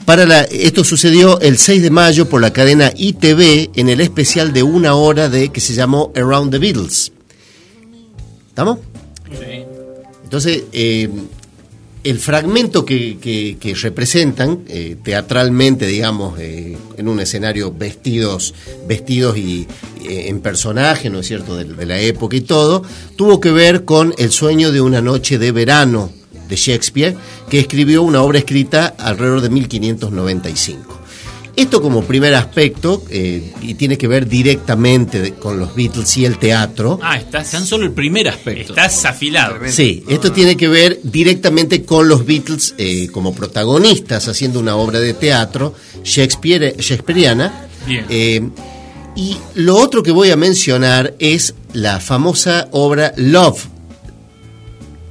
[0.05, 4.53] para la, esto sucedió el 6 de mayo por la cadena ITV en el especial
[4.53, 7.11] de una hora de que se llamó Around the Beatles.
[8.47, 8.79] ¿Estamos?
[10.23, 11.09] Entonces, eh,
[12.09, 18.53] el fragmento que, representan eh, teatralmente, digamos, eh, en un escenario vestidos,
[18.87, 19.67] vestidos y
[20.03, 22.83] eh, en personaje, ¿no es cierto?, de, de la época y todo,
[23.17, 26.11] tuvo que ver con el sueño de una noche de verano
[26.47, 27.15] de Shakespeare,
[27.49, 31.06] que escribió una obra escrita alrededor de 1595.
[31.57, 36.23] Esto como primer aspecto, eh, y tiene que ver directamente de- con los Beatles y
[36.25, 36.99] el teatro.
[37.01, 38.73] Ah, estás, Tan solo el primer aspecto.
[38.73, 39.55] estás afilado.
[39.67, 44.99] Sí, esto tiene que ver directamente con los Beatles eh, como protagonistas haciendo una obra
[44.99, 45.73] de teatro
[46.03, 47.67] Shakespeare, shakespeariana.
[47.87, 48.05] Bien.
[48.07, 48.49] Eh,
[49.15, 53.65] y lo otro que voy a mencionar es la famosa obra Love,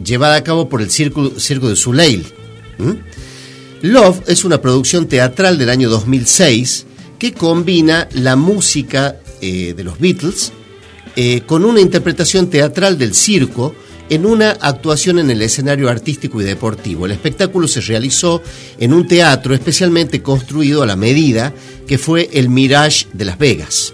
[0.04, 2.24] llevada a cabo por el Circo, Circo de Soleil.
[2.78, 2.92] ¿Mm?
[3.82, 6.86] Love es una producción teatral del año 2006
[7.18, 10.52] que combina la música eh, de los Beatles
[11.14, 13.74] eh, con una interpretación teatral del circo
[14.08, 17.06] en una actuación en el escenario artístico y deportivo.
[17.06, 18.42] El espectáculo se realizó
[18.78, 21.52] en un teatro especialmente construido a la medida
[21.86, 23.92] que fue el Mirage de Las Vegas.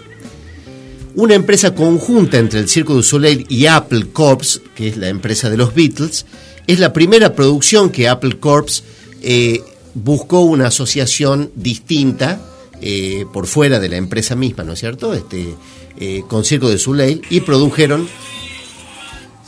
[1.15, 5.49] Una empresa conjunta entre el Circo du Soleil y Apple Corps, que es la empresa
[5.49, 6.25] de los Beatles,
[6.67, 8.83] es la primera producción que Apple Corps
[9.21, 9.61] eh,
[9.93, 12.41] buscó una asociación distinta
[12.81, 15.13] eh, por fuera de la empresa misma, ¿no es cierto?
[15.13, 15.55] Este,
[15.97, 18.07] eh, con Circo de Soleil y produjeron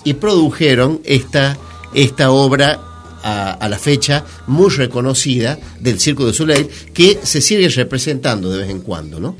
[0.03, 1.57] y produjeron esta,
[1.93, 2.79] esta obra
[3.23, 8.59] a, a la fecha muy reconocida del Circo de Soleil que se sigue representando de
[8.59, 9.35] vez en cuando, ¿no?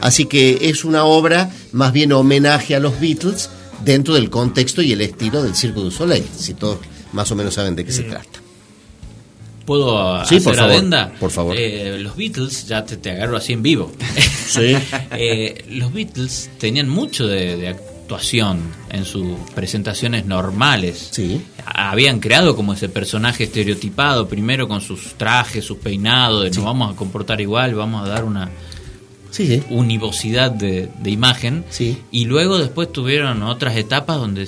[0.00, 3.50] Así que es una obra más bien homenaje a los Beatles
[3.84, 6.78] dentro del contexto y el estilo del Circo du Soleil, si todos
[7.12, 8.43] más o menos saben de qué se trata.
[9.64, 11.12] ¿Puedo Sí, hacer por favor, adenda?
[11.18, 11.56] por favor.
[11.58, 13.90] Eh, los Beatles, ya te, te agarro así en vivo.
[14.44, 14.76] Sí.
[15.16, 18.60] Eh, los Beatles tenían mucho de, de actuación
[18.90, 21.08] en sus presentaciones normales.
[21.12, 21.40] Sí.
[21.64, 26.92] Habían creado como ese personaje estereotipado, primero con sus trajes, sus peinados, de nos vamos
[26.92, 28.50] a comportar igual, vamos a dar una
[29.30, 29.62] Sí, sí.
[29.70, 31.64] univocidad de, de imagen.
[31.70, 31.96] Sí.
[32.12, 34.46] Y luego después tuvieron otras etapas donde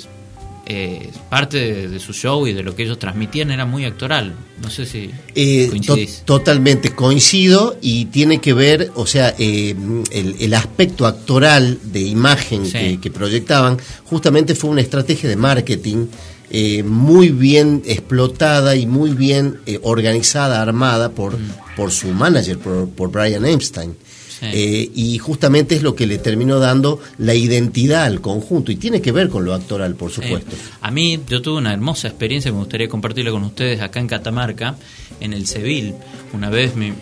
[0.69, 4.35] eh, parte de, de su show y de lo que ellos transmitían era muy actoral.
[4.61, 9.75] No sé si Eh, to- totalmente coincido y tiene que ver, o sea, eh,
[10.11, 12.73] el, el aspecto actoral de imagen Sí.
[12.73, 16.07] que, que proyectaban justamente fue una estrategia de marketing
[16.51, 21.37] eh, muy bien explotada y muy bien eh, organizada, armada por,
[21.77, 23.97] por su manager, por, por Brian Epstein.
[24.39, 24.47] Sí.
[24.53, 29.01] Eh, y justamente es lo que le terminó dando la identidad al conjunto y tiene
[29.01, 30.55] que ver con lo actoral, por supuesto.
[30.55, 34.09] Eh, a mí, yo tuve una hermosa experiencia, me gustaría compartirla con ustedes acá en
[34.09, 34.77] Catamarca,
[35.21, 35.95] en el Seville.
[36.35, 36.93] Una vez me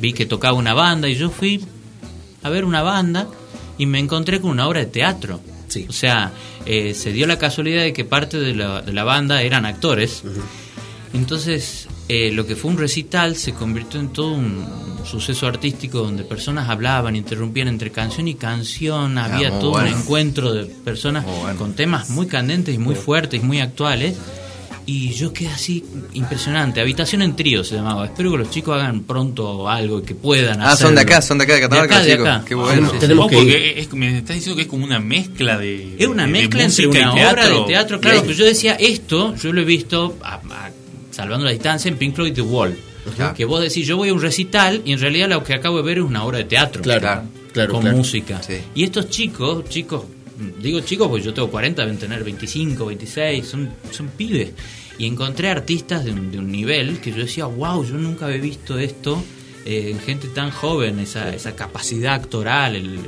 [0.00, 1.64] vi que tocaba una banda y yo fui
[2.42, 3.28] a ver una banda
[3.78, 5.40] y me encontré con una obra de teatro.
[5.68, 5.86] Sí.
[5.88, 6.32] O sea,
[6.64, 10.22] eh, se dio la casualidad de que parte de la, de la banda eran actores.
[11.12, 14.64] Entonces, eh, lo que fue un recital se convirtió en todo un
[15.04, 19.90] suceso artístico donde personas hablaban, interrumpían entre canción y canción, había muy todo bueno.
[19.94, 21.56] un encuentro de personas bueno.
[21.58, 24.16] con temas muy candentes y muy fuertes y muy actuales.
[24.88, 25.84] Y yo quedé así
[26.14, 26.80] impresionante.
[26.80, 28.04] Habitación en trío se llamaba.
[28.06, 31.38] Espero que los chicos hagan pronto algo y que puedan Ah, son de acá, son
[31.38, 32.28] de acá de Catamarca, de chicos.
[32.28, 32.44] acá.
[32.46, 32.86] Qué bueno.
[32.90, 35.96] Sí, sí, Tenemos que porque es- me estás diciendo que es como una mezcla de.
[35.98, 38.74] es una de- de mezcla entre una y obra de teatro, claro, pero yo decía
[38.74, 40.70] esto, yo lo he visto, a- a-
[41.16, 42.76] salvando la distancia, en Pink Floyd The Wall.
[43.08, 43.32] Ajá.
[43.34, 45.82] Que vos decís, yo voy a un recital y en realidad lo que acabo de
[45.82, 46.82] ver es una obra de teatro.
[46.82, 47.22] Claro,
[47.52, 47.96] claro, con claro.
[47.96, 48.42] música.
[48.42, 48.58] Sí.
[48.74, 50.04] Y estos chicos, chicos,
[50.60, 54.50] digo chicos porque yo tengo 40, deben tener 25, 26, son, son pibes.
[54.98, 58.38] Y encontré artistas de un, de un nivel que yo decía, wow, yo nunca había
[58.38, 59.22] visto esto
[59.64, 62.76] eh, en gente tan joven, esa, esa capacidad actoral.
[62.76, 62.98] El,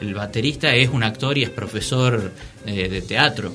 [0.00, 2.32] el baterista es un actor y es profesor
[2.66, 3.52] eh, de teatro.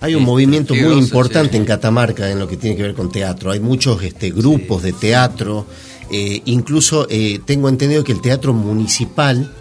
[0.00, 1.56] Hay un Este, movimiento muy importante sí.
[1.58, 3.50] en Catamarca en lo que tiene que ver con teatro.
[3.50, 5.66] Hay muchos este, grupos de teatro.
[6.10, 9.52] eh, incluso eh, tengo entendido que el teatro municipal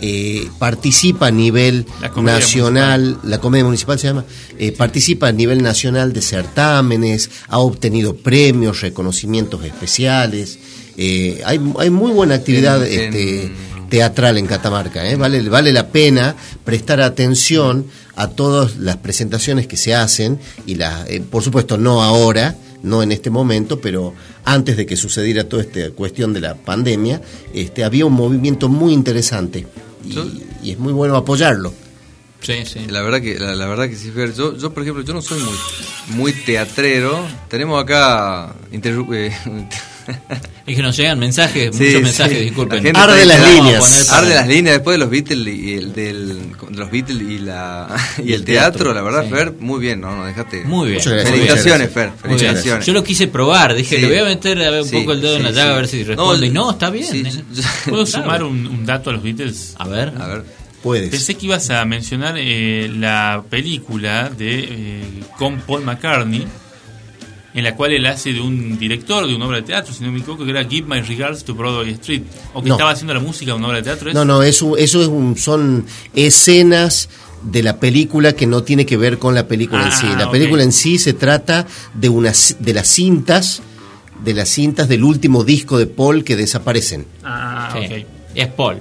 [0.00, 4.24] eh, participa a nivel La nacional, la comedia municipal se llama,
[4.58, 10.58] eh, participa a nivel nacional de certámenes, ha obtenido premios, reconocimientos especiales.
[10.96, 13.52] eh, hay, hay muy buena actividad En- este, en-
[13.94, 15.08] teatral en Catamarca.
[15.08, 15.14] ¿eh?
[15.14, 16.34] Vale, vale la pena
[16.64, 22.02] prestar atención a todas las presentaciones que se hacen y la, eh, por supuesto no
[22.02, 24.12] ahora, no en este momento, pero
[24.44, 27.22] antes de que sucediera toda esta cuestión de la pandemia,
[27.54, 29.64] este, había un movimiento muy interesante
[30.04, 31.72] y, es muy bueno apoyarlo.
[32.40, 32.86] Sí, sí.
[32.88, 34.34] La verdad que, la, la verdad que sí, Fer.
[34.34, 35.54] Yo, yo, por ejemplo, yo no soy muy,
[36.16, 37.24] muy teatrero.
[37.48, 39.32] Tenemos acá interru- eh,
[40.66, 42.02] Es que nos llegan mensajes, Sí, muchos sí.
[42.02, 42.78] mensajes, disculpen.
[42.78, 44.06] La gente Arde las líneas.
[44.08, 46.28] para- Arde las líneas después de los Beatles y el del
[46.70, 47.94] de los Beatles y la
[48.24, 49.30] y el teatro, la verdad, sí.
[49.30, 50.64] Fer, muy bien, no, no, dejate.
[50.64, 50.98] Muy bien.
[51.00, 51.30] Muchas gracias.
[51.34, 52.86] Felicitaciones, Fer, felicitaciones.
[52.86, 54.00] Yo lo quise probar, dije, Sí.
[54.02, 55.68] le voy a meter a ver, un Sí, poco el dedo en la sí, llaga
[55.68, 55.72] sí.
[55.72, 56.46] a ver si No, responde.
[56.46, 57.06] y yo- no, está bien.
[57.10, 57.42] sí, eh.
[57.52, 59.74] yo- ¿Puedo sumar un, un dato a los Beatles?
[59.78, 60.12] A ver.
[60.18, 60.44] A ver.
[60.82, 61.10] Puedes.
[61.10, 65.02] Pensé que ibas a mencionar eh, la película de eh,
[65.38, 66.46] con Paul McCartney,
[67.54, 70.10] en la cual él hace de un director de una obra de teatro, si no
[70.12, 72.22] me equivoco, que era Give My Regards to Broadway Street,
[72.52, 72.74] o que No.
[72.74, 74.08] estaba haciendo la música de una obra de teatro.
[74.08, 74.14] ¿es?
[74.14, 77.08] No, no, eso, eso es un, son escenas
[77.42, 80.06] de la película que no tiene que ver con la película en Ah, sí.
[80.18, 80.32] La ok.
[80.32, 83.62] película en sí se trata de unas de las cintas
[84.24, 87.04] de las cintas del último disco de Paul que desaparecen.
[87.22, 87.86] Ah, Sí.
[87.86, 88.06] ok.
[88.34, 88.78] Es Paul.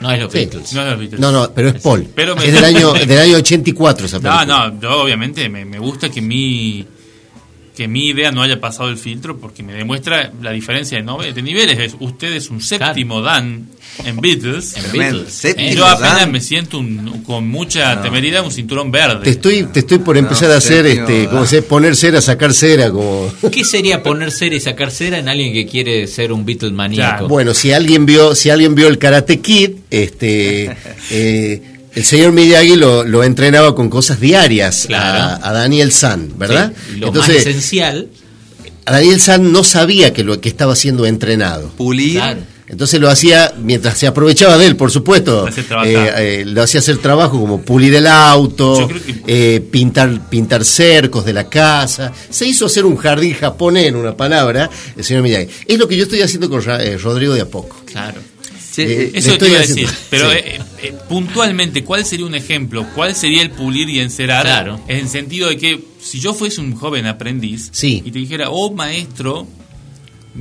[0.00, 0.38] No es los Sí.
[0.40, 0.72] Beatles.
[0.74, 1.20] No es los Beatles.
[1.20, 2.06] No, no, pero es Paul.
[2.14, 4.68] Pero me- Es del año del año 84 esa No, película.
[4.70, 6.84] no, yo obviamente me, me gusta que mi
[7.74, 11.32] que mi idea no haya pasado el filtro porque me demuestra la diferencia de, nove-
[11.32, 11.78] de niveles.
[11.78, 13.66] Es, usted es un séptimo Dan
[14.04, 14.76] en Beatles.
[14.76, 14.92] En.
[14.92, 15.32] Beatles.
[15.32, 16.32] Séptimo Y yo apenas Dan.
[16.32, 19.24] me siento un- con mucha temeridad un cinturón verde.
[19.24, 22.54] Te estoy te estoy por empezar No, a hacer este, como se poner cera, sacar
[22.54, 26.44] cera como ¿Qué sería poner cera y sacar cera en alguien que quiere ser un
[26.44, 27.26] Beatle maníaco?
[27.28, 30.76] Bueno, si alguien vio, si alguien vio el Karate Kid, este,
[31.10, 31.62] eh,
[31.94, 35.42] el señor Miyagi lo, lo entrenaba con cosas diarias Claro.
[35.44, 36.72] a, a Daniel San, ¿verdad?
[36.92, 38.08] Sí, lo más esencial,
[38.86, 41.68] a Daniel San no sabía que lo que estaba siendo entrenado.
[41.76, 42.14] Pulir.
[42.16, 42.40] claro.
[42.66, 45.42] Entonces lo hacía mientras se aprovechaba de él, por supuesto.
[45.42, 45.92] Lo hacía trabajar.
[46.18, 51.26] Eh, eh, lo hacía hacer trabajo como pulir el auto, que- eh, pintar, pintar cercos
[51.26, 52.10] de la casa.
[52.30, 55.46] Se hizo hacer un jardín japonés, en una palabra, el señor Miyagi.
[55.68, 57.76] Es lo que yo estoy haciendo con Ra- eh, Rodrigo de a poco.
[57.84, 58.20] Claro.
[58.74, 60.36] Sí, Eh, Eso te iba a decir, haciendo- pero sí.
[60.38, 62.86] eh, eh, puntualmente, ¿cuál sería un ejemplo?
[62.94, 64.42] ¿Cuál sería el pulir y encerar?
[64.44, 64.80] Claro.
[64.88, 68.02] En el sentido de que si yo fuese un joven aprendiz Sí.
[68.04, 69.46] y te dijera, oh maestro,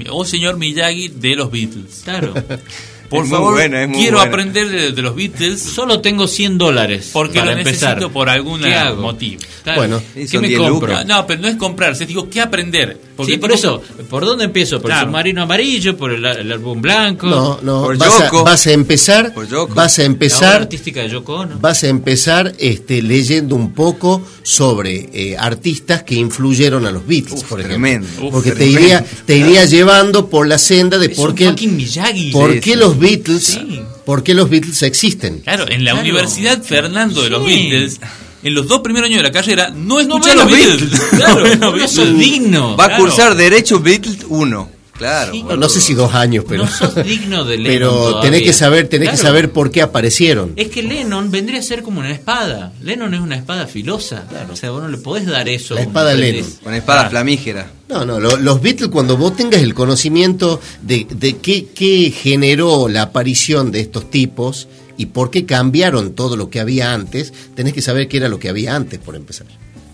[0.09, 2.33] oh señor Miyagi de los Beatles, Claro.
[3.09, 4.23] por Es favor, buena, quiero buena.
[4.31, 7.11] aprender de, de los Beatles Solo tengo 100 dólares.
[7.13, 7.89] porque para lo empezar.
[7.97, 8.61] necesito por algún
[8.99, 9.41] motivo.
[9.63, 9.77] Claro.
[9.79, 10.01] Bueno.
[10.15, 10.87] ¿qué me 10 compro?
[10.89, 11.05] lucas.
[11.05, 12.99] No, pero no es comprarse, digo, ¿qué aprender?
[13.25, 14.81] Sí, por eso, ¿por dónde empiezo?
[14.81, 15.01] ¿Por Claro.
[15.01, 15.95] el submarino amarillo?
[15.97, 17.27] ¿Por el, el álbum blanco?
[17.27, 18.43] No, no, Por vas a, Yoko.
[18.43, 19.73] vas a empezar, Por Yoko.
[19.73, 21.59] vas a La empezar, artística de Yoko Ono.
[21.59, 27.41] vas a empezar este, leyendo un poco sobre eh, artistas que influyeron a los Beatles,
[27.41, 27.79] Uf, por ejemplo.
[27.79, 28.07] tremendo.
[28.21, 28.79] Uf, Porque te tremendo.
[28.81, 32.31] iría, te iría llevando por la senda de Es por qué, Miyagi.
[32.31, 33.81] por qué los Beatles, Sí.
[34.05, 35.39] por qué los Beatles existen.
[35.39, 36.01] Claro, en la Claro.
[36.01, 37.45] Universidad Fernando de los.
[37.45, 37.99] Beatles,
[38.43, 40.79] en los dos primeros años de la carrera, no No escuché ves a los Beatles.
[40.91, 41.01] Beatles.
[41.11, 41.91] No Claro, no Beatles.
[41.91, 42.77] sos digno.
[42.77, 43.03] Va a Claro.
[43.03, 44.69] cursar Derecho Beatles 1.
[44.95, 45.31] Claro.
[45.33, 45.43] Sí.
[45.57, 48.21] No sé si dos años, pero, No sos digno de Lennon pero todavía.
[48.21, 50.53] tenés que saber, tenés que saber por qué aparecieron.
[50.55, 52.73] Es que Lennon vendría a ser como una espada.
[52.79, 54.25] Lennon es una espada filosa.
[54.51, 55.73] O sea, vos no le podés dar eso.
[55.73, 56.13] La espada.
[56.13, 56.45] Lennon.
[56.63, 57.09] Con espada Ah.
[57.09, 57.71] flamígera.
[57.89, 62.87] No, no, lo- los Beatles, cuando vos tengas el conocimiento de, de qué, qué generó
[62.87, 64.67] la aparición de estos tipos
[64.97, 68.39] y por qué cambiaron todo lo que había antes, tenés que saber qué era lo
[68.39, 69.47] que había antes, por empezar.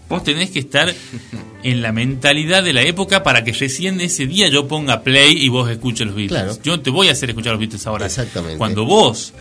[0.09, 0.91] Vos tenés que estar
[1.63, 5.49] en la mentalidad de la época para que recién ese día yo ponga play y
[5.49, 6.41] vos escuches los Beatles.
[6.41, 6.59] Claro.
[6.63, 8.07] Yo no te voy a hacer escuchar los Beatles ahora.
[8.07, 8.57] Exactamente.
[8.57, 9.33] Cuando vos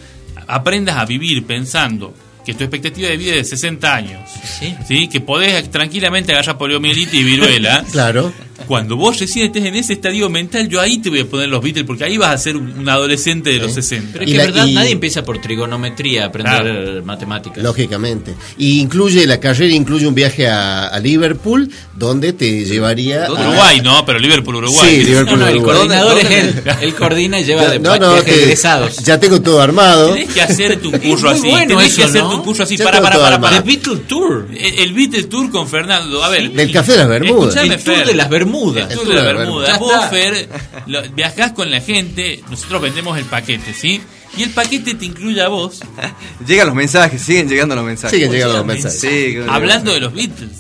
[0.47, 2.15] aprendas a vivir pensando
[2.45, 4.75] que tu expectativa de vida es de 60 años, Sí.
[4.87, 5.09] ¿sí?
[5.09, 8.33] que podés tranquilamente agarrar poliomielitis y viruela, Claro.
[8.67, 11.63] Cuando vos recién estés en ese estadio mental, yo ahí te voy a poner los
[11.63, 14.09] Beatles, porque ahí vas a ser un adolescente de los 60.
[14.13, 17.05] Pero es Y que la- verdad y- nadie empieza por trigonometría a aprender Claro.
[17.05, 17.63] matemáticas.
[17.63, 18.35] Lógicamente.
[18.59, 23.33] Y incluye, la carrera incluye un viaje a, a Liverpool, donde te llevaría a...
[23.33, 24.97] Uruguay, no, pero Liverpool, Uruguay.
[24.97, 25.77] Sí, Liverpool, No, no, el Uruguay.
[25.77, 26.63] coordinador ¿Dónde- es él.
[26.83, 28.97] Él coordina y lleva de No, no, viaje te- egresados.
[28.99, 30.13] ya tengo todo armado.
[30.15, 31.49] Tenés que hacerte un curso muy así.
[31.49, 32.37] bueno tenés eso, que hacerte ¿no?
[32.37, 32.77] un curso así.
[32.77, 33.63] Ya Para, para, para, para.
[33.63, 34.49] The Beatle Tour.
[34.57, 36.23] El, el Beatle Tour con Fernando.
[36.25, 36.51] A ver.
[36.53, 37.57] Del Café de las Bermudas.
[37.57, 38.48] El tour de las Bermudas.
[38.49, 39.69] El tour de las Bermudas.
[39.69, 40.09] Ya Vos, está.
[40.09, 40.49] Fer,
[40.87, 42.43] lo- viajás con la gente.
[42.51, 44.01] Nosotros vendemos el paquete, ¿sí?
[44.37, 45.81] Y el paquete te incluye a vos.
[46.47, 48.15] Llegan los mensajes, siguen llegando los mensajes.
[48.17, 49.01] Siguen llegando los mensajes.
[49.01, 50.51] Sí, Hablando de los Beatles.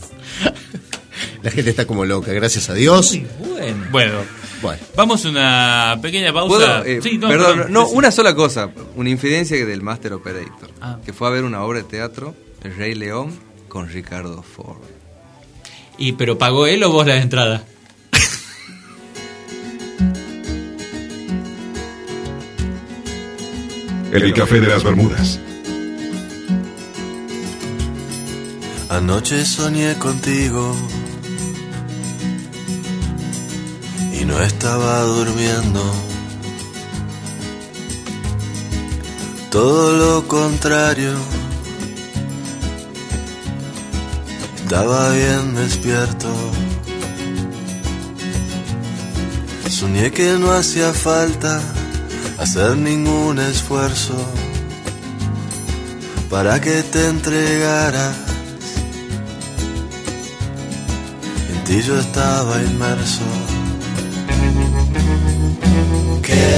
[1.42, 3.16] La gente está como loca, gracias a Dios.
[3.38, 3.84] Bueno.
[3.90, 4.12] Bueno,
[4.62, 6.82] Bueno, vamos a una pequeña pausa.
[6.82, 6.84] ¿Puedo?
[6.84, 7.92] Eh, Sí, no, perdón, no, sí.
[7.94, 8.70] una sola cosa.
[8.96, 10.70] Una infidencia del Master Operator.
[10.80, 10.98] Ah.
[11.04, 12.34] Que fue a ver una obra de teatro,
[12.64, 13.38] El Rey León,
[13.68, 14.78] con Ricardo Ford.
[15.96, 17.64] ¿Y pero pagó él o vos la entrada?
[24.12, 25.38] El café de las Bermudas.
[28.88, 30.74] Anoche soñé contigo
[34.18, 35.82] y no estaba durmiendo.
[39.50, 41.14] Todo lo contrario,
[44.68, 46.28] Estaba bien despierto.
[49.70, 51.62] Soñé que no hacía falta
[52.38, 54.14] hacer ningún esfuerzo
[56.30, 58.16] para que te entregaras.
[61.50, 63.24] En ti yo estaba inmerso.
[66.22, 66.48] Qué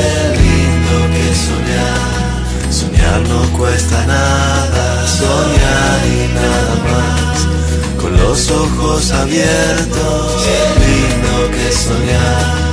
[0.41, 10.45] lindo que soñar, soñar no cuesta nada, soñar y nada más, con los ojos abiertos.
[10.45, 12.70] Qué lindo que soñar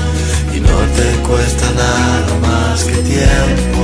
[0.98, 3.84] te cuesta nada más que tiempo.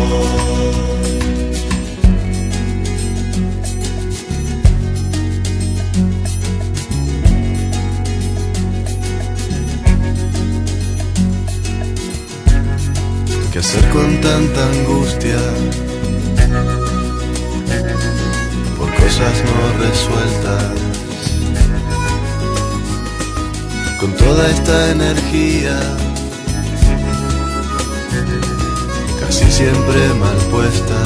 [13.52, 15.42] ¿Qué hacer con tanta angustia?
[18.78, 20.74] Por cosas no resueltas.
[24.00, 25.78] Con toda esta energía,
[29.34, 30.98] casi siempre mal puesta.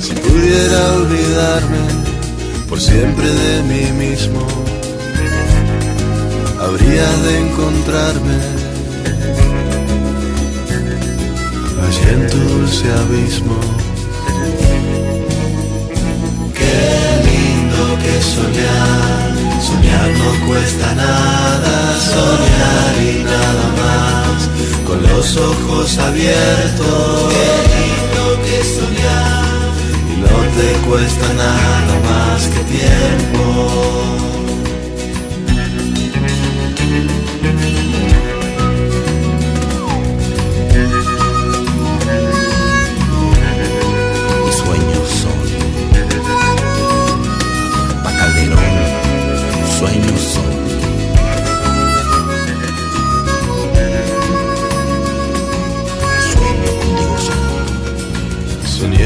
[0.00, 1.84] Si pudiera olvidarme
[2.66, 4.40] por siempre de mí mismo,
[6.60, 8.38] habría de encontrarme
[11.84, 13.58] allí en tu dulce abismo.
[16.58, 16.76] Qué
[17.28, 19.34] lindo que soñar,
[19.68, 21.74] soñar no cuesta nada,
[22.14, 24.25] soñar y nada más,
[24.86, 27.32] con los ojos abiertos.
[27.32, 29.72] Qué lindo que soñar,
[30.12, 33.85] y no te cuesta nada más que tiempo.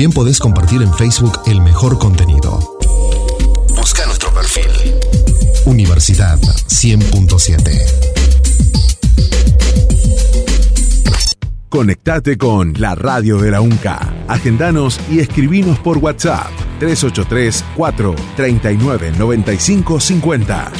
[0.00, 2.58] también podés compartir en Facebook el mejor contenido.
[3.76, 4.64] Busca nuestro perfil
[5.66, 7.70] Universidad 100.7.
[11.68, 14.14] Conectate con la radio de la UNCA.
[14.26, 16.48] Agendanos y escribinos por WhatsApp
[16.78, 20.72] 383 439 9550.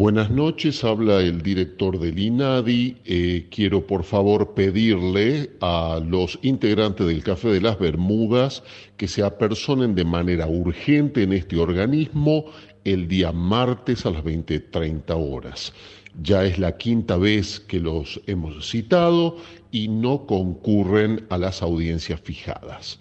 [0.00, 2.96] Buenas noches, habla el director del INADI.
[3.04, 8.62] Eh, quiero por favor pedirle a los integrantes del Café de las Bermudas
[8.96, 12.46] que se apersonen de manera urgente en este organismo
[12.82, 15.74] el día martes a las 20.30 horas.
[16.22, 19.36] Ya es la quinta vez que los hemos citado
[19.70, 22.98] y no concurren a las audiencias fijadas.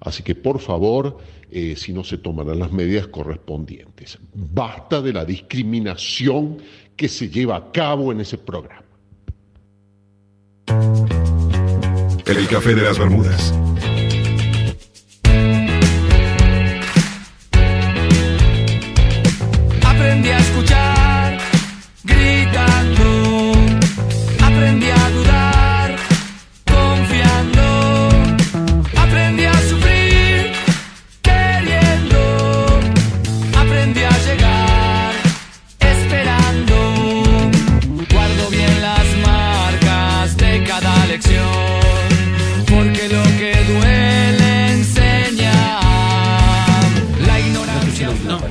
[0.00, 1.18] Así que por favor,
[1.50, 4.18] eh, si no se tomarán las medidas correspondientes.
[4.34, 6.58] Basta de la discriminación
[6.96, 8.84] que se lleva a cabo en ese programa.
[12.26, 13.52] El Café de las Bermudas.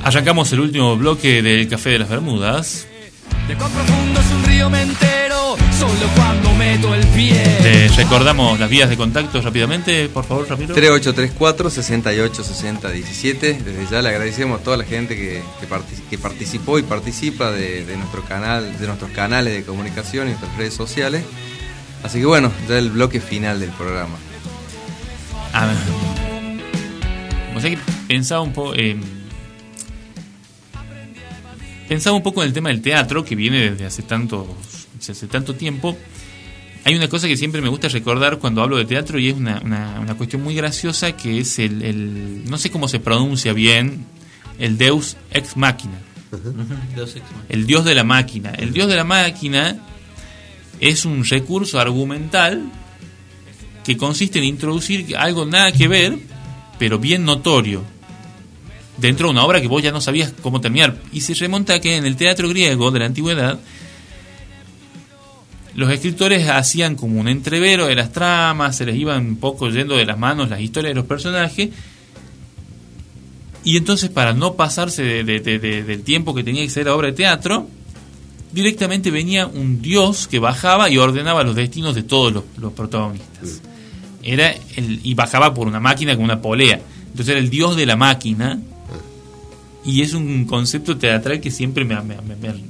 [0.10, 2.88] Arrancamos el último bloque del Café de las Bermudas.
[3.48, 7.44] De cuán profundo es un río me entero, solo cuando meto el pie.
[7.62, 10.74] Te recordamos las vías de contacto rápidamente, por favor, Ramiro.
[10.74, 13.54] 3834 68 60 17.
[13.64, 17.52] Desde ya le agradecemos a toda la gente que, que, partic- que participó y participa
[17.52, 21.24] de, de nuestro canal, de nuestros canales de comunicación y nuestras redes sociales.
[22.02, 24.18] Así que bueno, ya el bloque final del programa.
[25.54, 25.72] Ah,
[27.56, 27.78] o sea que
[28.08, 28.74] pensaba un poco.
[28.76, 28.98] eh,
[31.90, 34.48] pensaba un poco en el tema del teatro que viene desde hace tanto,
[34.98, 35.98] desde hace tanto tiempo.
[36.86, 39.60] Hay una cosa que siempre me gusta recordar cuando hablo de teatro y es una,
[39.66, 44.06] una- una cuestión muy graciosa que es el, el- no sé cómo se pronuncia bien,
[44.60, 46.00] el Deus ex machina.
[47.50, 48.52] El dios de la máquina.
[48.52, 49.78] El dios de la máquina
[50.80, 52.64] es un recurso argumental
[53.84, 56.18] que consiste en introducir algo nada que ver,
[56.78, 57.84] pero bien notorio,
[59.00, 60.96] dentro de una obra que vos ya no sabías cómo terminar.
[61.12, 63.60] Y se remonta a que en el teatro griego de la antigüedad,
[65.76, 69.96] los escritores hacían como un entrevero de las tramas, se les iban un poco yendo
[69.96, 71.70] de las manos las historias de los personajes,
[73.64, 76.86] y entonces para no pasarse de- de- de- de- del tiempo que tenía que ser
[76.88, 77.68] la obra de teatro,
[78.52, 83.62] directamente venía un dios que bajaba y ordenaba los destinos de todos los, los protagonistas.
[84.24, 86.82] Era el, y bajaba por una máquina con una polea.
[87.12, 88.60] Entonces era el dios de la máquina.
[89.90, 92.64] Y es un concepto teatral que siempre me, me- me- me-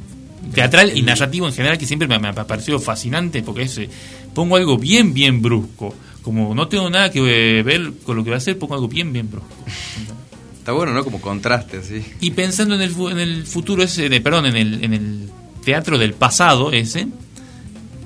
[0.53, 3.89] teatral y narrativo en general que siempre me, ha parecido fascinante porque es, eh,
[4.33, 5.93] pongo algo bien bien brusco
[6.23, 7.19] como no tengo nada que
[7.59, 9.49] eh, ver con lo que va a hacer pongo algo bien bien brusco
[10.59, 11.03] Está bueno, ¿no?
[11.03, 12.03] Como contraste así.
[12.19, 15.29] y pensando en el, en el futuro ese, de, perdón, en el, en el
[15.63, 17.07] teatro del pasado ese,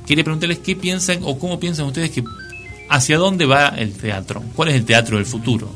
[0.05, 2.23] quería preguntarles qué piensan o cómo piensan ustedes que
[2.89, 5.73] hacia dónde va el teatro, cuál es el teatro del futuro.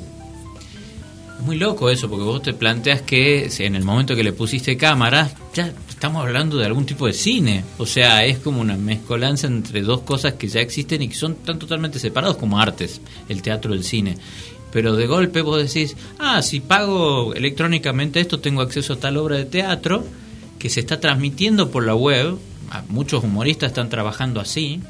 [1.38, 4.76] Es muy loco eso, porque vos te planteas que en el momento que le pusiste
[4.76, 7.64] cámara, ya estamos hablando de algún tipo de cine.
[7.78, 11.36] O sea, es como una mezcolanza entre dos cosas que ya existen y que son
[11.36, 14.18] tan totalmente separados como artes, el teatro y el cine.
[14.72, 19.38] Pero de golpe vos decís, ah, si pago electrónicamente esto, tengo acceso a tal obra
[19.38, 20.04] de teatro
[20.60, 22.38] que se está transmitiendo por la web.
[22.90, 24.82] Muchos humoristas están trabajando así.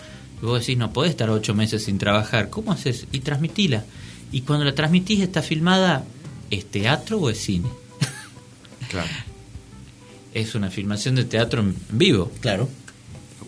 [0.41, 2.49] Y vos decís, no podés estar ocho meses sin trabajar.
[2.49, 3.05] ¿Cómo haces?
[3.11, 3.83] Y transmitila.
[4.31, 6.03] Y cuando la transmitís está filmada,
[6.51, 7.69] ¿es teatro o es cine?
[8.89, 9.09] Claro.
[10.33, 12.31] Es una filmación de teatro en vivo.
[12.41, 12.69] Claro.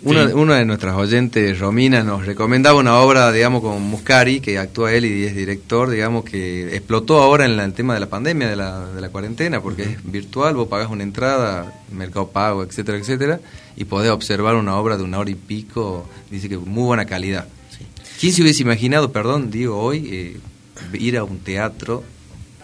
[0.03, 0.33] Una, Sí.
[0.33, 5.05] una de nuestras oyentes, Romina, nos recomendaba una obra, digamos, con Muscari, que actúa él
[5.05, 8.55] y es director, digamos, que explotó ahora en la- el tema de la pandemia, de
[8.55, 13.41] la, de la cuarentena, porque es virtual, vos pagás una entrada, mercado pago, etcétera, etcétera,
[13.75, 17.47] y podés observar una obra de una hora y pico, dice que muy buena calidad.
[18.21, 20.37] ¿Quién se hubiese imaginado, perdón, digo hoy, eh,
[20.97, 22.03] ir a un teatro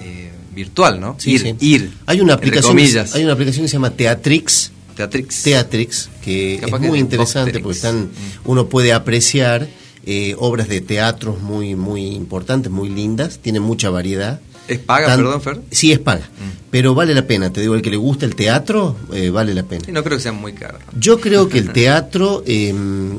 [0.02, 1.16] eh, virtual, ¿no?
[1.20, 1.56] Sí, ir, sí.
[1.60, 1.92] ir.
[2.06, 4.72] Hay una aplicación, hay una aplicación que se llama Teatrix.
[4.96, 5.44] Teatrix.
[5.44, 8.10] Teatrix, que Capaz es que muy interesante porque están,
[8.46, 9.68] uno puede apreciar
[10.06, 14.40] eh, obras de teatros muy, muy importantes, muy lindas, tienen mucha variedad.
[14.70, 15.62] ¿Es paga, Tan- perdón, Fer?
[15.72, 16.28] Sí, es paga.
[16.72, 19.64] Pero vale la pena, te digo, el que le gusta el teatro, eh, vale la
[19.64, 19.84] pena.
[19.88, 20.82] Y no creo que sean muy caros.
[20.98, 22.74] Yo creo que el teatro, eh,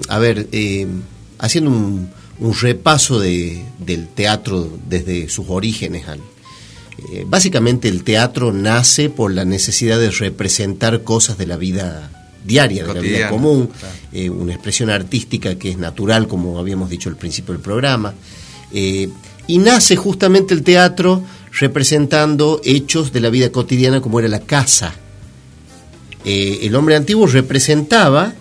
[0.09, 0.87] a ver, eh,
[1.39, 2.09] haciendo un,
[2.41, 6.21] un repaso de, del teatro desde sus orígenes, al-
[7.13, 12.11] eh, básicamente el teatro nace por la necesidad de representar cosas de la vida
[12.45, 13.95] diaria, de la vida común, claro.
[14.13, 18.15] eh, una expresión artística que es natural, como habíamos dicho al principio del programa.
[18.73, 19.09] Eh,
[19.49, 24.95] y nace justamente el teatro representando hechos de la vida cotidiana como era la casa.
[26.25, 28.35] El hombre antiguo representaba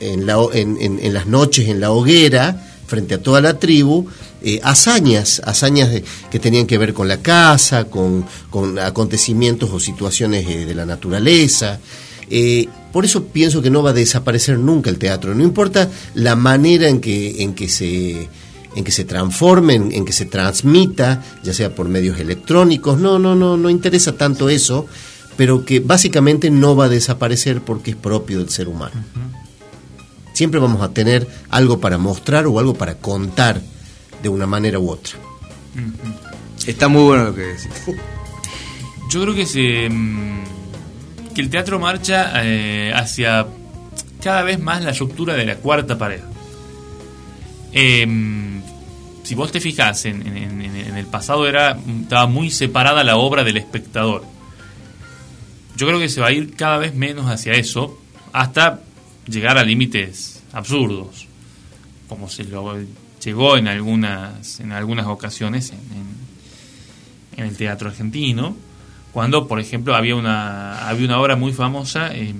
[0.00, 4.06] en, la, en- en- en las noches en la hoguera, frente a toda la tribu,
[4.44, 9.80] eh, hazañas, hazañas de- que tenían que ver con la casa, con, con acontecimientos o
[9.80, 11.78] situaciones eh, de la naturaleza.
[12.30, 16.34] Eh, por eso pienso que no va a desaparecer nunca el teatro, no importa la
[16.36, 18.28] manera en que, en que se
[18.74, 23.18] en que se transforme, en, en que se transmita, ya sea por medios electrónicos, no,
[23.18, 24.86] no, no, no interesa tanto eso,
[25.36, 28.94] pero que básicamente no va a desaparecer porque es propio del ser humano.
[30.32, 33.60] Siempre vamos a tener algo para mostrar o algo para contar
[34.22, 35.18] de una manera u otra.
[36.66, 37.68] Está muy bueno lo que decís.
[39.10, 40.44] Yo creo que se mm,
[41.34, 43.46] que el teatro marcha eh, hacia
[44.22, 46.20] cada vez más la ruptura de la cuarta pared.
[47.72, 48.60] Em,
[49.22, 53.16] si vos te fijas en, en- en- en el pasado era estaba muy separada la
[53.16, 54.24] obra del espectador.
[55.76, 57.98] Yo creo que se va a ir cada vez menos hacia eso
[58.32, 58.80] hasta
[59.26, 61.26] llegar a límites absurdos,
[62.08, 62.76] como se lo
[63.24, 68.56] llegó en algunas en algunas ocasiones en- en- en el teatro argentino,
[69.12, 72.32] Cuando, por ejemplo, había una, había una obra muy famosa, eh,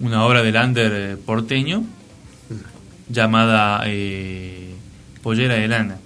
[0.00, 1.84] una obra del under porteño,
[3.08, 4.74] llamada eh,
[5.22, 5.98] Pollera de Lana.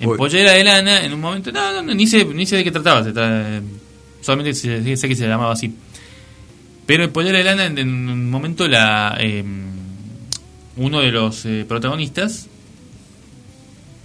[0.00, 0.16] En.
[0.16, 2.70] Pollera de Lana, en un momento, no, no, no, ni, sé, ni sé de qué
[2.70, 3.60] trataba, se tra-
[4.20, 5.72] solamente sé, sé que se llamaba así.
[6.86, 9.44] Pero en Pollera de Lana, en, en un momento, la eh,
[10.76, 12.48] uno de los eh, protagonistas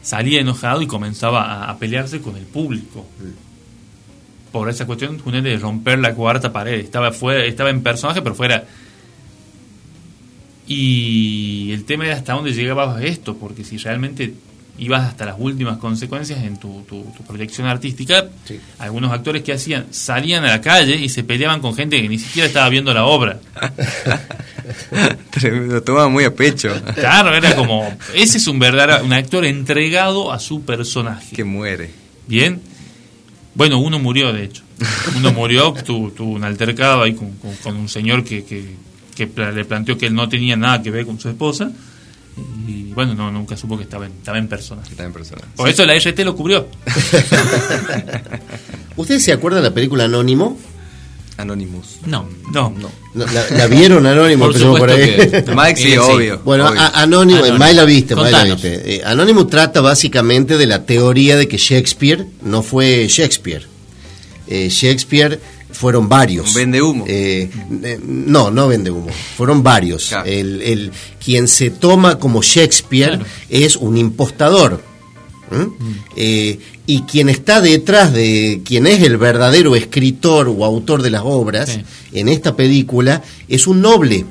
[0.02, 3.06] salía enojado y comenzaba a, a pelearse con el público.
[4.52, 6.80] Por esa cuestión de romper la cuarta pared.
[6.80, 8.66] Estaba fuera, estaba en personaje, pero fuera.
[10.68, 14.34] Y el tema era hasta dónde llegabas esto, porque si realmente
[14.78, 18.26] ibas hasta las últimas consecuencias en tu, tu- tu proyección artística,
[18.80, 22.20] algunos actores que hacían salían a la calle y se peleaban con gente que ni
[22.20, 23.40] siquiera estaba viendo la obra.
[25.68, 26.74] Lo tomaba muy a pecho.
[26.96, 31.36] Claro, era como, ese es un verdadero, un actor entregado a su personaje.
[31.36, 31.92] Que muere.
[32.28, 32.62] Bien.
[33.54, 34.64] Bueno, uno murió, de hecho.
[35.18, 38.76] Uno murió, tuvo, tuvo un altercado ahí con, con- con un señor que, que,
[39.16, 41.72] que le planteó que él no tenía nada que ver con su esposa.
[42.68, 44.82] Y bueno, no, nunca supo que estaba en, estaba en persona.
[44.84, 45.42] Estaba en persona.
[45.56, 46.68] Por eso la RT lo cubrió.
[48.96, 50.58] ¿Ustedes se acuerdan de la película Anónimo?
[51.38, 51.98] Anonymous.
[52.06, 52.30] No.
[52.54, 52.70] No.
[52.70, 54.04] No, ¿La, la vieron?
[54.04, 55.98] Por que- Mike, sí, Eh, sí.
[55.98, 56.42] obvio.
[56.46, 56.80] Bueno, obvio.
[56.80, 57.58] a- Anónimo, Anónimo.
[57.60, 58.62] May la viste, May la Contanos.
[58.62, 58.96] viste.
[58.96, 63.68] Eh, Anónimo trata básicamente de la teoría de que Shakespeare no fue Shakespeare.
[64.48, 65.42] Eh, Shakespeare
[65.76, 66.54] fueron varios.
[66.54, 67.06] Vende humo.
[67.08, 67.50] Eh,
[67.84, 69.10] eh, no, no vende humo.
[69.38, 70.08] Fueron varios.
[70.10, 70.26] Claro.
[70.26, 70.92] El, el-
[71.24, 73.26] quien se toma como Shakespeare Claro.
[73.50, 74.82] es un impostador.
[75.52, 75.64] ¿Mm?
[76.16, 81.22] Eh, y quien está detrás de quien es el verdadero escritor o autor de las
[81.24, 81.82] obras Sí.
[82.20, 84.26] en esta película es un noble.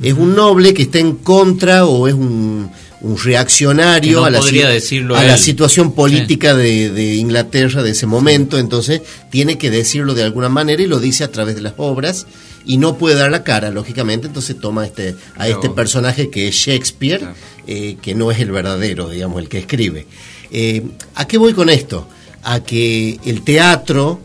[0.00, 2.70] Es un noble que está en contra o es un,
[3.02, 8.58] un reaccionario no a, la, a la situación política de, de Inglaterra de ese momento.
[8.58, 12.26] Entonces tiene que decirlo de alguna manera y lo dice a través de las obras
[12.64, 14.28] y no puede dar la cara, lógicamente.
[14.28, 17.34] Entonces toma este, a este personaje que es Shakespeare, Claro.
[17.66, 20.06] eh, que no es el verdadero, digamos, el que escribe.
[20.52, 20.82] Eh,
[21.16, 22.06] ¿A qué voy con esto?
[22.44, 24.20] A que el teatro,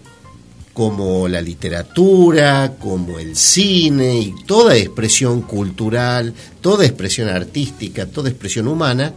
[0.77, 8.67] como la literatura, como el cine y toda expresión cultural, toda expresión artística, toda expresión
[8.67, 9.11] humana,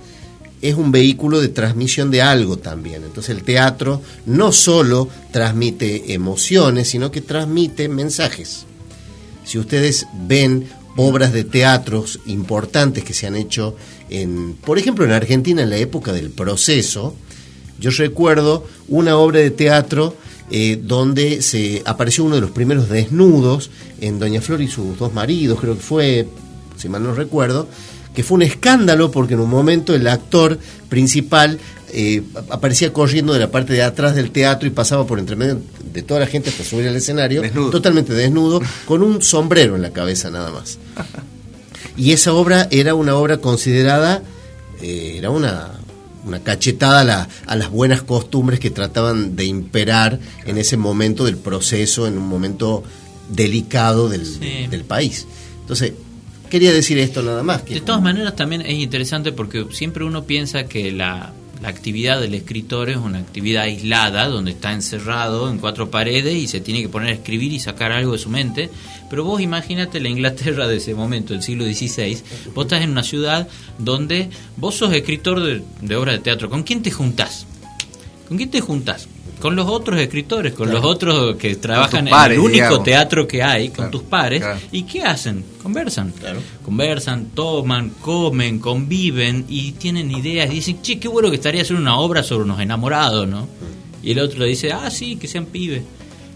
[0.63, 3.05] es un vehículo de transmisión de algo también.
[3.05, 8.65] Entonces el teatro no solo transmite emociones, sino que transmite mensajes.
[9.45, 10.67] Si ustedes ven
[10.97, 13.77] obras de teatros importantes que se han hecho
[14.09, 17.15] en, por ejemplo, en Argentina en la época del proceso,
[17.79, 20.17] yo recuerdo una obra de teatro
[20.51, 23.71] eh, donde se apareció uno de los primeros desnudos
[24.01, 26.29] en Doña Flor y sus dos maridos, creo que fue,
[26.77, 27.69] si mal no recuerdo,
[28.15, 30.59] que fue un escándalo porque en un momento el actor
[30.89, 31.59] principal
[31.93, 35.61] eh, aparecía corriendo de la parte de atrás del teatro y pasaba por entre medio
[35.93, 37.71] de toda la gente hasta subir al escenario, Desnudo.
[37.71, 40.79] totalmente desnudo, con un sombrero en la cabeza nada más.
[41.97, 44.23] Y esa obra era una obra considerada,
[44.81, 45.80] eh, era una,
[46.25, 51.25] una cachetada a, la- a las buenas costumbres que trataban de imperar en ese momento
[51.25, 52.83] del proceso, en un momento
[53.29, 54.67] delicado del, Sí.
[54.69, 55.27] del país.
[55.61, 55.93] Entonces,
[56.51, 57.63] quería decir esto nada más.
[57.63, 62.21] que- De todas maneras también es interesante porque siempre uno piensa que la, la actividad
[62.21, 66.81] del escritor es una actividad aislada, donde está encerrado en cuatro paredes y se tiene
[66.81, 68.71] que poner a escribir y sacar algo de su mente.
[69.11, 72.19] Pero vos imagínate la Inglaterra de ese momento, el siglo XVI,
[72.55, 76.49] vos estás en una ciudad donde vos sos escritor de, de obras de teatro.
[76.49, 77.47] ¿Con quién te juntás?
[78.27, 79.09] ¿Con quién te juntás?
[79.41, 80.81] Con los otros escritores, con Claro.
[80.83, 82.85] los otros que trabajan pares, en el único digamos.
[82.85, 84.41] teatro que hay, con Claro, tus pares.
[84.41, 84.61] claro.
[84.71, 85.45] ¿Y qué hacen?
[85.63, 86.13] Conversan.
[86.65, 90.51] Conversan, toman, comen, conviven y tienen ideas.
[90.51, 93.49] Y dicen, che, qué bueno que estaría hacer una obra sobre unos enamorados, ¿no?
[94.03, 95.83] Y el otro le dice, ah, sí, que sean pibes.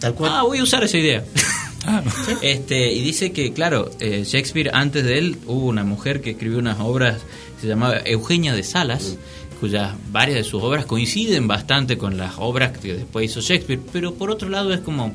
[0.01, 0.31] Tal cual.
[0.35, 1.25] Ah, voy a usar esa idea.
[2.43, 6.59] este Y dice que, claro, eh, Shakespeare, antes de él, hubo una mujer que escribió
[6.59, 7.19] unas obras
[7.57, 9.17] que se llamaba Eugenia de Salas,
[9.65, 14.13] cuyas varias de sus obras coinciden bastante con las obras que después hizo Shakespeare, pero
[14.13, 15.15] por otro lado es como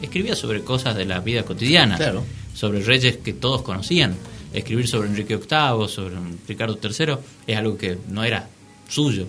[0.00, 2.22] escribía sobre cosas de la vida cotidiana, Claro.
[2.54, 4.14] sobre reyes que todos conocían.
[4.52, 6.14] Escribir sobre Enrique VIII, sobre
[6.46, 7.14] Ricardo III,
[7.48, 8.48] es algo que no era
[8.88, 9.26] suyo.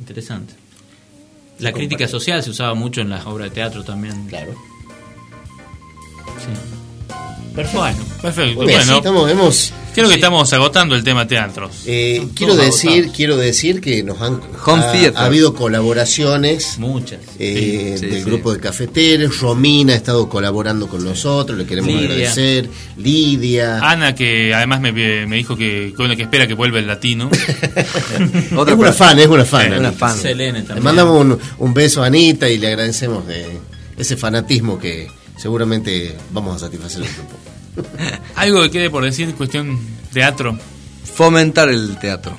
[0.00, 0.54] Interesante.
[1.60, 4.26] La crítica social se usaba mucho en las obras de teatro también.
[4.26, 4.54] Claro.
[6.38, 6.77] Sí.
[7.58, 7.78] Perfecto.
[7.80, 8.54] Bueno, perfecto.
[8.62, 10.18] Bueno, sí, estamos- hemos- creo que sí.
[10.20, 11.72] estamos agotando el tema teatros.
[11.86, 13.16] Eh, quiero decir, agotados.
[13.16, 15.12] quiero decir que nos han Home ha, theater.
[15.16, 17.18] ha habido colaboraciones Muchas.
[17.38, 18.22] eh, Sí, del sí.
[18.24, 19.40] grupo de cafeteros.
[19.40, 22.04] Romina ha estado colaborando con nosotros, le queremos Lidia.
[22.08, 22.68] agradecer.
[22.96, 23.78] Lidia.
[23.80, 27.28] Ana, que además me, me dijo que, bueno, que espera que vuelva el latino.
[28.56, 29.72] Otra es una fan, es una fan.
[29.72, 30.16] Es una fan.
[30.16, 30.84] Selene Le también.
[30.84, 33.46] mandamos un, un beso a Anita y le agradecemos de
[33.96, 35.08] ese fanatismo que
[35.38, 37.36] seguramente vamos a satisfacer el grupo.
[38.36, 39.78] Algo que quede por decir, cuestión
[40.12, 40.58] teatro.
[41.14, 42.36] Fomentar el teatro.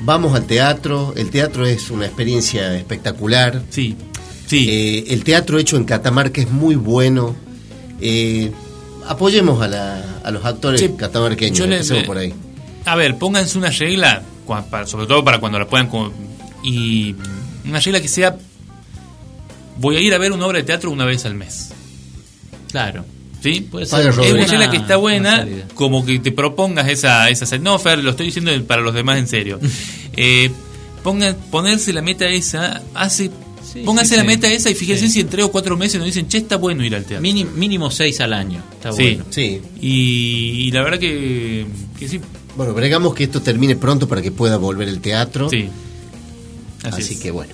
[0.00, 3.62] Vamos al teatro, el teatro es una experiencia espectacular.
[3.70, 3.96] Sí,
[4.46, 4.66] sí.
[4.68, 7.34] Eh, el teatro hecho en Catamarca es muy bueno.
[8.00, 8.52] Eh,
[9.08, 12.34] apoyemos a, la- a los actores Sí, catamarqueños, yo le- empecemos me- por ahí.
[12.84, 14.22] A ver, pónganse una regla,
[14.84, 15.88] sobre todo para cuando la puedan.
[16.62, 17.14] Y
[17.64, 18.36] una regla que sea.
[19.78, 21.70] Voy a ir a ver una obra de teatro una vez al mes.
[22.70, 23.04] Claro.
[23.42, 23.60] ¿Sí?
[23.60, 24.08] Puede ser.
[24.08, 28.26] Es una que está buena, como que te propongas esa, esa No, Fer, lo estoy
[28.26, 29.60] diciendo para los demás en serio.
[30.18, 30.50] Eh,
[31.02, 33.30] pongan, ponerse la meta esa, hace.
[33.70, 34.26] Sí, pónganse sí, la sí.
[34.28, 35.12] meta esa y fíjense Sí.
[35.12, 37.20] si en tres o cuatro meses nos dicen, che, está bueno ir al teatro.
[37.20, 38.62] Mínimo seis al año.
[38.72, 39.02] Está Sí.
[39.02, 39.24] bueno.
[39.28, 39.60] Sí.
[39.78, 39.88] Y,
[40.66, 41.66] y la verdad que,
[41.98, 42.18] que sí.
[42.56, 45.50] Bueno, bregamos que esto termine pronto para que pueda volver el teatro.
[45.50, 45.68] Sí.
[46.82, 47.20] Así, Así, es.
[47.20, 47.52] que bueno.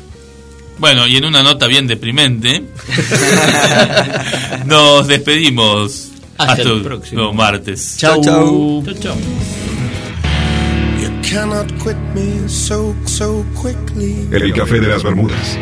[0.78, 2.64] Bueno, y en una nota bien deprimente,
[4.66, 7.32] nos despedimos Hasta hasta, el próximo.
[7.32, 7.96] martes.
[7.98, 8.82] Chau, chau.
[8.84, 9.16] Chau, chau.
[11.00, 14.26] You cannot quit me so, so quickly.
[14.32, 15.58] El café de las Bermudas.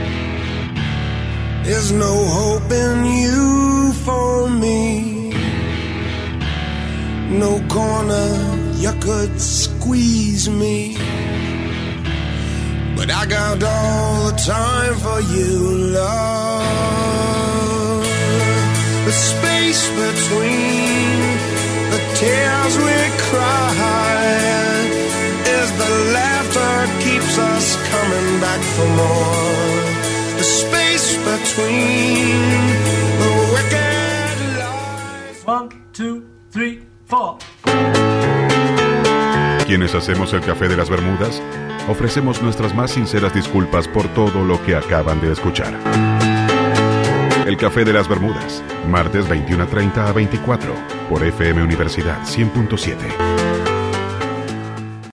[1.65, 5.35] There's no hope in you for me.
[7.31, 8.29] No corner
[8.81, 10.97] you could squeeze me.
[13.01, 15.49] But I got all the time for you,
[15.97, 18.05] love.
[19.07, 21.21] The space between
[21.95, 24.85] the tears we cry
[25.57, 29.81] is the laughter keeps us coming back for more.
[30.37, 32.37] The space between
[33.23, 35.41] the wicked lies.
[35.47, 37.39] One, two, three, four.
[39.71, 41.41] Quienes hacemos el café de las Bermudas,
[41.87, 45.73] ofrecemos nuestras más sinceras disculpas por todo lo que acaban de escuchar.
[47.47, 50.75] El café de las Bermudas, martes 21.30 a 24,
[51.09, 53.50] por FM Universidad 100.7.